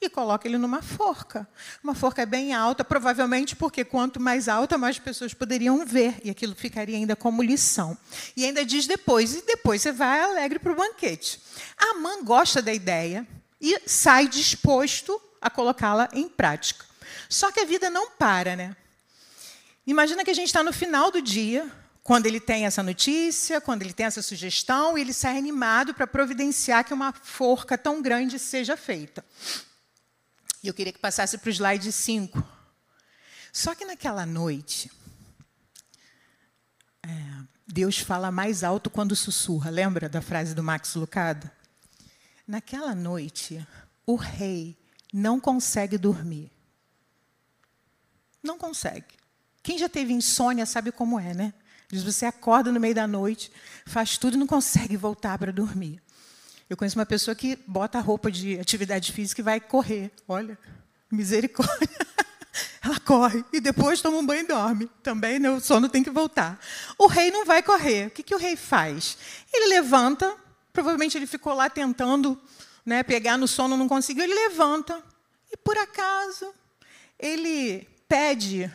e 0.00 0.08
coloca 0.08 0.46
ele 0.46 0.58
numa 0.58 0.80
forca. 0.80 1.48
Uma 1.82 1.94
forca 1.94 2.24
bem 2.24 2.54
alta, 2.54 2.84
provavelmente 2.84 3.56
porque 3.56 3.84
quanto 3.84 4.20
mais 4.20 4.48
alta, 4.48 4.78
mais 4.78 4.98
pessoas 4.98 5.34
poderiam 5.34 5.84
ver, 5.84 6.20
e 6.22 6.30
aquilo 6.30 6.54
ficaria 6.54 6.96
ainda 6.96 7.16
como 7.16 7.42
lição. 7.42 7.96
E 8.36 8.44
ainda 8.44 8.64
diz 8.64 8.86
depois, 8.86 9.34
e 9.34 9.42
depois 9.42 9.82
você 9.82 9.92
vai 9.92 10.20
alegre 10.20 10.58
para 10.58 10.72
o 10.72 10.76
banquete. 10.76 11.40
A 11.76 11.94
mãe 11.94 12.22
gosta 12.22 12.62
da 12.62 12.72
ideia 12.72 13.26
e 13.60 13.80
sai 13.86 14.28
disposto 14.28 15.20
a 15.40 15.50
colocá-la 15.50 16.08
em 16.12 16.28
prática. 16.28 16.84
Só 17.28 17.50
que 17.50 17.60
a 17.60 17.64
vida 17.64 17.90
não 17.90 18.10
para, 18.10 18.54
né? 18.56 18.76
Imagina 19.86 20.24
que 20.24 20.30
a 20.30 20.34
gente 20.34 20.48
está 20.48 20.62
no 20.62 20.72
final 20.72 21.10
do 21.10 21.20
dia, 21.20 21.70
quando 22.02 22.26
ele 22.26 22.40
tem 22.40 22.66
essa 22.66 22.82
notícia, 22.82 23.60
quando 23.60 23.82
ele 23.82 23.92
tem 23.92 24.06
essa 24.06 24.22
sugestão, 24.22 24.96
ele 24.96 25.12
sai 25.12 25.36
animado 25.36 25.92
para 25.92 26.06
providenciar 26.06 26.84
que 26.84 26.94
uma 26.94 27.12
forca 27.12 27.76
tão 27.76 28.00
grande 28.00 28.38
seja 28.38 28.76
feita. 28.76 29.24
E 30.62 30.68
eu 30.68 30.74
queria 30.74 30.92
que 30.92 30.98
passasse 30.98 31.38
para 31.38 31.48
o 31.48 31.52
slide 31.52 31.90
5. 31.92 32.42
Só 33.52 33.74
que 33.74 33.84
naquela 33.84 34.26
noite, 34.26 34.90
é, 37.02 37.08
Deus 37.66 37.98
fala 37.98 38.30
mais 38.30 38.64
alto 38.64 38.90
quando 38.90 39.14
sussurra. 39.14 39.70
Lembra 39.70 40.08
da 40.08 40.20
frase 40.20 40.54
do 40.54 40.62
Max 40.62 40.94
Lucado? 40.94 41.50
Naquela 42.46 42.94
noite, 42.94 43.66
o 44.06 44.16
rei 44.16 44.76
não 45.12 45.38
consegue 45.38 45.96
dormir. 45.98 46.50
Não 48.42 48.58
consegue. 48.58 49.16
Quem 49.62 49.78
já 49.78 49.88
teve 49.88 50.12
insônia 50.12 50.64
sabe 50.64 50.90
como 50.90 51.18
é, 51.18 51.34
né? 51.34 51.54
Diz 51.90 52.02
você 52.02 52.26
acorda 52.26 52.70
no 52.70 52.80
meio 52.80 52.94
da 52.94 53.06
noite, 53.06 53.50
faz 53.86 54.18
tudo 54.18 54.34
e 54.34 54.38
não 54.38 54.46
consegue 54.46 54.96
voltar 54.96 55.38
para 55.38 55.52
dormir. 55.52 56.02
Eu 56.68 56.76
conheço 56.76 56.98
uma 56.98 57.06
pessoa 57.06 57.34
que 57.34 57.56
bota 57.66 57.96
a 57.96 58.00
roupa 58.00 58.30
de 58.30 58.58
atividade 58.58 59.10
física 59.10 59.40
e 59.40 59.44
vai 59.44 59.58
correr. 59.58 60.10
Olha, 60.26 60.58
misericórdia. 61.10 61.88
Ela 62.84 63.00
corre 63.00 63.42
e 63.52 63.60
depois 63.60 64.02
toma 64.02 64.18
um 64.18 64.26
banho 64.26 64.42
e 64.42 64.46
dorme. 64.46 64.90
Também 65.02 65.44
o 65.46 65.60
sono 65.60 65.88
tem 65.88 66.02
que 66.02 66.10
voltar. 66.10 66.60
O 66.98 67.06
rei 67.06 67.30
não 67.30 67.46
vai 67.46 67.62
correr. 67.62 68.08
O 68.08 68.10
que, 68.10 68.22
que 68.22 68.34
o 68.34 68.38
rei 68.38 68.54
faz? 68.54 69.16
Ele 69.52 69.68
levanta, 69.68 70.36
provavelmente 70.72 71.16
ele 71.16 71.26
ficou 71.26 71.54
lá 71.54 71.70
tentando 71.70 72.38
né, 72.84 73.02
pegar 73.02 73.38
no 73.38 73.48
sono, 73.48 73.76
não 73.76 73.88
conseguiu. 73.88 74.24
Ele 74.24 74.34
levanta 74.34 75.02
e, 75.50 75.56
por 75.56 75.78
acaso, 75.78 76.52
ele 77.18 77.88
pede 78.06 78.70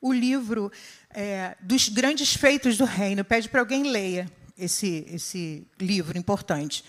o 0.00 0.12
livro 0.12 0.72
é, 1.10 1.56
dos 1.60 1.88
grandes 1.88 2.34
feitos 2.34 2.76
do 2.76 2.84
reino, 2.84 3.24
pede 3.24 3.48
para 3.48 3.60
alguém 3.60 3.84
leia 3.84 4.30
esse, 4.56 5.06
esse 5.08 5.66
livro 5.78 6.18
importante. 6.18 6.84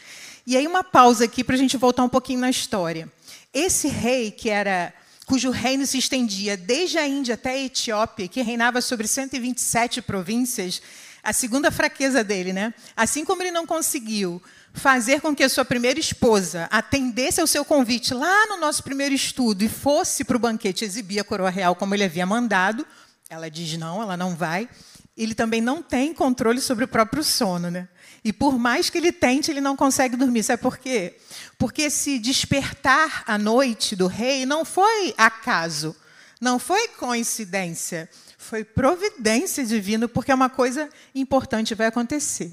E 0.49 0.57
aí 0.57 0.65
uma 0.65 0.83
pausa 0.83 1.25
aqui 1.25 1.43
para 1.43 1.53
a 1.53 1.57
gente 1.59 1.77
voltar 1.77 2.03
um 2.03 2.09
pouquinho 2.09 2.39
na 2.39 2.49
história. 2.49 3.07
Esse 3.53 3.87
rei 3.87 4.31
que 4.31 4.49
era 4.49 4.91
cujo 5.27 5.51
reino 5.51 5.85
se 5.85 5.99
estendia 5.99 6.57
desde 6.57 6.97
a 6.97 7.07
Índia 7.07 7.35
até 7.35 7.51
a 7.51 7.57
Etiópia, 7.65 8.27
que 8.27 8.41
reinava 8.41 8.81
sobre 8.81 9.07
127 9.07 10.01
províncias, 10.01 10.81
a 11.21 11.31
segunda 11.33 11.69
fraqueza 11.69 12.23
dele, 12.23 12.51
né? 12.51 12.73
Assim 12.97 13.23
como 13.23 13.43
ele 13.43 13.51
não 13.51 13.67
conseguiu 13.67 14.41
fazer 14.73 15.21
com 15.21 15.35
que 15.35 15.43
a 15.43 15.49
sua 15.49 15.63
primeira 15.63 15.99
esposa 15.99 16.67
atendesse 16.71 17.39
ao 17.39 17.45
seu 17.45 17.63
convite 17.63 18.15
lá 18.15 18.47
no 18.47 18.57
nosso 18.57 18.81
primeiro 18.81 19.13
estudo 19.13 19.63
e 19.63 19.69
fosse 19.69 20.23
para 20.23 20.35
o 20.35 20.39
banquete 20.39 20.83
exibir 20.83 21.19
a 21.19 21.23
coroa 21.23 21.51
real 21.51 21.75
como 21.75 21.93
ele 21.93 22.05
havia 22.05 22.25
mandado, 22.25 22.87
ela 23.29 23.51
diz 23.51 23.77
não, 23.77 24.01
ela 24.01 24.17
não 24.17 24.35
vai. 24.35 24.67
Ele 25.15 25.35
também 25.35 25.61
não 25.61 25.83
tem 25.83 26.11
controle 26.11 26.59
sobre 26.59 26.85
o 26.85 26.87
próprio 26.87 27.23
sono, 27.23 27.69
né? 27.69 27.87
E 28.23 28.33
por 28.33 28.59
mais 28.59 28.89
que 28.89 28.97
ele 28.97 29.11
tente, 29.11 29.49
ele 29.49 29.61
não 29.61 29.75
consegue 29.75 30.15
dormir. 30.15 30.43
Sabe 30.43 30.61
por 30.61 30.77
quê? 30.77 31.15
Porque 31.57 31.83
esse 31.83 32.19
despertar 32.19 33.23
à 33.25 33.37
noite 33.37 33.95
do 33.95 34.07
rei 34.07 34.45
não 34.45 34.65
foi 34.65 35.13
acaso, 35.17 35.95
não 36.39 36.59
foi 36.59 36.87
coincidência, 36.89 38.09
foi 38.37 38.63
providência 38.63 39.65
divina, 39.65 40.07
porque 40.07 40.31
é 40.31 40.35
uma 40.35 40.49
coisa 40.49 40.89
importante 41.13 41.75
vai 41.75 41.87
acontecer. 41.87 42.51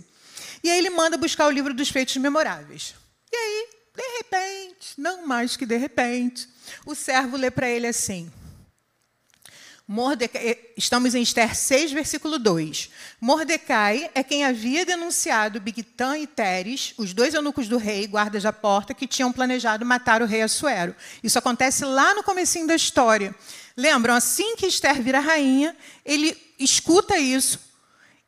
E 0.63 0.71
aí 0.71 0.79
ele 0.79 0.91
manda 0.91 1.17
buscar 1.17 1.47
o 1.47 1.51
livro 1.51 1.75
dos 1.75 1.89
feitos 1.89 2.17
memoráveis. 2.17 2.95
E 3.33 3.37
aí, 3.37 3.69
de 3.95 4.19
repente, 4.19 4.95
não 4.99 5.27
mais 5.27 5.57
que 5.57 5.67
de 5.67 5.77
repente, 5.77 6.49
o 6.85 6.95
servo 6.95 7.37
lê 7.37 7.51
para 7.51 7.69
ele 7.69 7.87
assim: 7.87 8.31
Mordecai, 9.89 10.49
eh, 10.49 10.73
estamos 10.77 11.15
em 11.15 11.23
Esther 11.23 11.55
6, 11.55 11.93
versículo 11.93 12.41
2. 12.41 12.91
Mordecai 13.21 14.11
é 14.17 14.25
quem 14.25 14.45
havia 14.45 14.85
denunciado 14.85 15.61
Bigtan 15.61 16.19
e 16.19 16.27
Teres, 16.27 16.93
os 16.97 17.15
dois 17.15 17.35
eunucos 17.35 17.69
do 17.69 17.77
rei, 17.79 18.09
guardas 18.09 18.43
da 18.43 18.53
porta, 18.53 18.93
que 18.93 19.07
tinham 19.07 19.33
planejado 19.33 19.87
matar 19.87 20.23
o 20.23 20.27
rei 20.27 20.43
Assuero. 20.43 20.93
Isso 21.23 21.39
acontece 21.39 21.85
lá 21.85 22.15
no 22.15 22.25
comecinho 22.25 22.67
da 22.67 22.75
história. 22.75 23.33
Lembram, 23.77 24.15
assim 24.15 24.57
que 24.57 24.67
Esther 24.67 25.01
vira 25.01 25.21
rainha, 25.21 25.77
ele 26.05 26.37
escuta 26.59 27.17
isso 27.17 27.61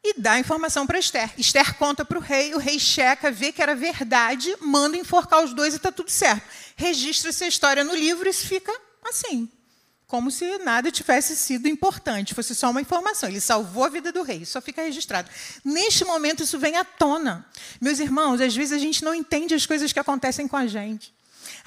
e 0.05 0.15
dá 0.21 0.39
informação 0.39 0.87
para 0.87 1.01
Esther. 1.01 1.33
Esther 1.37 1.75
conta 1.75 2.05
para 2.05 2.19
o 2.19 2.23
rei, 2.23 2.55
o 2.55 2.59
rei 2.59 2.79
checa, 2.79 3.33
vê 3.33 3.51
que 3.51 3.61
era 3.61 3.75
verdade, 3.75 4.55
manda 4.61 4.97
enforcar 4.97 5.43
os 5.43 5.53
dois 5.53 5.75
e 5.75 5.79
está 5.79 5.91
tudo 5.91 6.11
certo. 6.11 6.47
Registra 6.77 7.31
essa 7.31 7.49
história 7.49 7.83
no 7.83 7.97
livro 7.97 8.29
e 8.29 8.31
isso 8.31 8.47
fica 8.47 8.73
assim, 9.05 9.51
como 10.09 10.31
se 10.31 10.57
nada 10.61 10.91
tivesse 10.91 11.37
sido 11.37 11.69
importante, 11.69 12.35
fosse 12.35 12.55
só 12.55 12.71
uma 12.71 12.81
informação. 12.81 13.29
Ele 13.29 13.43
salvou 13.43 13.85
a 13.85 13.91
vida 13.91 14.11
do 14.11 14.23
rei, 14.23 14.47
só 14.47 14.59
fica 14.59 14.83
registrado. 14.83 15.31
Neste 15.63 16.03
momento, 16.03 16.43
isso 16.43 16.59
vem 16.59 16.77
à 16.77 16.85
tona. 16.85 17.47
Meus 17.79 17.99
irmãos, 17.99 18.41
às 18.41 18.57
vezes 18.57 18.73
a 18.73 18.79
gente 18.79 19.05
não 19.05 19.15
entende 19.15 19.55
as 19.55 19.67
coisas 19.67 19.93
que 19.93 20.01
acontecem 20.01 20.49
com 20.49 20.57
a 20.57 20.67
gente. 20.67 21.13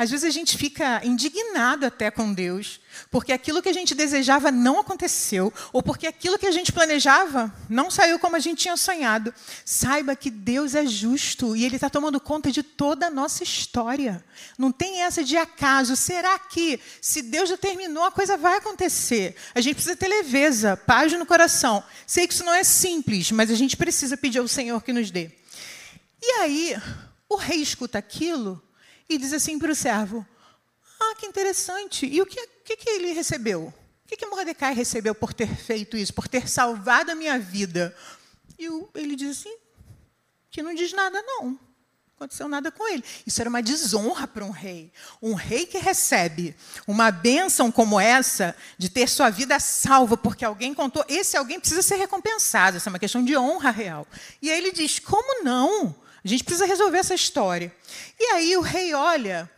Às 0.02 0.10
vezes 0.10 0.26
a 0.26 0.32
gente 0.32 0.58
fica 0.58 1.00
indignado 1.06 1.86
até 1.86 2.10
com 2.10 2.34
Deus, 2.34 2.80
porque 3.12 3.32
aquilo 3.32 3.62
que 3.62 3.70
a 3.70 3.74
gente 3.74 3.94
desejava 3.94 4.52
não 4.52 4.80
aconteceu, 4.80 5.54
ou 5.72 5.84
porque 5.84 6.08
aquilo 6.08 6.40
que 6.40 6.48
a 6.48 6.52
gente 6.52 6.72
planejava 6.72 7.54
não 7.70 7.92
saiu 7.92 8.18
como 8.18 8.36
a 8.36 8.40
gente 8.40 8.64
tinha 8.64 8.76
sonhado. 8.76 9.32
Saiba 9.64 10.16
que 10.16 10.32
Deus 10.32 10.74
é 10.74 10.88
justo 10.88 11.56
e 11.56 11.64
Ele 11.66 11.76
está 11.76 11.88
tomando 11.88 12.20
conta 12.20 12.52
de 12.52 12.64
toda 12.64 13.06
a 13.06 13.10
nossa 13.12 13.44
história. 13.44 14.26
Não 14.58 14.72
tem 14.72 15.04
essa 15.04 15.24
de 15.24 15.38
acaso. 15.38 15.96
Será 15.96 16.40
que, 16.40 16.80
se 17.00 17.22
Deus 17.22 17.52
determinou, 17.52 18.04
a 18.04 18.12
coisa 18.12 18.36
vai 18.38 18.58
acontecer? 18.58 19.36
A 19.54 19.62
gente 19.62 19.76
precisa 19.76 19.96
ter 19.96 20.08
leveza, 20.08 20.76
paz 20.76 21.14
no 21.14 21.28
coração. 21.28 21.84
Sei 22.08 22.26
que 22.26 22.34
isso 22.34 22.44
não 22.44 22.56
é 22.56 22.64
simples, 22.64 23.32
mas 23.32 23.52
a 23.52 23.56
gente 23.56 23.78
precisa 23.78 24.18
pedir 24.18 24.40
ao 24.40 24.48
Senhor 24.48 24.82
que 24.82 24.94
nos 24.94 25.12
dê. 25.12 25.30
E 26.20 26.32
aí, 26.40 26.76
o 27.30 27.36
rei 27.36 27.62
escuta 27.62 28.00
aquilo 28.00 28.60
e 29.10 29.18
diz 29.18 29.34
assim 29.34 29.60
para 29.60 29.72
o 29.72 29.76
servo: 29.76 30.26
Ah, 31.00 31.16
que 31.18 31.26
interessante. 31.26 32.06
E 32.06 32.22
o 32.22 32.26
que, 32.26 32.48
que, 32.66 32.78
que 32.78 32.90
ele 32.90 33.14
recebeu? 33.14 33.74
O 34.06 34.08
que, 34.08 34.18
que 34.18 34.26
Mordecai 34.26 34.74
recebeu 34.74 35.16
por 35.16 35.34
ter 35.34 35.56
feito 35.56 35.96
isso, 35.96 36.14
por 36.14 36.28
ter 36.28 36.50
salvado 36.50 37.12
a 37.12 37.16
minha 37.16 37.40
vida? 37.40 37.96
E 38.58 38.66
ele 38.96 39.16
diz 39.16 39.40
assim: 39.40 39.56
Que 40.50 40.62
não 40.62 40.74
diz 40.74 40.94
nada, 40.94 41.22
não. 41.22 41.46
Não 41.52 41.72
aconteceu 42.22 42.48
nada 42.48 42.72
com 42.72 42.88
ele. 42.88 43.04
Isso 43.26 43.42
era 43.42 43.50
uma 43.50 43.64
desonra 43.64 44.28
para 44.28 44.46
um 44.46 44.52
rei. 44.52 44.92
Um 45.20 45.34
rei 45.34 45.66
que 45.66 45.80
recebe 45.80 46.56
uma 46.86 47.10
bênção 47.10 47.72
como 47.72 48.00
essa, 48.00 48.56
de 48.78 48.90
ter 48.90 49.10
sua 49.10 49.32
vida 49.32 49.60
salva, 49.60 50.16
porque 50.16 50.46
alguém 50.46 50.72
contou, 50.72 51.04
esse 51.08 51.36
alguém 51.36 51.60
precisa 51.60 51.82
ser 51.82 51.96
recompensado. 51.96 52.78
Essa 52.78 52.90
é 52.90 52.92
uma 52.92 53.00
questão 53.00 53.24
de 53.24 53.36
honra 53.36 53.72
real. 53.72 54.08
E 54.40 54.52
aí 54.52 54.58
ele 54.58 54.72
diz: 54.72 55.00
Como 55.00 55.44
não? 55.44 55.96
A 56.24 56.28
gente 56.28 56.44
precisa 56.44 56.66
resolver 56.66 57.00
essa 57.00 57.16
história. 57.16 57.76
E 58.20 58.24
aí 58.26 58.56
o 58.56 58.62
rei 58.62 58.94
olha, 58.94 59.50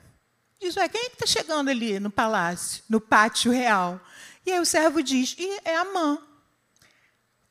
diz: 0.60 0.76
Ué, 0.76 0.88
quem 0.88 1.06
é 1.06 1.10
que 1.10 1.16
está 1.16 1.26
chegando 1.26 1.70
ali 1.70 2.00
no 2.00 2.10
palácio, 2.10 2.84
no 2.90 3.02
pátio 3.02 3.52
real? 3.52 4.00
E 4.46 4.52
aí 4.52 4.60
o 4.60 4.66
servo 4.66 5.04
diz: 5.04 5.36
E 5.38 5.60
é 5.66 5.76
a 5.76 5.86
mãe. 5.86 6.18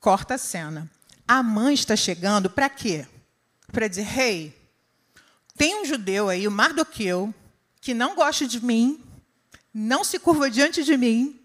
Corta 0.01 0.35
a 0.35 0.39
cena. 0.39 0.91
A 1.29 1.43
mãe 1.43 1.75
está 1.75 1.95
chegando 1.95 2.49
para 2.49 2.69
quê? 2.69 3.07
Para 3.71 3.87
dizer: 3.87 4.03
Rei, 4.03 4.57
tem 5.57 5.81
um 5.81 5.85
judeu 5.85 6.29
aí, 6.29 6.49
o 6.49 6.51
Mardoqueu, 6.51 7.35
que 7.81 7.93
não 7.93 8.15
gosta 8.15 8.47
de 8.47 8.65
mim, 8.65 9.03
não 9.73 10.03
se 10.03 10.19
curva 10.19 10.51
diante 10.51 10.83
de 10.83 10.97
mim, 10.97 11.39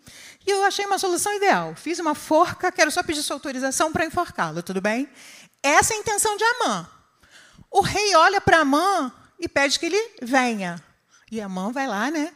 e 0.45 0.49
eu 0.49 0.63
achei 0.63 0.85
uma 0.85 0.97
solução 0.97 1.33
ideal. 1.35 1.75
Fiz 1.75 1.99
uma 1.99 2.15
forca, 2.15 2.71
quero 2.71 2.89
só 2.89 3.03
pedir 3.03 3.21
sua 3.21 3.35
autorização 3.35 3.91
para 3.91 4.05
enforcá-lo, 4.05 4.63
tudo 4.63 4.79
bem? 4.79 5.09
Essa 5.61 5.93
é 5.93 5.97
a 5.97 5.99
intenção 5.99 6.37
de 6.37 6.43
Amã. 6.43 6.89
O 7.71 7.81
rei 7.81 8.15
olha 8.15 8.41
para 8.41 8.59
Amã 8.59 9.11
e 9.39 9.47
pede 9.47 9.79
que 9.79 9.85
ele 9.85 10.11
venha. 10.21 10.81
E 11.31 11.41
Amã 11.41 11.71
vai 11.71 11.87
lá, 11.87 12.09
né? 12.09 12.33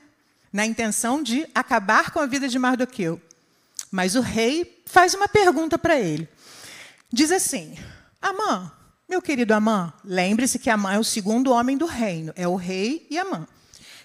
Na 0.52 0.66
intenção 0.66 1.24
de 1.24 1.48
acabar 1.56 2.12
com 2.12 2.20
a 2.20 2.26
vida 2.26 2.48
de 2.48 2.60
Mardoqueu. 2.60 3.22
Mas 3.90 4.16
o 4.16 4.22
rei 4.22 4.84
faz 4.86 5.14
uma 5.14 5.28
pergunta 5.28 5.78
para 5.78 6.00
ele. 6.00 6.28
Diz 7.12 7.32
assim: 7.32 7.78
Amã, 8.22 8.72
meu 9.08 9.22
querido 9.22 9.54
Amã, 9.54 9.94
lembre-se 10.04 10.60
que 10.60 10.70
Amã 10.70 10.94
é 10.94 11.00
o 11.00 11.04
segundo 11.04 11.52
homem 11.52 11.78
do 11.78 11.86
reino, 11.86 12.32
é 12.36 12.48
o 12.48 12.56
rei 12.56 13.08
e 13.10 13.18
Amã. 13.18 13.48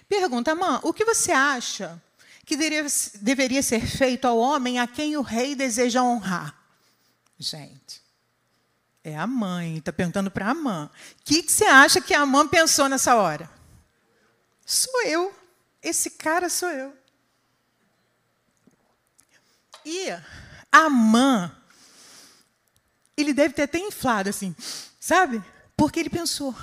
Pergunta, 0.09 0.51
Amã, 0.51 0.79
o 0.83 0.93
que 0.93 1.05
você 1.05 1.31
acha 1.31 2.01
que 2.45 2.55
deveria 2.55 3.61
ser 3.61 3.85
feito 3.85 4.25
ao 4.25 4.37
homem 4.37 4.79
a 4.79 4.87
quem 4.87 5.17
o 5.17 5.21
rei 5.21 5.53
deseja 5.53 6.01
honrar? 6.01 6.57
Gente, 7.37 8.01
é 9.09 9.15
a 9.15 9.25
mãe, 9.25 9.77
está 9.77 9.93
perguntando 9.93 10.29
para 10.29 10.49
a 10.49 10.53
mãe. 10.53 10.85
O 10.85 10.91
que, 11.23 11.43
que 11.43 11.51
você 11.51 11.65
acha 11.65 12.01
que 12.01 12.13
a 12.13 12.25
mãe 12.25 12.47
pensou 12.47 12.89
nessa 12.89 13.15
hora? 13.15 13.49
Sou 14.65 15.03
eu. 15.03 15.33
Esse 15.81 16.11
cara 16.11 16.49
sou 16.49 16.69
eu. 16.69 16.93
E 19.85 20.09
a 20.69 20.89
mãe, 20.89 21.49
ele 23.15 23.33
deve 23.33 23.53
ter 23.53 23.63
até 23.63 23.79
inflado 23.79 24.29
assim, 24.29 24.53
sabe? 24.99 25.41
Porque 25.77 25.99
ele 26.01 26.09
pensou, 26.09 26.53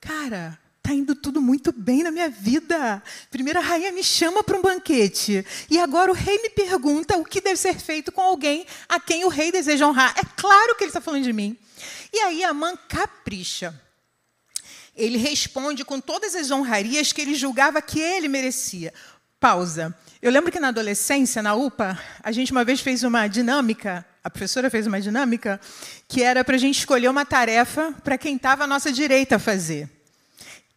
cara, 0.00 0.56
Está 0.84 0.92
indo 0.92 1.14
tudo 1.14 1.40
muito 1.40 1.70
bem 1.70 2.02
na 2.02 2.10
minha 2.10 2.28
vida. 2.28 3.00
Primeiro 3.30 3.60
a 3.60 3.62
rainha 3.62 3.92
me 3.92 4.02
chama 4.02 4.42
para 4.42 4.58
um 4.58 4.62
banquete. 4.62 5.46
E 5.70 5.78
agora 5.78 6.10
o 6.10 6.14
rei 6.14 6.42
me 6.42 6.50
pergunta 6.50 7.16
o 7.16 7.24
que 7.24 7.40
deve 7.40 7.56
ser 7.56 7.78
feito 7.78 8.10
com 8.10 8.20
alguém 8.20 8.66
a 8.88 8.98
quem 8.98 9.24
o 9.24 9.28
rei 9.28 9.52
deseja 9.52 9.86
honrar. 9.86 10.12
É 10.18 10.24
claro 10.36 10.74
que 10.74 10.82
ele 10.82 10.90
está 10.90 11.00
falando 11.00 11.22
de 11.22 11.32
mim. 11.32 11.56
E 12.12 12.18
aí 12.20 12.44
a 12.44 12.52
mãe 12.52 12.76
capricha. 12.88 13.74
Ele 14.94 15.16
responde 15.16 15.84
com 15.84 16.00
todas 16.00 16.34
as 16.34 16.50
honrarias 16.50 17.12
que 17.12 17.20
ele 17.20 17.34
julgava 17.34 17.80
que 17.80 17.98
ele 18.00 18.28
merecia. 18.28 18.92
Pausa. 19.40 19.96
Eu 20.20 20.30
lembro 20.30 20.52
que 20.52 20.60
na 20.60 20.68
adolescência, 20.68 21.42
na 21.42 21.54
UPA, 21.54 21.98
a 22.22 22.30
gente 22.30 22.52
uma 22.52 22.64
vez 22.64 22.80
fez 22.80 23.02
uma 23.02 23.26
dinâmica, 23.26 24.06
a 24.22 24.30
professora 24.30 24.70
fez 24.70 24.86
uma 24.86 25.00
dinâmica, 25.00 25.60
que 26.06 26.22
era 26.22 26.44
para 26.44 26.54
a 26.54 26.58
gente 26.58 26.78
escolher 26.78 27.08
uma 27.08 27.24
tarefa 27.24 27.92
para 28.04 28.16
quem 28.16 28.36
estava 28.36 28.64
à 28.64 28.66
nossa 28.66 28.92
direita 28.92 29.38
fazer. 29.38 29.90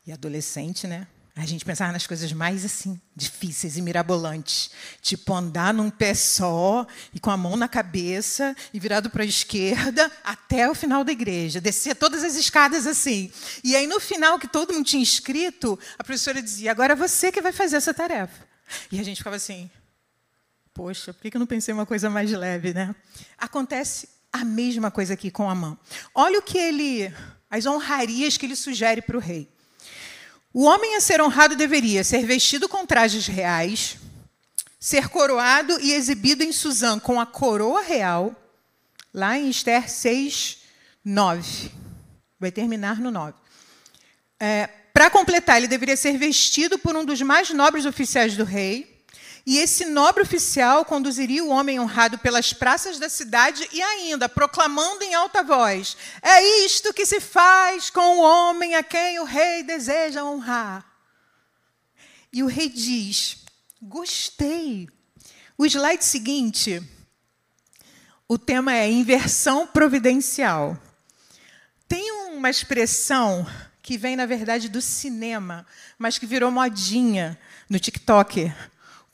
E 0.07 0.11
adolescente, 0.11 0.87
né? 0.87 1.05
A 1.37 1.45
gente 1.45 1.65
pensava 1.65 1.91
nas 1.91 2.07
coisas 2.07 2.31
mais 2.31 2.63
assim, 2.63 2.99
difíceis 3.13 3.75
e 3.75 3.81
mirabolantes. 3.81 4.71
Tipo, 5.01 5.33
andar 5.33 5.73
num 5.73 5.89
pé 5.89 6.13
só 6.13 6.87
e 7.13 7.19
com 7.19 7.29
a 7.29 7.35
mão 7.35 7.57
na 7.57 7.67
cabeça 7.67 8.55
e 8.73 8.79
virado 8.79 9.09
para 9.09 9.21
a 9.21 9.25
esquerda 9.25 10.09
até 10.23 10.69
o 10.69 10.73
final 10.73 11.03
da 11.03 11.11
igreja. 11.11 11.59
Descer 11.59 11.95
todas 11.95 12.23
as 12.23 12.35
escadas 12.35 12.87
assim. 12.87 13.29
E 13.65 13.75
aí, 13.75 13.85
no 13.85 13.99
final, 13.99 14.39
que 14.39 14.47
todo 14.47 14.73
mundo 14.73 14.85
tinha 14.85 15.03
escrito, 15.03 15.77
a 15.99 16.03
professora 16.05 16.41
dizia: 16.41 16.71
agora 16.71 16.93
é 16.93 16.95
você 16.95 17.33
que 17.33 17.41
vai 17.41 17.51
fazer 17.51 17.75
essa 17.75 17.93
tarefa. 17.93 18.47
E 18.89 18.97
a 18.97 19.03
gente 19.03 19.17
ficava 19.17 19.35
assim: 19.35 19.69
poxa, 20.73 21.13
por 21.13 21.29
que 21.29 21.35
eu 21.35 21.39
não 21.39 21.47
pensei 21.47 21.73
uma 21.73 21.85
coisa 21.85 22.09
mais 22.09 22.31
leve, 22.31 22.73
né? 22.73 22.95
Acontece 23.37 24.07
a 24.31 24.45
mesma 24.45 24.89
coisa 24.89 25.13
aqui 25.13 25.29
com 25.29 25.49
a 25.49 25.55
mão. 25.55 25.77
Olha 26.13 26.39
o 26.39 26.41
que 26.41 26.57
ele. 26.57 27.13
as 27.49 27.65
honrarias 27.65 28.37
que 28.37 28.45
ele 28.45 28.55
sugere 28.55 29.01
para 29.01 29.17
o 29.17 29.19
rei. 29.19 29.53
O 30.57 30.63
homem 30.63 30.95
a 30.95 31.01
ser 31.01 31.19
honrado 31.19 31.53
deveria 31.53 32.01
ser 32.01 32.25
vestido 32.25 32.69
com 32.69 32.85
trajes 32.85 33.27
reais, 33.27 33.97
ser 34.79 35.09
coroado 35.09 35.77
e 35.81 35.91
exibido 35.91 36.45
em 36.45 36.53
Suzã 36.53 36.97
com 36.97 37.19
a 37.19 37.25
coroa 37.25 37.81
real, 37.81 38.33
lá 39.13 39.37
em 39.37 39.49
Esther 39.49 39.89
6, 39.89 40.59
9. 41.03 41.71
Vai 42.39 42.53
terminar 42.53 43.01
no 43.01 43.11
9. 43.11 43.37
É, 44.39 44.67
Para 44.93 45.09
completar, 45.09 45.57
ele 45.57 45.67
deveria 45.67 45.97
ser 45.97 46.17
vestido 46.17 46.79
por 46.79 46.95
um 46.95 47.03
dos 47.03 47.21
mais 47.21 47.49
nobres 47.49 47.85
oficiais 47.85 48.37
do 48.37 48.45
rei, 48.45 48.94
e 49.45 49.59
esse 49.59 49.85
nobre 49.85 50.23
oficial 50.23 50.83
conduziria 50.83 51.43
o 51.43 51.49
homem 51.49 51.79
honrado 51.79 52.17
pelas 52.17 52.51
praças 52.51 52.97
da 52.97 53.07
cidade 53.07 53.67
e 53.71 53.79
ainda 53.79 54.27
proclamando 54.27 55.03
em 55.03 55.13
alta 55.13 55.43
voz: 55.43 55.95
É 56.19 56.65
isto 56.65 56.91
que 56.91 57.05
se 57.05 57.21
faz 57.21 57.91
com 57.91 58.17
o 58.17 58.21
homem 58.21 58.73
a 58.73 58.81
quem 58.81 59.19
o 59.19 59.23
rei 59.23 59.61
deseja 59.61 60.23
honrar. 60.23 60.83
E 62.33 62.41
o 62.41 62.47
rei 62.47 62.69
diz: 62.69 63.45
Gostei. 63.79 64.89
O 65.55 65.65
slide 65.65 66.03
seguinte, 66.03 66.81
o 68.27 68.39
tema 68.39 68.73
é 68.73 68.91
inversão 68.91 69.67
providencial. 69.67 70.77
Tem 71.87 72.11
uma 72.11 72.49
expressão 72.49 73.45
que 73.81 73.95
vem, 73.95 74.15
na 74.15 74.25
verdade, 74.25 74.67
do 74.67 74.81
cinema, 74.81 75.65
mas 75.99 76.17
que 76.17 76.25
virou 76.25 76.49
modinha 76.49 77.39
no 77.69 77.79
TikTok 77.79 78.51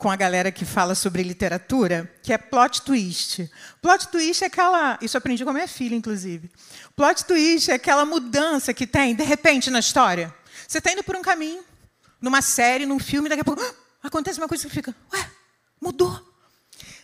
com 0.01 0.09
a 0.09 0.15
galera 0.15 0.51
que 0.51 0.65
fala 0.65 0.95
sobre 0.95 1.21
literatura, 1.21 2.11
que 2.23 2.33
é 2.33 2.37
plot 2.39 2.81
twist. 2.81 3.47
Plot 3.79 4.07
twist 4.07 4.43
é 4.43 4.47
aquela. 4.47 4.97
Isso 4.99 5.15
aprendi 5.15 5.43
com 5.43 5.51
a 5.51 5.53
minha 5.53 5.67
filha, 5.67 5.93
inclusive. 5.93 6.49
Plot 6.95 7.23
twist 7.25 7.69
é 7.69 7.75
aquela 7.75 8.03
mudança 8.03 8.73
que 8.73 8.87
tem, 8.87 9.13
de 9.13 9.23
repente, 9.23 9.69
na 9.69 9.77
história. 9.77 10.33
Você 10.67 10.79
está 10.79 10.91
indo 10.91 11.03
por 11.03 11.15
um 11.15 11.21
caminho, 11.21 11.63
numa 12.19 12.41
série, 12.41 12.87
num 12.87 12.97
filme, 12.97 13.29
daqui 13.29 13.41
a 13.41 13.45
pouco 13.45 13.61
ah, 13.61 13.75
acontece 14.01 14.39
uma 14.39 14.47
coisa 14.47 14.67
que 14.67 14.73
fica, 14.73 14.95
ué, 15.13 15.29
mudou. 15.79 16.19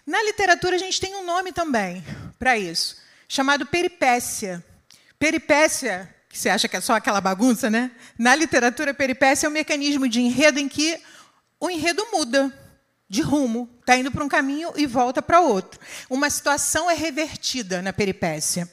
Na 0.04 0.24
literatura, 0.24 0.76
a 0.76 0.80
gente 0.80 1.00
tem 1.00 1.16
um 1.18 1.24
nome 1.24 1.52
também 1.52 2.04
para 2.40 2.58
isso, 2.58 2.98
chamado 3.28 3.68
peripécia. 3.68 4.66
Peripécia, 5.20 6.12
que 6.28 6.38
você 6.40 6.50
acha 6.50 6.68
que 6.68 6.76
é 6.76 6.82
só 6.82 6.94
aquela 6.94 7.22
bagunça, 7.22 7.70
né? 7.70 7.92
Na 8.18 8.34
literatura, 8.34 8.92
peripécia 8.92 9.46
é 9.46 9.50
um 9.50 9.54
mecanismo 9.54 10.10
de 10.10 10.20
enredo 10.20 10.58
em 10.58 10.68
que 10.68 11.00
o 11.60 11.70
enredo 11.70 12.04
muda 12.12 12.52
de 13.10 13.22
rumo, 13.22 13.70
está 13.80 13.98
indo 13.98 14.12
para 14.12 14.24
um 14.24 14.28
caminho 14.28 14.72
e 14.76 14.86
volta 14.86 15.22
para 15.22 15.40
outro. 15.40 15.80
Uma 16.10 16.30
situação 16.30 16.90
é 16.90 16.94
revertida 16.94 17.82
na 17.82 17.94
peripécia. 17.94 18.70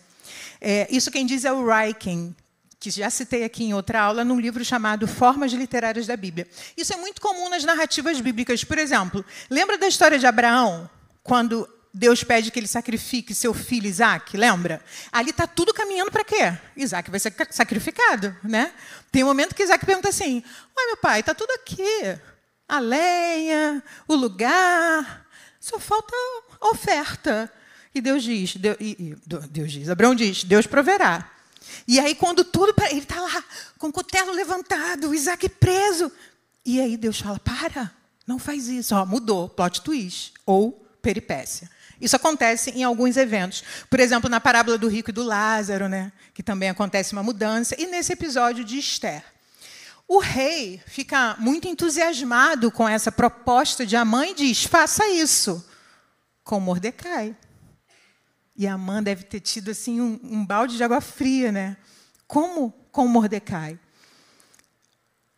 É, 0.60 0.86
isso 0.90 1.10
quem 1.10 1.24
diz 1.24 1.44
é 1.44 1.52
o 1.52 1.64
Ryken, 1.66 2.34
que 2.80 2.90
já 2.90 3.08
citei 3.10 3.44
aqui 3.44 3.64
em 3.64 3.74
outra 3.74 4.00
aula, 4.00 4.24
num 4.24 4.40
livro 4.40 4.64
chamado 4.64 5.06
Formas 5.06 5.52
Literárias 5.52 6.06
da 6.06 6.16
Bíblia. 6.16 6.48
Isso 6.76 6.92
é 6.92 6.96
muito 6.96 7.20
comum 7.20 7.48
nas 7.48 7.64
narrativas 7.64 8.20
bíblicas. 8.20 8.64
Por 8.64 8.78
exemplo, 8.78 9.24
lembra 9.48 9.78
da 9.78 9.86
história 9.86 10.18
de 10.18 10.26
Abraão, 10.26 10.90
quando 11.22 11.68
Deus 11.92 12.24
pede 12.24 12.50
que 12.50 12.58
ele 12.58 12.66
sacrifique 12.66 13.34
seu 13.34 13.54
filho 13.54 13.86
Isaac, 13.86 14.36
lembra? 14.36 14.82
Ali 15.12 15.30
está 15.30 15.46
tudo 15.46 15.72
caminhando 15.72 16.10
para 16.10 16.24
quê? 16.24 16.52
Isaac 16.76 17.08
vai 17.08 17.20
ser 17.20 17.32
sacrificado, 17.50 18.36
né? 18.42 18.72
Tem 19.12 19.22
um 19.22 19.28
momento 19.28 19.54
que 19.54 19.62
Isaac 19.62 19.86
pergunta 19.86 20.08
assim: 20.08 20.42
Ué, 20.76 20.86
meu 20.86 20.96
pai, 20.96 21.20
está 21.20 21.32
tudo 21.32 21.52
aqui 21.52 22.18
a 22.68 22.78
lenha, 22.78 23.82
o 24.08 24.14
lugar, 24.14 25.26
só 25.60 25.78
falta 25.78 26.14
oferta. 26.60 27.52
E 27.94 28.00
Deus 28.00 28.22
diz, 28.22 28.56
Deus, 28.56 28.76
e, 28.80 29.16
Deus 29.50 29.72
diz, 29.72 29.88
Abraão 29.88 30.14
diz, 30.14 30.44
Deus 30.44 30.66
proverá. 30.66 31.30
E 31.86 31.98
aí, 31.98 32.14
quando 32.14 32.44
tudo. 32.44 32.74
Ele 32.90 33.00
está 33.00 33.20
lá, 33.20 33.44
com 33.78 33.88
o 33.88 33.92
cutelo 33.92 34.32
levantado, 34.32 35.14
Isaac 35.14 35.48
preso. 35.48 36.10
E 36.64 36.80
aí 36.80 36.96
Deus 36.96 37.20
fala: 37.20 37.38
para, 37.38 37.90
não 38.26 38.38
faz 38.38 38.68
isso. 38.68 38.94
Ó, 38.94 39.04
mudou, 39.04 39.48
plot 39.48 39.80
twist. 39.80 40.32
Ou 40.46 40.86
peripécia. 41.00 41.70
Isso 42.00 42.16
acontece 42.16 42.70
em 42.70 42.82
alguns 42.82 43.16
eventos. 43.16 43.62
Por 43.88 44.00
exemplo, 44.00 44.28
na 44.28 44.40
parábola 44.40 44.76
do 44.76 44.88
rico 44.88 45.10
e 45.10 45.12
do 45.12 45.22
Lázaro, 45.22 45.88
né? 45.88 46.12
que 46.34 46.42
também 46.42 46.68
acontece 46.68 47.12
uma 47.12 47.22
mudança. 47.22 47.74
E 47.80 47.86
nesse 47.86 48.12
episódio 48.12 48.64
de 48.64 48.78
Esther. 48.78 49.22
O 50.06 50.18
rei 50.18 50.82
fica 50.86 51.36
muito 51.38 51.66
entusiasmado 51.66 52.70
com 52.70 52.88
essa 52.88 53.10
proposta 53.10 53.86
de 53.86 53.96
Amã 53.96 54.26
e 54.26 54.34
diz: 54.34 54.64
faça 54.64 55.08
isso 55.08 55.64
com 56.42 56.60
Mordecai. 56.60 57.34
E 58.56 58.66
Amã 58.66 59.02
deve 59.02 59.24
ter 59.24 59.40
tido 59.40 59.70
assim 59.70 60.00
um, 60.00 60.20
um 60.22 60.46
balde 60.46 60.76
de 60.76 60.84
água 60.84 61.00
fria, 61.00 61.50
né? 61.50 61.76
Como 62.26 62.72
com 62.92 63.08
Mordecai? 63.08 63.78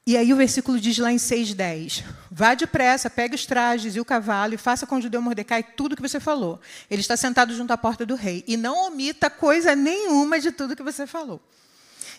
E 0.08 0.16
aí 0.16 0.32
o 0.32 0.36
versículo 0.36 0.78
diz 0.78 0.98
lá 0.98 1.10
em 1.10 1.16
6,10: 1.16 2.04
Vá 2.30 2.54
depressa, 2.54 3.08
pegue 3.08 3.34
os 3.34 3.46
trajes 3.46 3.96
e 3.96 4.00
o 4.00 4.04
cavalo 4.04 4.54
e 4.54 4.58
faça 4.58 4.86
com 4.86 4.96
o 4.96 5.02
judeu 5.02 5.22
Mordecai 5.22 5.62
tudo 5.62 5.92
o 5.92 5.96
que 5.96 6.02
você 6.02 6.20
falou. 6.20 6.60
Ele 6.90 7.00
está 7.00 7.16
sentado 7.16 7.54
junto 7.54 7.72
à 7.72 7.78
porta 7.78 8.04
do 8.04 8.14
rei. 8.14 8.44
E 8.46 8.56
não 8.56 8.86
omita 8.86 9.30
coisa 9.30 9.74
nenhuma 9.74 10.38
de 10.38 10.52
tudo 10.52 10.76
que 10.76 10.82
você 10.82 11.06
falou. 11.06 11.40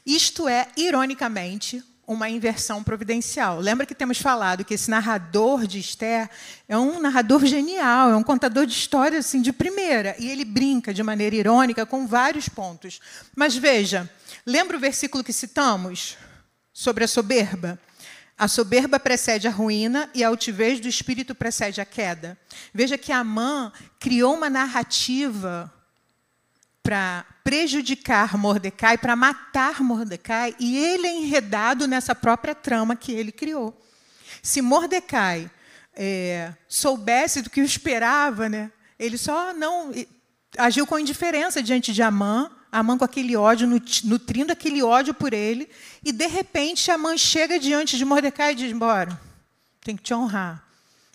Isto 0.06 0.50
é, 0.50 0.68
ironicamente, 0.76 1.84
uma 2.08 2.30
inversão 2.30 2.82
providencial. 2.82 3.60
Lembra 3.60 3.86
que 3.86 3.94
temos 3.94 4.18
falado 4.20 4.64
que 4.64 4.74
esse 4.74 4.90
narrador 4.90 5.68
de 5.68 5.78
Esther 5.78 6.30
é 6.68 6.78
um 6.78 7.02
narrador 7.02 7.46
genial, 7.46 8.12
é 8.12 8.16
um 8.16 8.24
contador 8.24 8.66
de 8.66 8.72
histórias 8.72 9.26
assim 9.26 9.42
de 9.42 9.52
primeira, 9.52 10.16
e 10.18 10.30
ele 10.30 10.46
brinca 10.46 10.94
de 10.94 11.04
maneira 11.04 11.36
irônica 11.36 11.86
com 11.86 12.08
vários 12.08 12.48
pontos. 12.48 13.02
Mas 13.36 13.58
veja, 13.58 14.10
lembra 14.46 14.78
o 14.78 14.80
versículo 14.80 15.22
que 15.22 15.34
citamos 15.34 16.18
sobre 16.72 17.04
a 17.04 17.08
soberba. 17.08 17.78
A 18.38 18.48
soberba 18.48 19.00
precede 19.00 19.48
a 19.48 19.52
ruína 19.52 20.10
e 20.14 20.24
a 20.24 20.30
altivez 20.30 20.80
do 20.80 20.88
espírito 20.88 21.36
precede 21.36 21.82
a 21.82 21.86
queda. 21.86 22.38
Veja 22.74 22.98
que 22.98 23.12
Amã 23.12 23.74
criou 24.00 24.36
uma 24.36 24.50
narrativa 24.50 25.74
para 26.88 27.26
prejudicar 27.44 28.38
Mordecai, 28.38 28.98
para 28.98 29.14
matar 29.14 29.84
Mordecai, 29.84 30.56
e 30.58 30.78
ele 30.78 31.06
é 31.06 31.18
enredado 31.18 31.86
nessa 31.86 32.16
própria 32.16 32.56
trama 32.56 32.96
que 32.96 33.12
ele 33.12 33.30
criou. 33.30 33.78
Se 34.42 34.62
Mordecai 34.62 35.52
é, 35.94 36.54
soubesse 36.66 37.42
do 37.42 37.50
que 37.50 37.60
esperava, 37.60 38.48
né, 38.48 38.72
ele 38.98 39.18
só 39.18 39.54
não 39.54 39.92
agiu 40.58 40.88
com 40.88 40.98
indiferença 40.98 41.62
diante 41.62 41.92
de 41.92 42.02
Amã, 42.02 42.50
Amã 42.72 42.98
com 42.98 43.04
aquele 43.04 43.36
ódio, 43.36 43.68
nutrindo 44.06 44.54
aquele 44.54 44.82
ódio 44.82 45.14
por 45.14 45.34
ele, 45.34 45.70
e 46.06 46.14
de 46.14 46.28
repente 46.28 46.90
Amã 46.90 47.18
chega 47.18 47.60
diante 47.60 47.98
de 47.98 48.06
Mordecai 48.06 48.54
e 48.54 48.56
diz: 48.56 48.72
Bora, 48.72 49.20
tem 49.82 49.98
que 49.98 50.04
te 50.04 50.14
honrar. 50.14 50.66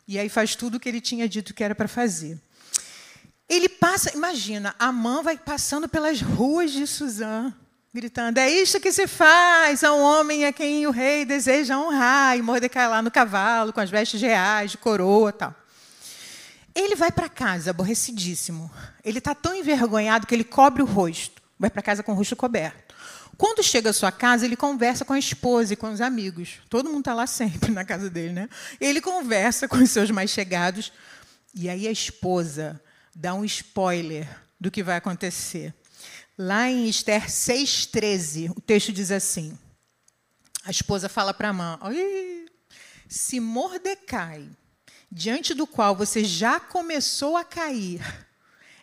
E 0.07 0.19
aí 0.19 0.29
faz 0.29 0.55
tudo 0.55 0.75
o 0.75 0.81
que 0.81 0.91
ele 0.91 1.01
tinha 1.01 1.27
dito 1.27 1.55
que 1.55 1.65
era 1.65 1.75
para 1.75 1.89
fazer. 1.89 2.39
Ele 3.53 3.69
passa, 3.69 4.11
imagina, 4.15 4.75
Amã 4.79 5.23
vai 5.23 5.37
passando 5.37 5.87
pelas 5.87 6.23
ruas 6.23 6.71
de 6.71 6.87
Suzã, 6.87 7.53
gritando: 7.93 8.39
É 8.39 8.49
isto 8.51 8.81
que 8.81 8.91
se 8.91 9.07
faz 9.07 9.85
a 9.85 9.93
um 9.93 10.01
homem 10.01 10.47
a 10.47 10.53
quem 10.55 10.87
o 10.87 10.91
rei 10.91 11.27
deseja 11.27 11.77
honrar. 11.77 12.39
E 12.39 12.41
Mordecai 12.41 12.89
lá 12.89 13.03
no 13.03 13.11
cavalo, 13.11 13.71
com 13.71 13.81
as 13.81 13.91
vestes 13.91 14.23
reais, 14.23 14.71
de 14.71 14.79
coroa 14.79 15.35
tal. 15.35 15.55
Ele 16.75 16.97
vai 16.97 17.13
para 17.13 17.29
casa, 17.29 17.73
aborrecidíssimo. 17.73 18.71
Ele 19.05 19.19
está 19.19 19.35
tão 19.35 19.55
envergonhado 19.55 20.27
que 20.27 20.35
ele 20.35 20.45
cobre 20.45 20.83
o 20.83 20.87
rosto. 20.87 21.43
Vai 21.59 21.69
para 21.69 21.83
casa 21.83 22.03
com 22.03 22.13
o 22.13 22.15
rosto 22.15 22.35
coberto. 22.35 22.95
Quando 23.37 23.63
chega 23.63 23.91
à 23.91 23.93
sua 23.93 24.11
casa, 24.11 24.47
ele 24.47 24.57
conversa 24.57 25.05
com 25.05 25.13
a 25.13 25.19
esposa 25.19 25.75
e 25.75 25.77
com 25.77 25.93
os 25.93 26.01
amigos. 26.01 26.61
Todo 26.71 26.89
mundo 26.89 27.01
está 27.01 27.13
lá 27.13 27.27
sempre 27.27 27.71
na 27.71 27.85
casa 27.85 28.09
dele, 28.09 28.33
né? 28.33 28.49
Ele 28.81 29.03
conversa 29.03 29.69
com 29.69 29.77
os 29.77 29.91
seus 29.91 30.11
mais 30.11 30.31
chegados. 30.31 30.91
E 31.55 31.69
aí 31.69 31.87
a 31.87 31.93
esposa 31.93 32.81
dá 33.15 33.35
um 33.35 33.45
spoiler 33.45 34.29
do 34.61 34.71
que 34.71 34.83
vai 34.83 34.97
acontecer. 34.97 35.75
Lá 36.37 36.71
em 36.71 36.89
Esther 36.89 37.27
6,13, 37.27 38.51
o 38.57 38.61
texto 38.61 38.93
diz 38.93 39.11
assim: 39.11 39.59
a 40.65 40.71
esposa 40.71 41.09
fala 41.09 41.35
para 41.35 41.49
a 41.49 41.53
mãe: 41.53 42.47
se 43.09 43.41
Mordecai, 43.41 44.49
diante 45.11 45.55
do 45.55 45.67
qual 45.67 45.95
você 45.95 46.25
já 46.25 46.59
começou 46.59 47.37
a 47.37 47.45
cair, 47.45 48.01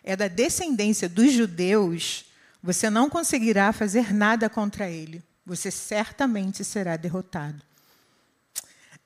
é 0.02 0.14
da 0.14 0.28
descendência 0.28 1.08
dos 1.08 1.32
judeus, 1.32 2.26
você 2.62 2.90
não 2.90 3.08
conseguirá 3.10 3.72
fazer 3.72 4.12
nada 4.12 4.48
contra 4.48 4.88
ele. 4.90 5.22
Você 5.44 5.70
certamente 5.70 6.62
será 6.62 6.96
derrotado. 6.96 7.60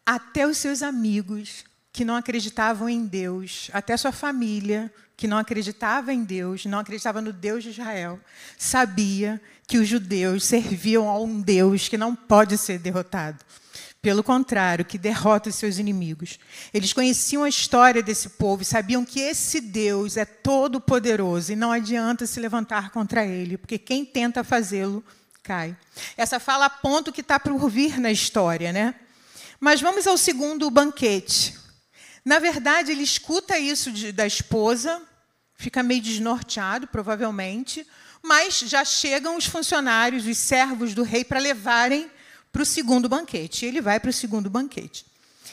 Até 0.04 0.46
os 0.46 0.58
seus 0.58 0.82
amigos 0.82 1.64
que 1.94 2.04
não 2.04 2.16
acreditavam 2.16 2.88
em 2.88 3.06
Deus, 3.06 3.70
até 3.72 3.96
sua 3.96 4.10
família 4.10 4.92
que 5.16 5.28
não 5.28 5.38
acreditava 5.38 6.12
em 6.12 6.24
Deus, 6.24 6.66
não 6.66 6.80
acreditava 6.80 7.22
no 7.22 7.32
Deus 7.32 7.62
de 7.62 7.70
Israel, 7.70 8.18
sabia 8.58 9.40
que 9.64 9.78
os 9.78 9.86
judeus 9.86 10.44
serviam 10.44 11.08
a 11.08 11.16
um 11.20 11.40
Deus 11.40 11.86
que 11.86 11.96
não 11.96 12.12
pode 12.12 12.58
ser 12.58 12.80
derrotado. 12.80 13.38
Pelo 14.02 14.24
contrário, 14.24 14.84
que 14.84 14.98
derrota 14.98 15.50
os 15.50 15.54
seus 15.54 15.78
inimigos. 15.78 16.40
Eles 16.74 16.92
conheciam 16.92 17.44
a 17.44 17.48
história 17.48 18.02
desse 18.02 18.30
povo 18.30 18.62
e 18.62 18.66
sabiam 18.66 19.04
que 19.04 19.20
esse 19.20 19.60
Deus 19.60 20.16
é 20.16 20.24
todo 20.24 20.80
poderoso 20.80 21.52
e 21.52 21.56
não 21.56 21.70
adianta 21.70 22.26
se 22.26 22.40
levantar 22.40 22.90
contra 22.90 23.24
ele, 23.24 23.56
porque 23.56 23.78
quem 23.78 24.04
tenta 24.04 24.42
fazê-lo 24.42 25.02
cai. 25.44 25.76
Essa 26.16 26.40
fala 26.40 26.64
aponta 26.64 27.10
o 27.10 27.12
que 27.12 27.20
está 27.20 27.38
por 27.38 27.70
vir 27.70 28.00
na 28.00 28.10
história, 28.10 28.72
né? 28.72 28.96
Mas 29.60 29.80
vamos 29.80 30.08
ao 30.08 30.18
segundo 30.18 30.68
banquete. 30.72 31.62
Na 32.24 32.38
verdade, 32.38 32.90
ele 32.90 33.02
escuta 33.02 33.58
isso 33.58 33.92
de, 33.92 34.10
da 34.10 34.26
esposa, 34.26 35.02
fica 35.56 35.82
meio 35.82 36.00
desnorteado, 36.00 36.86
provavelmente, 36.86 37.86
mas 38.22 38.60
já 38.60 38.84
chegam 38.84 39.36
os 39.36 39.44
funcionários, 39.44 40.26
os 40.26 40.38
servos 40.38 40.94
do 40.94 41.02
rei, 41.02 41.22
para 41.22 41.38
levarem 41.38 42.10
para 42.50 42.62
o 42.62 42.66
segundo 42.66 43.08
banquete. 43.08 43.66
Ele 43.66 43.80
vai 43.80 44.00
para 44.00 44.08
o 44.08 44.12
segundo 44.12 44.48
banquete. 44.48 45.04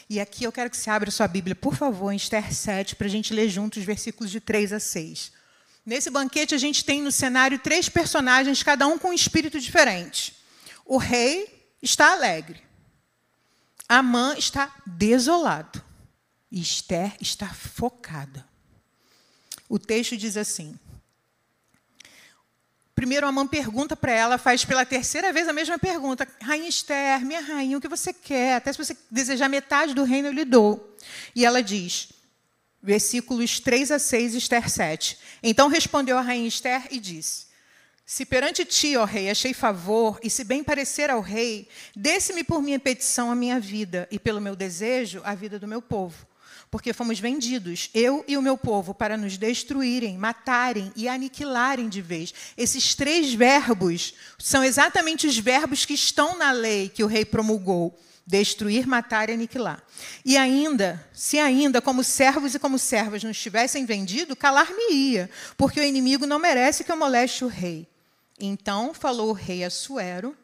E 0.10 0.20
aqui 0.20 0.44
eu 0.46 0.52
quero 0.52 0.70
que 0.70 0.78
você 0.78 0.90
abra 0.90 1.12
sua 1.12 1.28
Bíblia, 1.28 1.56
por 1.56 1.76
favor, 1.76 2.12
em 2.12 2.16
Esther 2.16 2.54
7, 2.54 2.96
para 2.96 3.08
a 3.08 3.10
gente 3.10 3.34
ler 3.34 3.50
juntos 3.50 3.80
os 3.80 3.86
versículos 3.86 4.32
de 4.32 4.40
3 4.40 4.74
a 4.74 4.80
6. 4.80 5.32
Nesse 5.86 6.10
banquete, 6.10 6.54
a 6.54 6.58
gente 6.58 6.86
tem 6.86 7.02
no 7.02 7.12
cenário 7.12 7.58
três 7.60 7.90
personagens, 7.90 8.62
cada 8.62 8.88
um 8.88 8.98
com 8.98 9.10
um 9.10 9.14
espírito 9.14 9.60
diferente. 9.60 10.36
O 10.86 10.98
rei 10.98 11.74
está 11.82 12.14
alegre. 12.14 12.62
Amã 13.90 14.36
está 14.38 14.74
desolado. 14.86 15.84
E 16.52 16.60
Esther 16.60 17.16
está 17.22 17.48
focada. 17.48 18.46
O 19.70 19.80
texto 19.80 20.18
diz 20.18 20.36
assim: 20.36 20.78
Primeiro, 22.94 23.26
Amã 23.26 23.48
pergunta 23.48 23.96
para 23.96 24.12
ela, 24.12 24.38
faz 24.38 24.66
pela 24.66 24.86
terceira 24.86 25.32
vez 25.32 25.48
a 25.48 25.54
mesma 25.54 25.80
pergunta. 25.80 26.28
Rainha 26.42 26.68
Esther, 26.68 27.22
minha 27.26 27.40
rainha, 27.40 27.78
o 27.78 27.82
que 27.82 27.88
você 27.88 28.12
quer? 28.12 28.56
Até 28.56 28.74
se 28.74 28.78
você 28.78 28.98
desejar 29.10 29.48
metade 29.48 29.94
do 29.94 30.04
reino, 30.04 30.28
eu 30.28 30.34
lhe 30.34 30.44
dou. 30.44 30.94
E 31.34 31.46
ela 31.46 31.64
diz, 31.64 32.10
versículos 32.84 33.62
3 33.62 33.92
a 33.92 33.98
6, 33.98 34.36
Esther 34.36 34.70
7. 34.70 35.18
Então 35.42 35.70
respondeu 35.70 36.18
a 36.18 36.22
rainha 36.22 36.50
Esther 36.50 36.90
e 36.92 37.00
disse: 37.00 37.46
Se 38.06 38.26
perante 38.26 38.66
ti, 38.66 38.98
ó 38.98 39.06
rei, 39.06 39.30
achei 39.30 39.54
favor, 39.54 40.20
e 40.22 40.30
se 40.30 40.44
bem 40.44 40.66
parecer 40.66 41.10
ao 41.10 41.22
rei, 41.22 41.70
desse-me 41.96 42.44
por 42.44 42.62
minha 42.62 42.78
petição 42.78 43.32
a 43.32 43.36
minha 43.36 43.58
vida, 43.58 44.06
e 44.12 44.20
pelo 44.20 44.42
meu 44.42 44.54
desejo 44.54 45.22
a 45.24 45.34
vida 45.34 45.58
do 45.58 45.66
meu 45.66 45.82
povo 45.82 46.30
porque 46.72 46.94
fomos 46.94 47.20
vendidos, 47.20 47.90
eu 47.94 48.24
e 48.26 48.38
o 48.38 48.42
meu 48.42 48.58
povo, 48.58 48.94
para 48.94 49.18
nos 49.18 49.38
destruírem, 49.38 50.18
matarem 50.18 50.90
e 50.96 51.06
aniquilarem 51.06 51.90
de 51.90 52.02
vez. 52.02 52.34
Esses 52.58 52.96
três 52.96 53.34
verbos 53.34 54.14
são 54.40 54.64
exatamente 54.64 55.28
os 55.28 55.38
verbos 55.38 55.84
que 55.84 55.94
estão 55.94 56.38
na 56.38 56.54
lei 56.54 56.88
que 56.88 57.04
o 57.04 57.08
rei 57.08 57.26
promulgou: 57.26 58.00
destruir, 58.26 58.88
matar 58.88 59.30
e 59.30 59.34
aniquilar. 59.34 59.84
E 60.24 60.38
ainda, 60.38 61.06
se 61.12 61.38
ainda, 61.38 61.82
como 61.82 62.06
servos 62.06 62.56
e 62.56 62.60
como 62.60 62.80
servas 62.80 63.22
nos 63.22 63.38
tivessem 63.38 63.86
vendido, 63.86 64.34
calar-me-ia, 64.34 65.30
porque 65.58 65.82
o 65.82 65.84
inimigo 65.84 66.26
não 66.26 66.40
merece 66.40 66.86
que 66.86 66.92
eu 66.92 66.98
moleste 66.98 67.44
o 67.44 67.50
rei. 67.50 67.86
Então 68.40 68.94
falou 68.94 69.32
o 69.32 69.34
rei 69.34 69.66
Assuero 69.66 70.36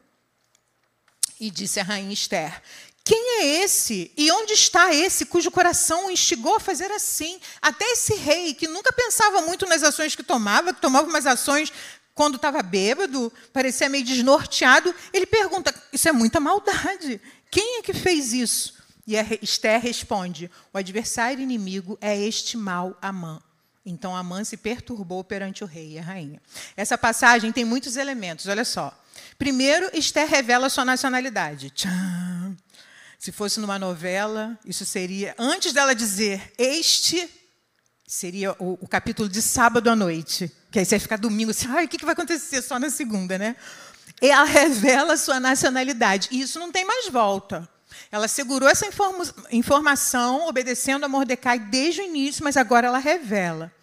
e 1.40 1.50
disse 1.50 1.80
a 1.80 1.84
rainha 1.84 2.13
Esther: 2.13 2.62
quem 3.08 3.39
é 3.39 3.63
esse? 3.63 4.12
E 4.17 4.30
onde 4.34 4.52
está 4.52 4.93
esse 4.93 5.28
cujo 5.28 5.50
coração 5.50 6.08
o 6.08 6.12
instigou 6.12 6.58
a 6.58 6.60
fazer 6.60 6.91
assim? 6.91 7.39
Até 7.62 7.86
esse 7.86 8.13
rei, 8.15 8.54
que 8.54 8.67
nunca 8.67 8.91
pensava 8.91 9.39
muito 9.43 9.65
nas 9.65 9.82
ações 9.82 10.13
que 10.13 10.22
tomava, 10.22 10.74
que 10.74 10.82
tomava 10.82 11.08
umas 11.08 11.26
ações 11.26 11.72
quando 12.13 12.36
estava 12.36 12.62
bêbado, 12.62 13.32
parecia 13.54 13.88
meio 13.88 14.04
desnorteado, 14.04 14.93
ele 15.13 15.26
pergunta: 15.26 15.74
Isso 15.93 16.10
é 16.10 16.12
muita 16.12 16.41
maldade. 16.41 17.22
Quem 17.50 17.80
é 17.80 17.82
que 17.82 17.93
fez 17.93 18.34
isso? 18.34 18.74
E 19.08 19.15
Esther 19.41 19.80
responde: 19.80 20.52
O 20.74 20.78
adversário 20.78 21.41
inimigo 21.41 21.98
é 22.02 22.20
este 22.20 22.58
mal 22.58 22.98
Amã. 23.02 23.39
Então 23.86 24.17
Amã 24.17 24.43
se 24.43 24.58
perturbou 24.58 25.24
perante 25.24 25.63
o 25.63 25.67
rei 25.67 25.93
e 25.93 26.00
a 26.00 26.04
rainha. 26.04 26.41
Essa 26.76 26.98
passagem 26.98 27.54
tem 27.54 27.63
muitos 27.63 27.96
elementos, 27.96 28.48
olha 28.48 28.65
só. 28.65 28.93
Primeiro, 29.38 29.89
Esther 29.93 30.28
revela 30.28 30.67
sua 30.67 30.84
nacionalidade. 30.84 31.70
Tcham. 31.70 32.58
Se 33.28 33.32
fosse 33.34 33.60
numa 33.60 33.78
novela, 33.78 34.58
isso 34.63 34.86
seria, 34.86 35.36
antes 35.38 35.74
dela 35.74 35.94
dizer 35.94 36.54
este, 36.58 37.30
seria 38.08 38.54
o, 38.54 38.78
o 38.80 38.88
capítulo 38.88 39.28
de 39.28 39.42
sábado 39.42 39.90
à 39.90 39.98
noite. 39.98 40.50
Que 40.72 40.80
aí 40.80 40.86
você 40.86 40.92
vai 40.92 41.00
ficar 41.02 41.18
domingo 41.18 41.52
assim, 41.52 41.68
ai, 41.68 41.84
o 41.84 41.88
que, 41.90 41.98
que 41.98 42.06
vai 42.06 42.13
acontecer 42.13 42.62
só 42.62 42.80
na 42.80 42.90
segunda, 42.90 43.38
né? 43.38 43.58
E 44.22 44.30
ela 44.30 44.46
revela 44.48 45.12
a 45.12 45.18
sua 45.18 45.42
nacionalidade. 45.42 46.30
E 46.32 46.40
isso 46.40 46.58
não 46.58 46.72
tem 46.72 46.86
mais 46.86 47.10
volta. 47.10 47.68
Ela 48.10 48.30
segurou 48.30 48.70
essa 48.70 48.88
informação, 49.52 50.48
obedecendo 50.48 51.04
a 51.04 51.10
Mordecai 51.10 51.60
desde 51.60 52.00
o 52.00 52.06
início, 52.06 52.46
mas 52.46 52.56
agora 52.56 52.88
ela 52.88 52.98
revela. 52.98 53.73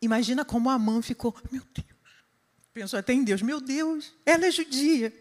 Imagina 0.00 0.44
como 0.44 0.70
a 0.70 0.76
mãe 0.76 1.00
ficou, 1.02 1.36
meu 1.52 1.62
Deus. 1.72 1.86
Pensou 2.74 2.98
até 2.98 3.12
em 3.12 3.22
Deus, 3.22 3.42
meu 3.42 3.60
Deus, 3.60 4.12
ela 4.26 4.44
é 4.44 4.50
judia. 4.50 5.14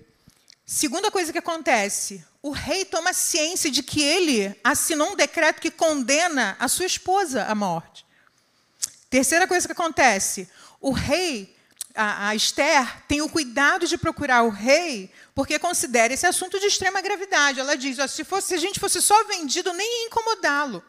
Segunda 0.66 1.12
coisa 1.12 1.32
que 1.32 1.38
acontece, 1.38 2.26
o 2.42 2.52
rei 2.52 2.84
toma 2.86 3.14
ciência 3.14 3.70
de 3.70 3.84
que 3.84 4.02
ele 4.02 4.56
assinou 4.64 5.12
um 5.12 5.16
decreto 5.16 5.62
que 5.62 5.70
condena 5.70 6.56
a 6.60 6.68
sua 6.68 6.86
esposa 6.86 7.44
à 7.46 7.54
morte. 7.54 8.06
Terceira 9.10 9.48
coisa 9.48 9.68
que 9.68 9.74
acontece, 9.74 10.50
o 10.80 10.92
rei, 10.92 11.56
a, 11.94 12.30
a 12.30 12.36
Esther, 12.36 13.04
tem 13.08 13.22
o 13.22 13.30
cuidado 13.30 13.86
de 13.86 13.98
procurar 13.98 14.44
o 14.44 14.50
rei 14.50 15.12
porque 15.36 15.60
considera 15.60 16.14
esse 16.14 16.26
assunto 16.26 16.60
de 16.60 16.66
extrema 16.66 17.02
gravidade. 17.02 17.60
Ela 17.60 17.78
diz: 17.78 18.00
ó, 18.00 18.08
se, 18.08 18.24
fosse, 18.24 18.48
se 18.48 18.54
a 18.56 18.58
gente 18.58 18.80
fosse 18.80 19.02
só 19.02 19.24
vendido, 19.26 19.74
nem 19.74 20.02
ia 20.02 20.08
incomodá-lo. 20.08 20.84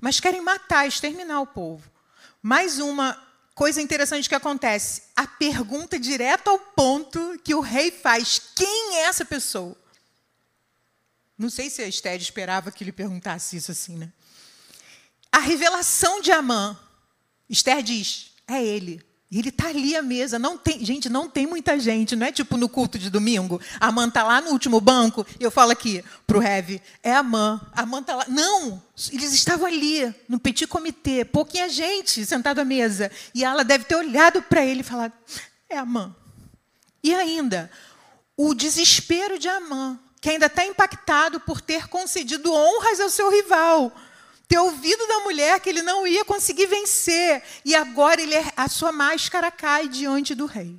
Mas 0.00 0.20
querem 0.20 0.40
matar, 0.40 0.86
exterminar 0.86 1.40
o 1.40 1.46
povo. 1.46 1.82
Mais 2.40 2.78
uma 2.78 3.20
coisa 3.54 3.82
interessante 3.82 4.28
que 4.28 4.34
acontece. 4.34 5.02
A 5.16 5.26
pergunta 5.26 5.98
direto 5.98 6.48
ao 6.48 6.58
ponto 6.58 7.38
que 7.44 7.54
o 7.54 7.60
rei 7.60 7.90
faz: 7.90 8.40
quem 8.54 8.96
é 8.96 9.02
essa 9.02 9.24
pessoa? 9.24 9.76
Não 11.38 11.48
sei 11.48 11.70
se 11.70 11.80
a 11.80 11.86
Esther 11.86 12.20
esperava 12.20 12.72
que 12.72 12.82
ele 12.82 12.90
perguntasse 12.90 13.56
isso 13.56 13.70
assim, 13.70 13.96
né? 13.96 14.12
A 15.30 15.38
revelação 15.38 16.20
de 16.20 16.32
Amã. 16.32 16.76
Esther 17.48 17.82
diz: 17.82 18.32
é 18.46 18.62
ele. 18.62 19.06
E 19.30 19.38
ele 19.38 19.50
está 19.50 19.68
ali 19.68 19.94
à 19.94 20.00
mesa. 20.00 20.38
Não 20.38 20.56
tem, 20.56 20.82
gente, 20.84 21.08
não 21.08 21.28
tem 21.28 21.46
muita 21.46 21.78
gente. 21.78 22.16
Não 22.16 22.26
é 22.26 22.32
tipo 22.32 22.56
no 22.56 22.68
culto 22.68 22.98
de 22.98 23.10
domingo. 23.10 23.60
A 23.78 23.88
Amã 23.88 24.08
está 24.08 24.24
lá 24.24 24.40
no 24.40 24.50
último 24.50 24.80
banco. 24.80 25.24
E 25.38 25.44
eu 25.44 25.50
falo 25.50 25.70
aqui 25.70 26.02
para 26.26 26.38
o 26.38 26.42
Heavy: 26.42 26.82
é 27.02 27.12
Amã. 27.14 27.60
A 27.72 27.82
Amã 27.82 28.00
está 28.00 28.16
lá. 28.16 28.24
Não! 28.26 28.82
Eles 29.12 29.32
estavam 29.32 29.66
ali, 29.66 30.12
no 30.28 30.40
petit 30.40 30.66
comitê. 30.66 31.24
Pouquinha 31.24 31.68
gente 31.68 32.24
sentado 32.24 32.58
à 32.58 32.64
mesa. 32.64 33.12
E 33.34 33.44
ela 33.44 33.62
deve 33.62 33.84
ter 33.84 33.96
olhado 33.96 34.42
para 34.42 34.64
ele 34.64 34.80
e 34.80 34.84
falado: 34.84 35.12
é 35.68 35.76
Amã. 35.76 36.16
E 37.02 37.14
ainda, 37.14 37.70
o 38.36 38.54
desespero 38.54 39.38
de 39.38 39.46
Amã, 39.46 39.98
que 40.20 40.30
ainda 40.30 40.46
está 40.46 40.64
impactado 40.64 41.40
por 41.40 41.60
ter 41.60 41.88
concedido 41.88 42.52
honras 42.52 43.00
ao 43.00 43.10
seu 43.10 43.30
rival 43.30 43.92
ter 44.48 44.58
ouvido 44.58 45.06
da 45.06 45.20
mulher 45.20 45.60
que 45.60 45.68
ele 45.68 45.82
não 45.82 46.06
ia 46.06 46.24
conseguir 46.24 46.66
vencer, 46.66 47.42
e 47.64 47.74
agora 47.74 48.20
ele, 48.20 48.34
é, 48.34 48.50
a 48.56 48.66
sua 48.66 48.90
máscara 48.90 49.50
cai 49.50 49.86
diante 49.88 50.34
do 50.34 50.46
rei. 50.46 50.74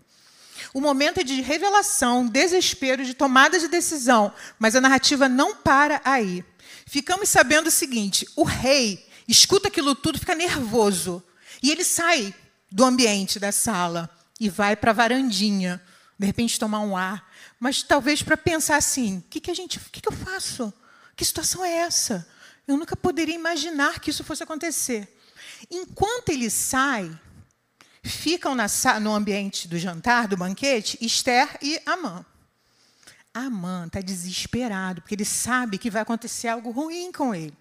O 0.74 0.82
momento 0.82 1.20
é 1.20 1.24
de 1.24 1.40
revelação, 1.42 2.28
desespero, 2.28 3.06
de 3.06 3.14
tomada 3.14 3.60
de 3.60 3.68
decisão, 3.68 4.34
mas 4.58 4.76
a 4.76 4.82
narrativa 4.82 5.30
não 5.30 5.56
para 5.56 6.02
aí. 6.04 6.44
Ficamos 6.88 7.30
sabendo 7.30 7.68
o 7.68 7.72
seguinte: 7.72 8.28
o 8.36 8.44
rei 8.44 9.08
escuta 9.28 9.68
aquilo 9.68 9.94
tudo, 9.94 10.20
fica 10.20 10.34
nervoso, 10.34 11.24
e 11.62 11.70
ele 11.70 11.84
sai 11.84 12.34
do 12.72 12.84
ambiente 12.84 13.40
da 13.40 13.52
sala 13.52 14.10
e 14.40 14.50
vai 14.50 14.76
para 14.76 14.92
a 14.92 14.96
varandinha, 14.96 15.82
de 16.18 16.26
repente 16.26 16.60
tomar 16.60 16.80
um 16.80 16.98
ar, 16.98 17.29
mas 17.60 17.84
talvez 17.84 18.24
para 18.24 18.38
pensar 18.38 18.78
assim: 18.78 19.18
o 19.18 19.22
que, 19.30 19.42
que 19.42 19.52
a 19.52 19.54
gente, 19.54 19.78
o 19.78 19.82
que, 19.92 20.02
que 20.02 20.08
eu 20.08 20.14
faço? 20.14 20.74
Que 21.16 21.26
situação 21.26 21.66
é 21.66 21.72
essa? 21.72 22.28
Eu 22.68 22.78
nunca 22.78 22.96
poderia 22.96 23.36
imaginar 23.36 24.00
que 24.00 24.10
isso 24.10 24.24
fosse 24.24 24.44
acontecer. 24.44 25.18
Enquanto 25.70 26.30
ele 26.30 26.50
sai, 26.50 27.12
ficam 28.04 28.56
na, 28.56 28.68
no 29.02 29.14
ambiente 29.14 29.68
do 29.68 29.78
jantar, 29.78 30.28
do 30.28 30.38
banquete, 30.38 30.98
Esther 31.02 31.58
e 31.62 31.82
Amã. 31.86 32.26
Amã 33.34 33.86
está 33.86 34.02
desesperado, 34.02 35.02
porque 35.02 35.16
ele 35.16 35.26
sabe 35.26 35.78
que 35.78 35.90
vai 35.90 36.02
acontecer 36.02 36.48
algo 36.48 36.72
ruim 36.72 37.12
com 37.12 37.34
ele. 37.36 37.58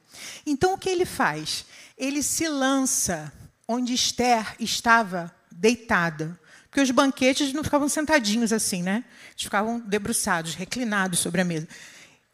Então, 0.46 0.74
o 0.74 0.78
que 0.78 0.88
ele 0.88 1.04
faz? 1.04 1.64
Ele 1.96 2.22
se 2.22 2.48
lança 2.48 3.32
onde 3.66 3.92
Esther 3.92 4.56
estava 4.58 5.34
deitada. 5.50 6.38
Porque 6.78 6.82
os 6.84 6.90
banquetes 6.92 7.52
não 7.52 7.64
ficavam 7.64 7.88
sentadinhos 7.88 8.52
assim, 8.52 8.84
né? 8.84 9.02
Eles 9.30 9.42
ficavam 9.42 9.80
debruçados, 9.80 10.54
reclinados 10.54 11.18
sobre 11.18 11.40
a 11.40 11.44
mesa. 11.44 11.66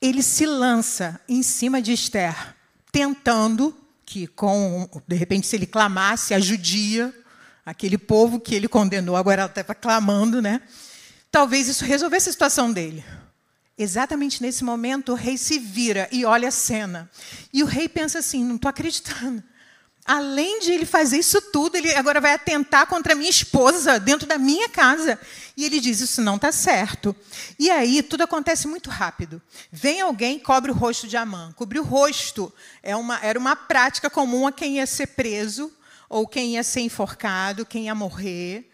Ele 0.03 0.23
se 0.23 0.45
lança 0.45 1.19
em 1.27 1.43
cima 1.43 1.81
de 1.81 1.95
Esther 1.95 2.55
tentando 2.93 3.75
que, 4.05 4.27
com, 4.27 4.87
de 5.09 5.17
repente, 5.17 5.47
se 5.47 5.57
ele 5.57 5.65
clamasse 5.65 6.35
a 6.35 6.39
judia, 6.39 7.11
aquele 7.65 7.97
povo 7.97 8.39
que 8.39 8.55
ele 8.55 8.69
condenou, 8.69 9.17
agora 9.17 9.41
ela 9.41 9.51
estava 9.51 9.75
clamando, 9.75 10.43
né? 10.43 10.61
Talvez 11.31 11.67
isso 11.67 11.87
resolvesse 11.87 12.29
a 12.29 12.33
situação 12.33 12.71
dele. 12.71 13.03
Exatamente 13.79 14.43
nesse 14.43 14.63
momento, 14.63 15.13
o 15.13 15.15
rei 15.15 15.39
se 15.39 15.59
vira 15.59 16.07
e 16.13 16.27
olha 16.27 16.49
a 16.49 16.53
cena. 16.53 17.11
E 17.51 17.63
o 17.63 17.67
rei 17.67 17.89
pensa 17.89 18.19
assim: 18.19 18.45
não 18.45 18.57
estou 18.57 18.69
acreditando. 18.69 19.43
Além 20.07 20.61
de 20.61 20.71
ele 20.71 20.85
fazer 20.85 21.17
isso 21.17 21.41
tudo, 21.41 21.77
ele 21.77 21.95
agora 21.95 22.21
vai 22.21 22.35
atentar 22.35 22.87
contra 22.87 23.15
a 23.15 23.17
minha 23.17 23.31
esposa 23.31 23.99
dentro 23.99 24.27
da 24.27 24.37
minha 24.37 24.69
casa. 24.69 25.19
E 25.57 25.65
ele 25.65 25.81
diz: 25.81 26.01
Isso 26.01 26.21
não 26.21 26.37
está 26.37 26.53
certo. 26.53 27.17
E 27.59 27.71
aí 27.71 28.03
tudo 28.03 28.23
acontece 28.23 28.69
muito 28.69 28.91
rápido. 28.91 29.41
Vem 29.73 30.03
alguém 30.03 30.39
cobre 30.39 30.71
o 30.71 30.75
rosto 30.75 31.09
de 31.09 31.17
Amã. 31.17 31.55
Cobrir 31.57 31.81
o 31.81 31.85
rosto 31.85 32.53
é 32.83 32.95
uma, 32.95 33.19
era 33.25 33.39
uma 33.39 33.57
prática 33.57 34.11
comum 34.11 34.47
a 34.47 34.53
quem 34.53 34.77
ia 34.77 34.87
ser 34.87 35.07
preso, 35.07 35.73
ou 36.07 36.29
quem 36.29 36.53
ia 36.53 36.63
ser 36.63 36.81
enforcado, 36.81 37.65
quem 37.65 37.87
ia 37.87 37.95
morrer. 37.95 38.71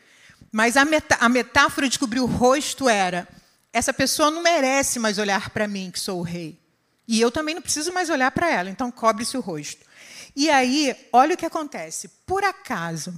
Mas 0.50 0.76
a, 0.76 0.84
metá 0.84 1.16
a 1.20 1.28
metáfora 1.28 1.88
de 1.88 1.96
cobrir 1.96 2.18
o 2.18 2.26
rosto 2.26 2.88
era: 2.88 3.28
essa 3.72 3.92
pessoa 3.92 4.32
não 4.32 4.42
merece 4.42 4.98
mais 4.98 5.16
olhar 5.16 5.50
para 5.50 5.68
mim, 5.68 5.92
que 5.92 6.00
sou 6.00 6.18
o 6.18 6.24
rei. 6.24 6.58
E 7.06 7.20
eu 7.20 7.30
também 7.30 7.54
não 7.54 7.62
preciso 7.62 7.92
mais 7.92 8.10
olhar 8.10 8.32
para 8.32 8.50
ela, 8.50 8.68
então 8.68 8.90
cobre-se 8.90 9.36
o 9.36 9.40
rosto. 9.40 9.89
E 10.34 10.48
aí, 10.50 10.94
olha 11.12 11.34
o 11.34 11.36
que 11.36 11.46
acontece. 11.46 12.08
Por 12.26 12.44
acaso, 12.44 13.14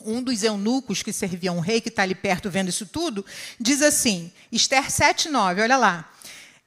um 0.00 0.22
dos 0.22 0.42
eunucos 0.42 1.02
que 1.02 1.12
servia 1.12 1.52
um 1.52 1.60
rei, 1.60 1.80
que 1.80 1.88
está 1.88 2.02
ali 2.02 2.14
perto 2.14 2.50
vendo 2.50 2.68
isso 2.68 2.86
tudo, 2.86 3.24
diz 3.58 3.82
assim, 3.82 4.32
Esther 4.50 4.86
7,9, 4.86 5.62
olha 5.62 5.76
lá. 5.76 6.12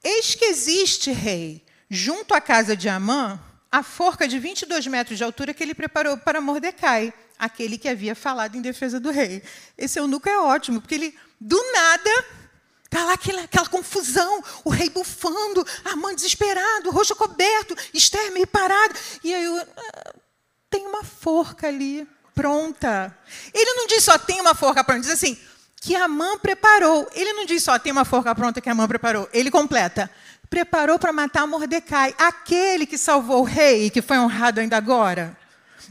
Eis 0.03 0.36
que 0.36 0.45
existe, 0.45 1.11
rei, 1.11 1.65
junto 1.89 2.34
à 2.34 2.41
casa 2.41 2.76
de 2.76 2.88
Amã, 2.88 3.39
a 3.71 3.84
forca 3.84 4.28
de 4.28 4.39
22 4.39 4.88
metros 4.88 5.17
de 5.17 5.23
altura 5.23 5.53
que 5.53 5.63
ele 5.63 5.73
preparou 5.73 6.17
para 6.17 6.39
Mordecai, 6.39 7.13
aquele 7.38 7.78
que 7.78 7.89
havia 7.89 8.15
falado 8.15 8.55
em 8.55 8.61
defesa 8.61 8.99
do 8.99 9.11
rei. 9.11 9.43
Esse 9.78 9.99
eunuco 9.99 10.30
é 10.30 10.39
ótimo, 10.39 10.80
porque 10.80 10.95
ele, 10.95 11.15
do 11.39 11.59
nada, 11.73 12.26
Está 12.95 13.07
lá 13.07 13.13
aquela, 13.15 13.41
aquela, 13.41 13.67
confusão, 13.67 14.41
o 14.63 14.69
rei 14.69 14.89
bufando, 14.89 15.67
a 15.83 15.97
mãe 15.97 16.15
desesperado, 16.15 16.91
rosto 16.91 17.13
coberto, 17.13 17.75
Esther 17.93 18.31
meio 18.31 18.47
parada. 18.47 18.95
E 19.21 19.35
aí, 19.35 19.43
eu, 19.43 19.57
ah, 19.57 20.13
tem 20.69 20.87
uma 20.87 21.03
forca 21.03 21.67
ali, 21.67 22.07
pronta. 22.33 23.13
Ele 23.53 23.73
não 23.73 23.85
diz 23.85 24.01
só 24.01 24.17
tem 24.17 24.39
uma 24.39 24.55
forca 24.55 24.81
pronta, 24.81 25.01
diz 25.01 25.11
assim, 25.11 25.37
que 25.81 25.93
a 25.93 26.07
mãe 26.07 26.37
preparou. 26.37 27.05
Ele 27.13 27.33
não 27.33 27.45
diz 27.45 27.63
só 27.63 27.77
tem 27.77 27.91
uma 27.91 28.05
forca 28.05 28.33
pronta 28.33 28.61
que 28.61 28.69
a 28.69 28.73
mãe 28.73 28.87
preparou. 28.87 29.27
Ele 29.33 29.51
completa, 29.51 30.09
preparou 30.49 30.97
para 30.97 31.11
matar 31.11 31.45
Mordecai, 31.45 32.15
aquele 32.17 32.85
que 32.85 32.97
salvou 32.97 33.41
o 33.41 33.43
rei 33.43 33.89
que 33.89 34.01
foi 34.01 34.17
honrado 34.17 34.61
ainda 34.61 34.77
agora. 34.77 35.37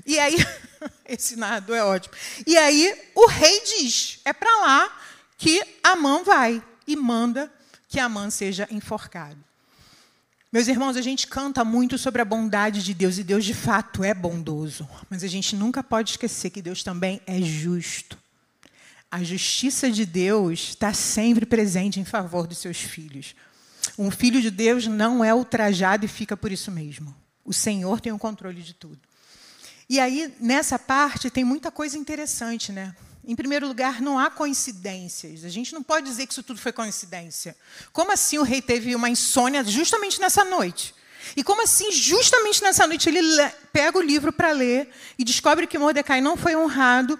E 0.06 0.18
aí, 0.18 0.38
esse 1.04 1.36
narrador 1.36 1.76
é 1.76 1.84
ótimo. 1.84 2.14
E 2.46 2.56
aí, 2.56 2.98
o 3.14 3.26
rei 3.26 3.60
diz, 3.60 4.20
é 4.24 4.32
para 4.32 4.56
lá 4.62 4.98
que 5.36 5.62
a 5.82 5.94
mãe 5.96 6.24
vai 6.24 6.62
e 6.86 6.96
manda 6.96 7.52
que 7.88 8.00
Amã 8.00 8.30
seja 8.30 8.68
enforcado. 8.70 9.38
Meus 10.52 10.68
irmãos, 10.68 10.96
a 10.96 11.02
gente 11.02 11.26
canta 11.26 11.64
muito 11.64 11.98
sobre 11.98 12.22
a 12.22 12.24
bondade 12.24 12.82
de 12.82 12.94
Deus, 12.94 13.18
e 13.18 13.24
Deus 13.24 13.44
de 13.44 13.52
fato 13.52 14.04
é 14.04 14.14
bondoso, 14.14 14.88
mas 15.10 15.24
a 15.24 15.26
gente 15.26 15.56
nunca 15.56 15.82
pode 15.82 16.10
esquecer 16.10 16.50
que 16.50 16.62
Deus 16.62 16.82
também 16.84 17.20
é 17.26 17.42
justo. 17.42 18.16
A 19.10 19.22
justiça 19.22 19.90
de 19.90 20.06
Deus 20.06 20.60
está 20.60 20.94
sempre 20.94 21.44
presente 21.44 21.98
em 21.98 22.04
favor 22.04 22.46
dos 22.46 22.58
seus 22.58 22.78
filhos. 22.78 23.34
Um 23.98 24.10
filho 24.10 24.40
de 24.40 24.50
Deus 24.50 24.86
não 24.86 25.24
é 25.24 25.34
ultrajado 25.34 26.04
e 26.04 26.08
fica 26.08 26.36
por 26.36 26.52
isso 26.52 26.70
mesmo. 26.70 27.14
O 27.44 27.52
Senhor 27.52 28.00
tem 28.00 28.12
o 28.12 28.18
controle 28.18 28.62
de 28.62 28.74
tudo. 28.74 28.98
E 29.88 30.00
aí, 30.00 30.32
nessa 30.40 30.78
parte, 30.78 31.30
tem 31.30 31.44
muita 31.44 31.70
coisa 31.70 31.98
interessante, 31.98 32.72
né? 32.72 32.94
Em 33.26 33.34
primeiro 33.34 33.66
lugar, 33.66 34.02
não 34.02 34.18
há 34.18 34.30
coincidências. 34.30 35.44
A 35.44 35.48
gente 35.48 35.72
não 35.72 35.82
pode 35.82 36.06
dizer 36.06 36.26
que 36.26 36.32
isso 36.32 36.42
tudo 36.42 36.60
foi 36.60 36.72
coincidência. 36.72 37.56
Como 37.92 38.12
assim 38.12 38.38
o 38.38 38.42
rei 38.42 38.60
teve 38.60 38.94
uma 38.94 39.08
insônia 39.08 39.64
justamente 39.64 40.20
nessa 40.20 40.44
noite? 40.44 40.94
E 41.34 41.42
como 41.42 41.62
assim, 41.62 41.90
justamente 41.90 42.62
nessa 42.62 42.86
noite, 42.86 43.08
ele 43.08 43.20
pega 43.72 43.98
o 43.98 44.02
livro 44.02 44.30
para 44.32 44.52
ler 44.52 44.90
e 45.18 45.24
descobre 45.24 45.66
que 45.66 45.78
Mordecai 45.78 46.20
não 46.20 46.36
foi 46.36 46.54
honrado. 46.54 47.18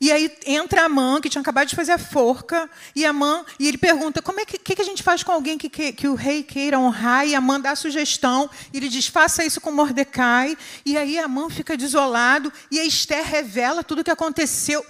E 0.00 0.10
aí 0.10 0.30
entra 0.44 0.84
a 0.84 0.88
mãe, 0.88 1.20
que 1.20 1.30
tinha 1.30 1.40
acabado 1.40 1.68
de 1.68 1.76
fazer 1.76 1.92
a 1.92 1.98
forca, 1.98 2.68
e 2.94 3.06
a 3.06 3.12
mãe, 3.12 3.44
e 3.60 3.68
ele 3.68 3.78
pergunta: 3.78 4.20
como 4.20 4.40
é 4.40 4.44
que, 4.44 4.58
que, 4.58 4.82
a 4.82 4.84
gente 4.84 5.02
faz 5.02 5.22
com 5.22 5.30
alguém 5.30 5.56
que, 5.56 5.68
que, 5.68 5.92
que 5.92 6.08
o 6.08 6.14
rei 6.14 6.42
queira 6.42 6.78
honrar? 6.78 7.26
E 7.26 7.34
a 7.34 7.40
mãe 7.40 7.60
dá 7.60 7.70
a 7.70 7.76
sugestão, 7.76 8.50
e 8.72 8.76
ele 8.76 8.88
diz: 8.88 9.06
faça 9.06 9.44
isso 9.44 9.60
com 9.60 9.70
Mordecai. 9.70 10.58
E 10.84 10.96
aí 10.96 11.16
a 11.18 11.28
mãe 11.28 11.48
fica 11.48 11.76
desolado, 11.76 12.52
e 12.70 12.80
a 12.80 12.84
Esther 12.84 13.24
revela 13.24 13.84
tudo 13.84 14.00
o 14.00 14.04
que 14.04 14.10
aconteceu. 14.10 14.84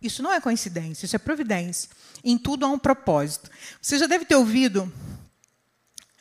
Isso 0.00 0.22
não 0.22 0.32
é 0.32 0.40
coincidência, 0.40 1.06
isso 1.06 1.16
é 1.16 1.18
providência. 1.18 1.90
Em 2.22 2.36
tudo 2.36 2.66
há 2.66 2.68
um 2.68 2.78
propósito. 2.78 3.50
Você 3.80 3.98
já 3.98 4.06
deve 4.06 4.24
ter 4.24 4.36
ouvido 4.36 4.92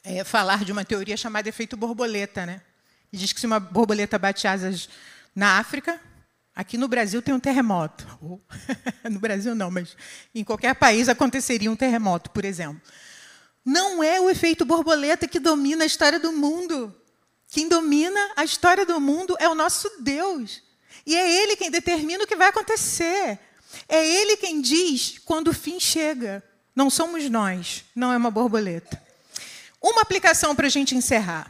é, 0.03 0.23
falar 0.23 0.63
de 0.63 0.71
uma 0.71 0.85
teoria 0.85 1.17
chamada 1.17 1.49
efeito 1.49 1.75
borboleta, 1.75 2.45
né? 2.45 2.61
E 3.11 3.17
diz 3.17 3.33
que 3.33 3.39
se 3.39 3.45
uma 3.45 3.59
borboleta 3.59 4.19
bate 4.19 4.47
asas 4.47 4.87
na 5.35 5.57
África, 5.57 5.99
aqui 6.55 6.77
no 6.77 6.87
Brasil 6.87 7.21
tem 7.21 7.33
um 7.33 7.39
terremoto. 7.39 8.05
no 9.09 9.19
Brasil 9.19 9.55
não, 9.55 9.71
mas 9.71 9.97
em 10.33 10.43
qualquer 10.43 10.75
país 10.75 11.09
aconteceria 11.09 11.71
um 11.71 11.75
terremoto, 11.75 12.29
por 12.29 12.45
exemplo. 12.45 12.81
Não 13.65 14.03
é 14.03 14.21
o 14.21 14.29
efeito 14.29 14.63
borboleta 14.63 15.27
que 15.27 15.39
domina 15.39 15.83
a 15.83 15.87
história 15.87 16.19
do 16.19 16.31
mundo. 16.31 16.95
Quem 17.47 17.67
domina 17.67 18.19
a 18.35 18.43
história 18.43 18.85
do 18.85 18.99
mundo 19.01 19.35
é 19.39 19.49
o 19.49 19.55
nosso 19.55 19.89
Deus. 20.01 20.61
E 21.05 21.15
é 21.15 21.41
Ele 21.41 21.55
quem 21.55 21.71
determina 21.71 22.23
o 22.23 22.27
que 22.27 22.35
vai 22.35 22.49
acontecer. 22.49 23.39
É 23.87 24.05
Ele 24.05 24.37
quem 24.37 24.61
diz 24.61 25.19
quando 25.25 25.49
o 25.49 25.53
fim 25.53 25.79
chega. 25.79 26.43
Não 26.75 26.89
somos 26.89 27.29
nós, 27.29 27.85
não 27.95 28.11
é 28.11 28.17
uma 28.17 28.29
borboleta. 28.31 29.01
Uma 29.81 30.01
aplicação 30.01 30.55
para 30.55 30.67
a 30.67 30.69
gente 30.69 30.95
encerrar. 30.95 31.49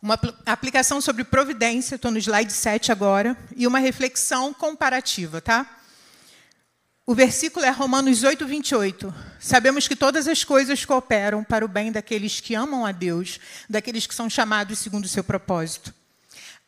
uma 0.00 0.18
aplicação 0.44 1.00
sobre 1.00 1.24
providência, 1.24 1.96
estou 1.96 2.10
no 2.10 2.18
slide 2.18 2.52
7 2.52 2.92
agora, 2.92 3.36
e 3.56 3.66
uma 3.66 3.78
reflexão 3.78 4.54
comparativa, 4.54 5.40
tá? 5.40 5.78
O 7.04 7.14
versículo 7.14 7.64
é 7.64 7.70
Romanos 7.70 8.22
8, 8.22 8.46
28. 8.46 9.14
Sabemos 9.40 9.86
que 9.86 9.96
todas 9.96 10.26
as 10.26 10.44
coisas 10.44 10.84
cooperam 10.84 11.42
para 11.44 11.64
o 11.64 11.68
bem 11.68 11.92
daqueles 11.92 12.40
que 12.40 12.54
amam 12.54 12.84
a 12.84 12.92
Deus, 12.92 13.38
daqueles 13.70 14.06
que 14.06 14.14
são 14.14 14.28
chamados 14.28 14.80
segundo 14.80 15.04
o 15.04 15.08
seu 15.08 15.22
propósito. 15.22 15.94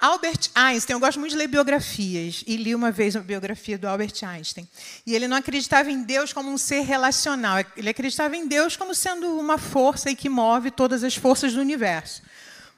Albert 0.01 0.51
Einstein, 0.55 0.95
eu 0.95 1.01
gosto 1.01 1.19
muito 1.19 1.33
de 1.33 1.39
ler 1.39 1.49
biografias, 1.49 2.45
e 2.47 2.57
li 2.57 2.73
uma 2.73 2.93
vez 2.93 3.17
uma 3.17 3.25
biografia 3.25 3.77
do 3.77 3.89
Albert 3.89 4.15
Einstein. 4.23 4.69
E 5.05 5.13
ele 5.13 5.27
não 5.27 5.37
acreditava 5.37 5.91
em 5.91 6.05
Deus 6.05 6.33
como 6.33 6.49
um 6.53 6.57
ser 6.57 6.83
relacional, 6.83 7.65
ele 7.77 7.89
acreditava 7.89 8.37
em 8.37 8.47
Deus 8.47 8.77
como 8.77 8.95
sendo 8.95 9.37
uma 9.37 9.59
força 9.59 10.09
e 10.09 10.15
que 10.15 10.29
move 10.29 10.71
todas 10.71 11.03
as 11.03 11.17
forças 11.17 11.53
do 11.53 11.61
universo. 11.61 12.23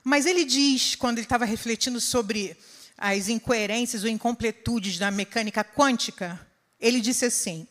Mas 0.02 0.24
ele 0.24 0.46
diz, 0.46 0.94
quando 0.94 1.18
ele 1.18 1.26
estava 1.26 1.44
refletindo 1.44 2.00
sobre 2.00 2.56
as 2.96 3.28
incoerências 3.28 4.02
ou 4.02 4.08
incompletudes 4.08 4.98
da 4.98 5.10
mecânica 5.10 5.62
quântica, 5.62 6.40
ele 6.80 7.02
disse 7.02 7.26
assim: 7.26 7.68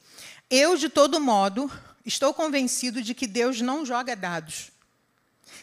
Eu, 0.48 0.78
de 0.78 0.90
todo 0.90 1.20
modo, 1.20 1.72
estou 2.06 2.36
convencido 2.36 3.02
de 3.02 3.16
que 3.16 3.26
Deus 3.26 3.62
não 3.62 3.84
joga 3.84 4.16
dados. 4.16 4.72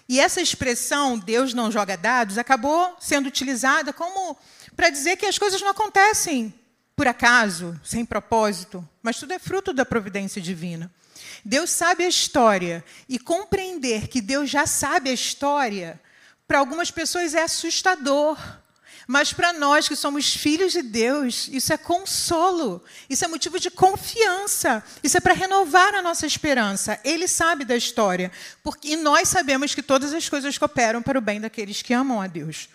E 0.08 0.20
essa 0.20 0.40
expressão, 0.40 1.18
Deus 1.18 1.52
não 1.52 1.70
joga 1.70 1.96
dados, 1.96 2.38
acabou 2.38 2.96
sendo 3.00 3.26
utilizada 3.26 3.92
como 3.92 4.36
para 4.76 4.90
dizer 4.90 5.16
que 5.16 5.26
as 5.26 5.38
coisas 5.38 5.60
não 5.60 5.70
acontecem 5.70 6.54
por 6.94 7.06
acaso, 7.06 7.78
sem 7.84 8.04
propósito, 8.04 8.86
mas 9.02 9.18
tudo 9.18 9.32
é 9.32 9.38
fruto 9.38 9.72
da 9.72 9.84
providência 9.84 10.40
divina. 10.40 10.90
Deus 11.44 11.70
sabe 11.70 12.04
a 12.04 12.08
história 12.08 12.84
e 13.08 13.18
compreender 13.18 14.08
que 14.08 14.20
Deus 14.20 14.48
já 14.48 14.66
sabe 14.66 15.10
a 15.10 15.12
história, 15.12 16.00
para 16.46 16.58
algumas 16.58 16.90
pessoas 16.90 17.34
é 17.34 17.42
assustador. 17.42 18.38
Mas 19.06 19.32
para 19.32 19.52
nós 19.52 19.86
que 19.86 19.94
somos 19.94 20.34
filhos 20.34 20.72
de 20.72 20.82
Deus, 20.82 21.48
isso 21.52 21.72
é 21.72 21.76
consolo, 21.76 22.82
isso 23.08 23.24
é 23.24 23.28
motivo 23.28 23.60
de 23.60 23.70
confiança, 23.70 24.82
isso 25.00 25.16
é 25.16 25.20
para 25.20 25.32
renovar 25.32 25.94
a 25.94 26.02
nossa 26.02 26.26
esperança. 26.26 26.98
Ele 27.04 27.28
sabe 27.28 27.64
da 27.64 27.76
história, 27.76 28.32
porque, 28.64 28.88
e 28.88 28.96
nós 28.96 29.28
sabemos 29.28 29.74
que 29.74 29.82
todas 29.82 30.12
as 30.12 30.28
coisas 30.28 30.58
cooperam 30.58 31.02
para 31.02 31.18
o 31.18 31.22
bem 31.22 31.40
daqueles 31.40 31.82
que 31.82 31.94
amam 31.94 32.20
a 32.20 32.26
Deus. 32.26 32.68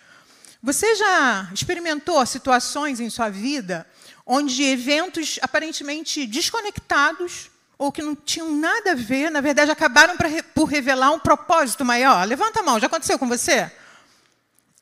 Você 0.64 0.96
já 0.96 1.50
experimentou 1.54 2.26
situações 2.26 3.02
em 3.02 3.10
sua 3.10 3.30
vida 3.30 3.86
onde 4.26 4.64
eventos 4.64 5.38
aparentemente 5.42 6.26
desconectados 6.26 7.50
ou 7.78 7.92
que 7.92 8.02
não 8.02 8.16
tinham 8.16 8.56
nada 8.56 8.92
a 8.92 8.96
ver, 8.96 9.32
na 9.32 9.42
verdade 9.42 9.72
acabaram 9.72 10.16
por 10.54 10.66
revelar 10.66 11.12
um 11.12 11.20
propósito 11.20 11.84
maior? 11.84 12.26
Levanta 12.26 12.62
a 12.62 12.64
mão, 12.64 12.80
já 12.80 12.86
aconteceu 12.88 13.20
com 13.20 13.28
você? 13.28 13.70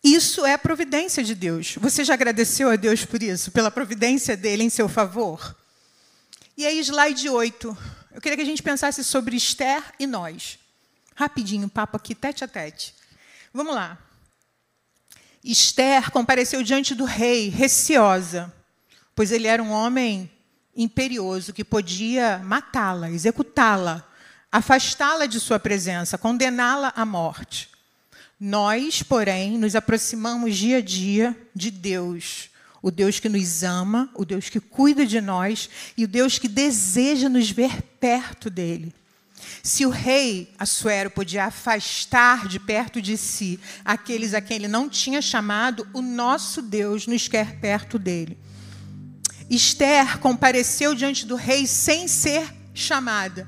Isso 0.04 0.46
é 0.46 0.58
providência 0.58 1.24
de 1.24 1.36
Deus. 1.36 1.76
Você 1.76 2.04
já 2.04 2.14
agradeceu 2.14 2.70
a 2.70 2.76
Deus 2.76 3.04
por 3.04 3.22
isso, 3.22 3.52
pela 3.52 3.70
providência 3.70 4.38
dele 4.38 4.64
em 4.64 4.70
seu 4.70 4.88
favor? 4.88 5.56
E 6.58 6.66
aí, 6.66 6.80
slide 6.80 7.30
8. 7.30 7.78
Eu 8.14 8.22
queria 8.22 8.38
que 8.38 8.44
a 8.44 8.46
gente 8.46 8.64
pensasse 8.64 9.04
sobre 9.04 9.36
Esther 9.36 9.84
e 10.00 10.08
nós. 10.08 10.58
Rapidinho, 11.16 11.68
papo 11.68 11.98
aqui, 11.98 12.16
tete 12.16 12.44
a 12.44 12.48
tete. 12.48 12.96
Vamos 13.54 13.76
lá. 13.76 13.98
Esther 15.44 16.12
compareceu 16.12 16.64
diante 16.64 16.94
do 16.96 17.06
rei, 17.06 17.50
receosa, 17.50 18.54
pois 19.16 19.32
ele 19.32 19.48
era 19.48 19.64
um 19.64 19.72
homem 19.72 20.30
imperioso 20.76 21.54
que 21.54 21.64
podia 21.64 22.40
matá-la, 22.40 23.10
executá-la, 23.12 24.06
afastá-la 24.52 25.26
de 25.26 25.40
sua 25.40 25.60
presença, 25.60 26.18
condená-la 26.18 26.94
à 26.96 27.06
morte. 27.06 27.69
Nós, 28.40 29.04
porém, 29.04 29.58
nos 29.58 29.76
aproximamos 29.76 30.56
dia 30.56 30.78
a 30.78 30.82
dia 30.82 31.38
de 31.54 31.70
Deus, 31.70 32.50
o 32.82 32.90
Deus 32.90 33.20
que 33.20 33.28
nos 33.28 33.64
ama, 33.64 34.10
o 34.16 34.24
Deus 34.24 34.48
que 34.48 34.62
cuida 34.62 35.06
de 35.06 35.20
nós 35.20 35.70
e 35.98 36.06
o 36.06 36.08
Deus 36.08 36.40
que 36.40 36.48
deseja 36.48 37.28
nos 37.28 37.52
ver 37.52 37.82
perto 38.00 38.50
dele. 38.50 38.94
Se 39.62 39.86
o 39.86 39.90
rei 39.90 40.54
Assuero 40.58 41.10
podia 41.10 41.46
afastar 41.46 42.48
de 42.48 42.60
perto 42.60 43.02
de 43.02 43.18
si 43.18 43.60
aqueles 43.84 44.34
a 44.34 44.40
quem 44.40 44.56
ele 44.56 44.68
não 44.70 44.88
tinha 44.88 45.22
chamado, 45.22 45.86
o 45.94 46.02
nosso 46.02 46.62
Deus 46.62 47.08
nos 47.08 47.28
quer 47.28 47.60
perto 47.60 48.00
dele. 48.00 48.38
Esther 49.50 50.18
compareceu 50.20 50.96
diante 50.96 51.26
do 51.26 51.36
rei 51.36 51.68
sem 51.68 52.08
ser 52.08 52.54
chamada. 52.74 53.48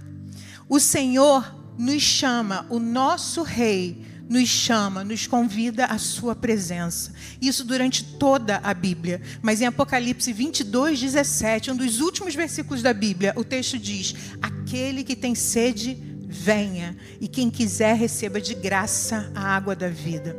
O 0.67 0.81
Senhor 0.81 1.55
nos 1.77 2.01
chama, 2.01 2.65
o 2.69 2.79
nosso 2.79 3.41
rei 3.43 4.10
nos 4.31 4.47
chama, 4.47 5.03
nos 5.03 5.27
convida 5.27 5.87
à 5.87 5.97
sua 5.97 6.33
presença. 6.33 7.11
Isso 7.41 7.65
durante 7.65 8.01
toda 8.01 8.61
a 8.63 8.73
Bíblia. 8.73 9.21
Mas 9.41 9.59
em 9.59 9.65
Apocalipse 9.65 10.31
22, 10.31 11.01
17, 11.01 11.71
um 11.71 11.75
dos 11.75 11.99
últimos 11.99 12.33
versículos 12.33 12.81
da 12.81 12.93
Bíblia, 12.93 13.33
o 13.35 13.43
texto 13.43 13.77
diz: 13.77 14.15
Aquele 14.41 15.03
que 15.03 15.17
tem 15.17 15.35
sede, 15.35 15.97
venha, 16.29 16.95
e 17.19 17.27
quem 17.27 17.49
quiser, 17.49 17.97
receba 17.97 18.39
de 18.39 18.55
graça 18.55 19.29
a 19.35 19.53
água 19.53 19.75
da 19.75 19.89
vida. 19.89 20.33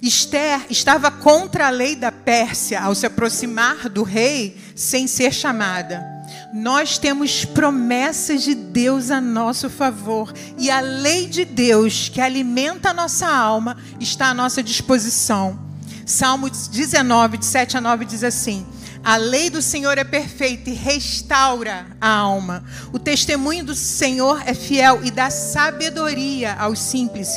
Esther 0.00 0.66
estava 0.70 1.10
contra 1.10 1.66
a 1.66 1.70
lei 1.70 1.96
da 1.96 2.12
Pérsia 2.12 2.80
ao 2.80 2.94
se 2.94 3.06
aproximar 3.06 3.88
do 3.88 4.04
rei 4.04 4.56
sem 4.76 5.08
ser 5.08 5.34
chamada 5.34 6.09
nós 6.52 6.98
temos 6.98 7.44
promessas 7.44 8.42
de 8.42 8.54
Deus 8.54 9.10
a 9.10 9.20
nosso 9.20 9.70
favor. 9.70 10.32
E 10.58 10.70
a 10.70 10.80
lei 10.80 11.26
de 11.26 11.44
Deus 11.44 12.08
que 12.08 12.20
alimenta 12.20 12.90
a 12.90 12.94
nossa 12.94 13.28
alma 13.28 13.76
está 13.98 14.30
à 14.30 14.34
nossa 14.34 14.62
disposição. 14.62 15.58
Salmo 16.04 16.50
19, 16.50 17.38
de 17.38 17.46
7 17.46 17.76
a 17.76 17.80
9 17.80 18.04
diz 18.04 18.24
assim: 18.24 18.66
a 19.02 19.16
lei 19.16 19.48
do 19.48 19.62
Senhor 19.62 19.96
é 19.96 20.04
perfeita 20.04 20.68
e 20.70 20.74
restaura 20.74 21.86
a 22.00 22.08
alma. 22.08 22.62
O 22.92 22.98
testemunho 22.98 23.64
do 23.64 23.74
Senhor 23.74 24.42
é 24.46 24.52
fiel 24.52 25.00
e 25.02 25.10
dá 25.10 25.30
sabedoria 25.30 26.54
aos 26.54 26.78
simples. 26.78 27.28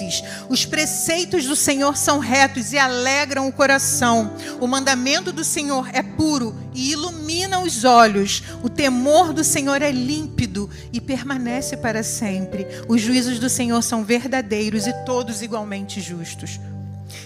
Os 0.50 0.66
preceitos 0.66 1.46
do 1.46 1.56
Senhor 1.56 1.96
são 1.96 2.20
retos 2.20 2.74
e 2.74 2.78
alegram 2.78 3.48
o 3.48 3.54
coração. 3.54 4.34
O 4.60 4.68
mandamento 4.68 5.32
do 5.32 5.44
Senhor 5.44 5.90
é 5.94 6.04
puro 6.04 6.56
e 6.74 6.92
ilumina 6.92 7.60
os 7.60 7.84
olhos. 7.84 8.44
O 8.62 8.70
temor 8.70 9.32
do 9.32 9.44
Senhor 9.44 9.82
é 9.82 9.92
límpido 9.92 10.70
e 10.92 11.00
permanece 11.00 11.78
para 11.78 12.04
sempre. 12.04 12.68
Os 12.88 13.02
juízos 13.02 13.40
do 13.40 13.50
Senhor 13.50 13.82
são 13.82 14.04
verdadeiros 14.04 14.86
e 14.86 14.94
todos 15.06 15.42
igualmente 15.42 16.02
justos. 16.02 16.60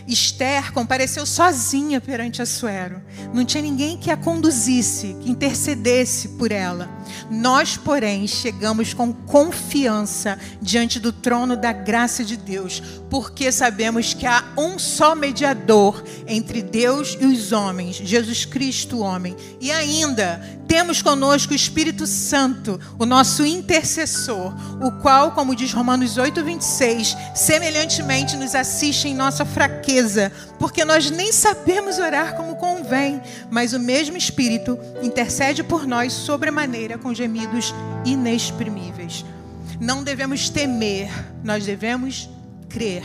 Esther 0.08 0.72
compareceu 0.72 1.26
sozinha 1.26 2.00
perante 2.00 2.42
Assuero. 2.42 3.02
Não 3.34 3.44
tinha 3.44 3.62
ninguém 3.62 3.98
que 3.98 4.10
a 4.10 4.16
conduzisse, 4.16 5.16
que 5.22 5.30
intercedesse 5.30 6.30
por 6.30 6.52
ela. 6.52 6.90
Nós, 7.30 7.76
porém, 7.76 8.26
chegamos 8.26 8.94
com 8.94 9.12
confiança 9.12 10.40
diante 10.62 11.00
do 11.00 11.12
trono 11.12 11.58
da 11.58 11.74
graça 11.74 12.24
de 12.24 12.38
Deus, 12.38 12.82
porque 13.10 13.52
sabemos 13.52 14.14
que 14.14 14.26
há 14.26 14.44
um 14.58 14.80
só 14.80 15.14
mediador 15.14 16.04
entre 16.26 16.62
Deus 16.62 17.18
e 17.20 17.26
os 17.26 17.52
homens, 17.52 17.98
Jesus 17.98 18.46
Cristo, 18.46 18.98
o 18.98 19.02
homem. 19.02 19.36
E 19.60 19.72
ainda 19.72 20.42
temos 20.68 21.02
conosco 21.02 21.54
o 21.54 21.56
Espírito 21.56 22.06
Santo, 22.06 22.80
o 23.00 23.06
nosso 23.06 23.46
intercessor, 23.46 24.54
o 24.84 24.92
qual, 25.02 25.32
como 25.32 25.56
diz 25.56 25.72
Romanos 25.72 26.18
8, 26.18 26.44
26, 26.44 27.16
semelhantemente 27.34 28.36
nos 28.36 28.54
assiste 28.54 29.08
em 29.08 29.16
nossa 29.16 29.46
fraqueza, 29.46 29.97
porque 30.60 30.86
nós 30.86 31.10
nem 31.12 31.32
sabemos 31.32 31.98
orar 31.98 32.36
como 32.36 32.56
convém, 32.56 33.22
mas 33.50 33.74
o 33.74 33.80
mesmo 33.80 34.18
Espírito 34.18 34.78
intercede 35.02 35.64
por 35.64 35.86
nós 35.86 36.14
sobremaneira 36.14 36.98
com 36.98 37.14
gemidos 37.14 37.74
inexprimíveis. 38.06 39.26
Não 39.80 40.04
devemos 40.04 40.50
temer, 40.50 41.10
nós 41.44 41.66
devemos 41.66 42.30
crer. 42.70 43.04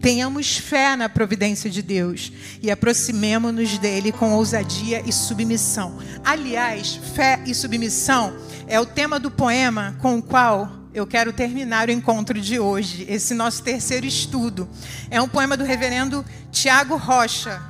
Tenhamos 0.00 0.56
fé 0.56 0.94
na 0.94 1.08
providência 1.08 1.68
de 1.68 1.82
Deus 1.82 2.32
e 2.62 2.70
aproximemo-nos 2.70 3.78
dele 3.78 4.12
com 4.12 4.32
ousadia 4.32 5.02
e 5.04 5.12
submissão. 5.12 5.98
Aliás, 6.24 7.00
fé 7.14 7.40
e 7.44 7.54
submissão 7.54 8.36
é 8.68 8.78
o 8.78 8.86
tema 8.86 9.18
do 9.18 9.30
poema 9.30 9.96
com 10.00 10.18
o 10.18 10.22
qual 10.22 10.77
eu 10.98 11.06
quero 11.06 11.32
terminar 11.32 11.88
o 11.88 11.92
encontro 11.92 12.40
de 12.40 12.58
hoje, 12.58 13.06
esse 13.08 13.32
nosso 13.32 13.62
terceiro 13.62 14.04
estudo. 14.04 14.68
É 15.08 15.22
um 15.22 15.28
poema 15.28 15.56
do 15.56 15.62
reverendo 15.62 16.24
Tiago 16.50 16.96
Rocha, 16.96 17.62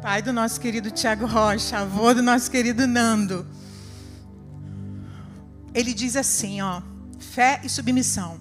pai 0.00 0.22
do 0.22 0.32
nosso 0.32 0.58
querido 0.58 0.90
Tiago 0.90 1.26
Rocha, 1.26 1.78
avô 1.78 2.14
do 2.14 2.22
nosso 2.22 2.50
querido 2.50 2.86
Nando. 2.86 3.46
Ele 5.74 5.92
diz 5.92 6.16
assim, 6.16 6.62
ó, 6.62 6.80
fé 7.18 7.60
e 7.62 7.68
submissão. 7.68 8.40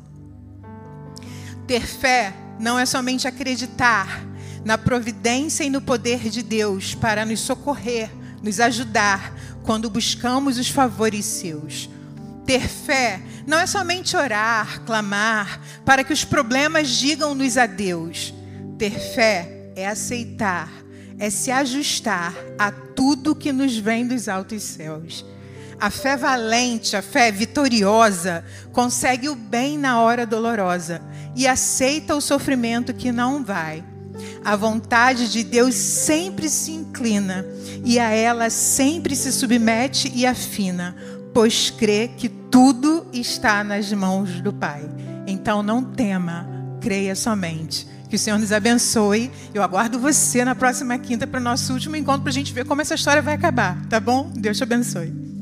Ter 1.68 1.82
fé 1.82 2.34
não 2.58 2.80
é 2.80 2.86
somente 2.86 3.28
acreditar 3.28 4.26
na 4.64 4.78
providência 4.78 5.66
e 5.66 5.70
no 5.70 5.82
poder 5.82 6.30
de 6.30 6.42
Deus 6.42 6.96
para 6.96 7.26
nos 7.26 7.42
socorrer, 7.42 8.10
nos 8.42 8.62
ajudar 8.62 9.34
quando 9.64 9.90
buscamos 9.90 10.58
os 10.58 10.70
favores 10.70 11.26
seus. 11.26 11.90
Ter 12.46 12.62
fé 12.62 13.22
não 13.46 13.60
é 13.60 13.68
somente 13.68 14.16
orar, 14.18 14.82
clamar, 14.86 15.60
para 15.86 16.04
que 16.04 16.14
os 16.14 16.24
problemas 16.24 16.90
digam-nos 16.90 17.58
a 17.58 17.66
Deus. 17.66 18.34
Ter 18.78 18.92
fé 18.92 19.72
é 19.76 19.88
aceitar, 19.88 20.72
é 21.20 21.30
se 21.30 21.52
ajustar 21.52 22.34
a 22.58 22.72
tudo 22.72 23.36
que 23.36 23.52
nos 23.52 23.78
vem 23.78 24.08
dos 24.08 24.28
altos 24.28 24.64
céus. 24.64 25.26
A 25.80 25.90
fé 25.90 26.16
valente, 26.16 26.96
a 26.96 27.02
fé 27.02 27.32
vitoriosa, 27.32 28.44
consegue 28.72 29.28
o 29.28 29.36
bem 29.36 29.78
na 29.78 30.00
hora 30.00 30.26
dolorosa 30.26 31.02
e 31.36 31.46
aceita 31.46 32.16
o 32.16 32.22
sofrimento 32.22 32.94
que 32.94 33.12
não 33.12 33.44
vai. 33.44 33.84
A 34.44 34.56
vontade 34.56 35.32
de 35.32 35.44
Deus 35.44 35.76
sempre 35.76 36.50
se 36.50 36.72
inclina 36.72 37.46
e 37.84 38.00
a 38.00 38.10
ela 38.12 38.50
sempre 38.50 39.16
se 39.16 39.32
submete 39.32 40.12
e 40.16 40.26
afina, 40.26 40.96
pois 41.36 41.70
crê 41.70 42.08
que 42.08 42.30
tudo 42.30 43.06
está 43.12 43.62
nas 43.62 43.92
mãos 43.92 44.40
do 44.40 44.54
Pai. 44.54 44.90
Então 45.28 45.62
não 45.62 45.84
tema, 45.84 46.48
creia 46.80 47.14
somente. 47.14 47.86
Que 48.10 48.16
o 48.16 48.20
Senhor 48.20 48.40
nos 48.40 48.54
abençoe. 48.54 49.30
Eu 49.54 49.62
aguardo 49.62 50.00
você 50.00 50.46
na 50.46 50.56
próxima 50.56 50.98
quinta 50.98 51.28
para 51.28 51.42
o 51.42 51.44
nosso 51.44 51.74
último 51.74 51.98
encontro 51.98 52.22
para 52.22 52.30
a 52.30 52.34
gente 52.34 52.54
ver 52.54 52.64
como 52.64 52.82
essa 52.82 52.96
história 52.96 53.22
vai 53.22 53.34
acabar, 53.34 53.86
tá 53.88 54.00
bom? 54.00 54.32
Deus 54.34 54.56
te 54.56 54.64
abençoe. 54.64 55.35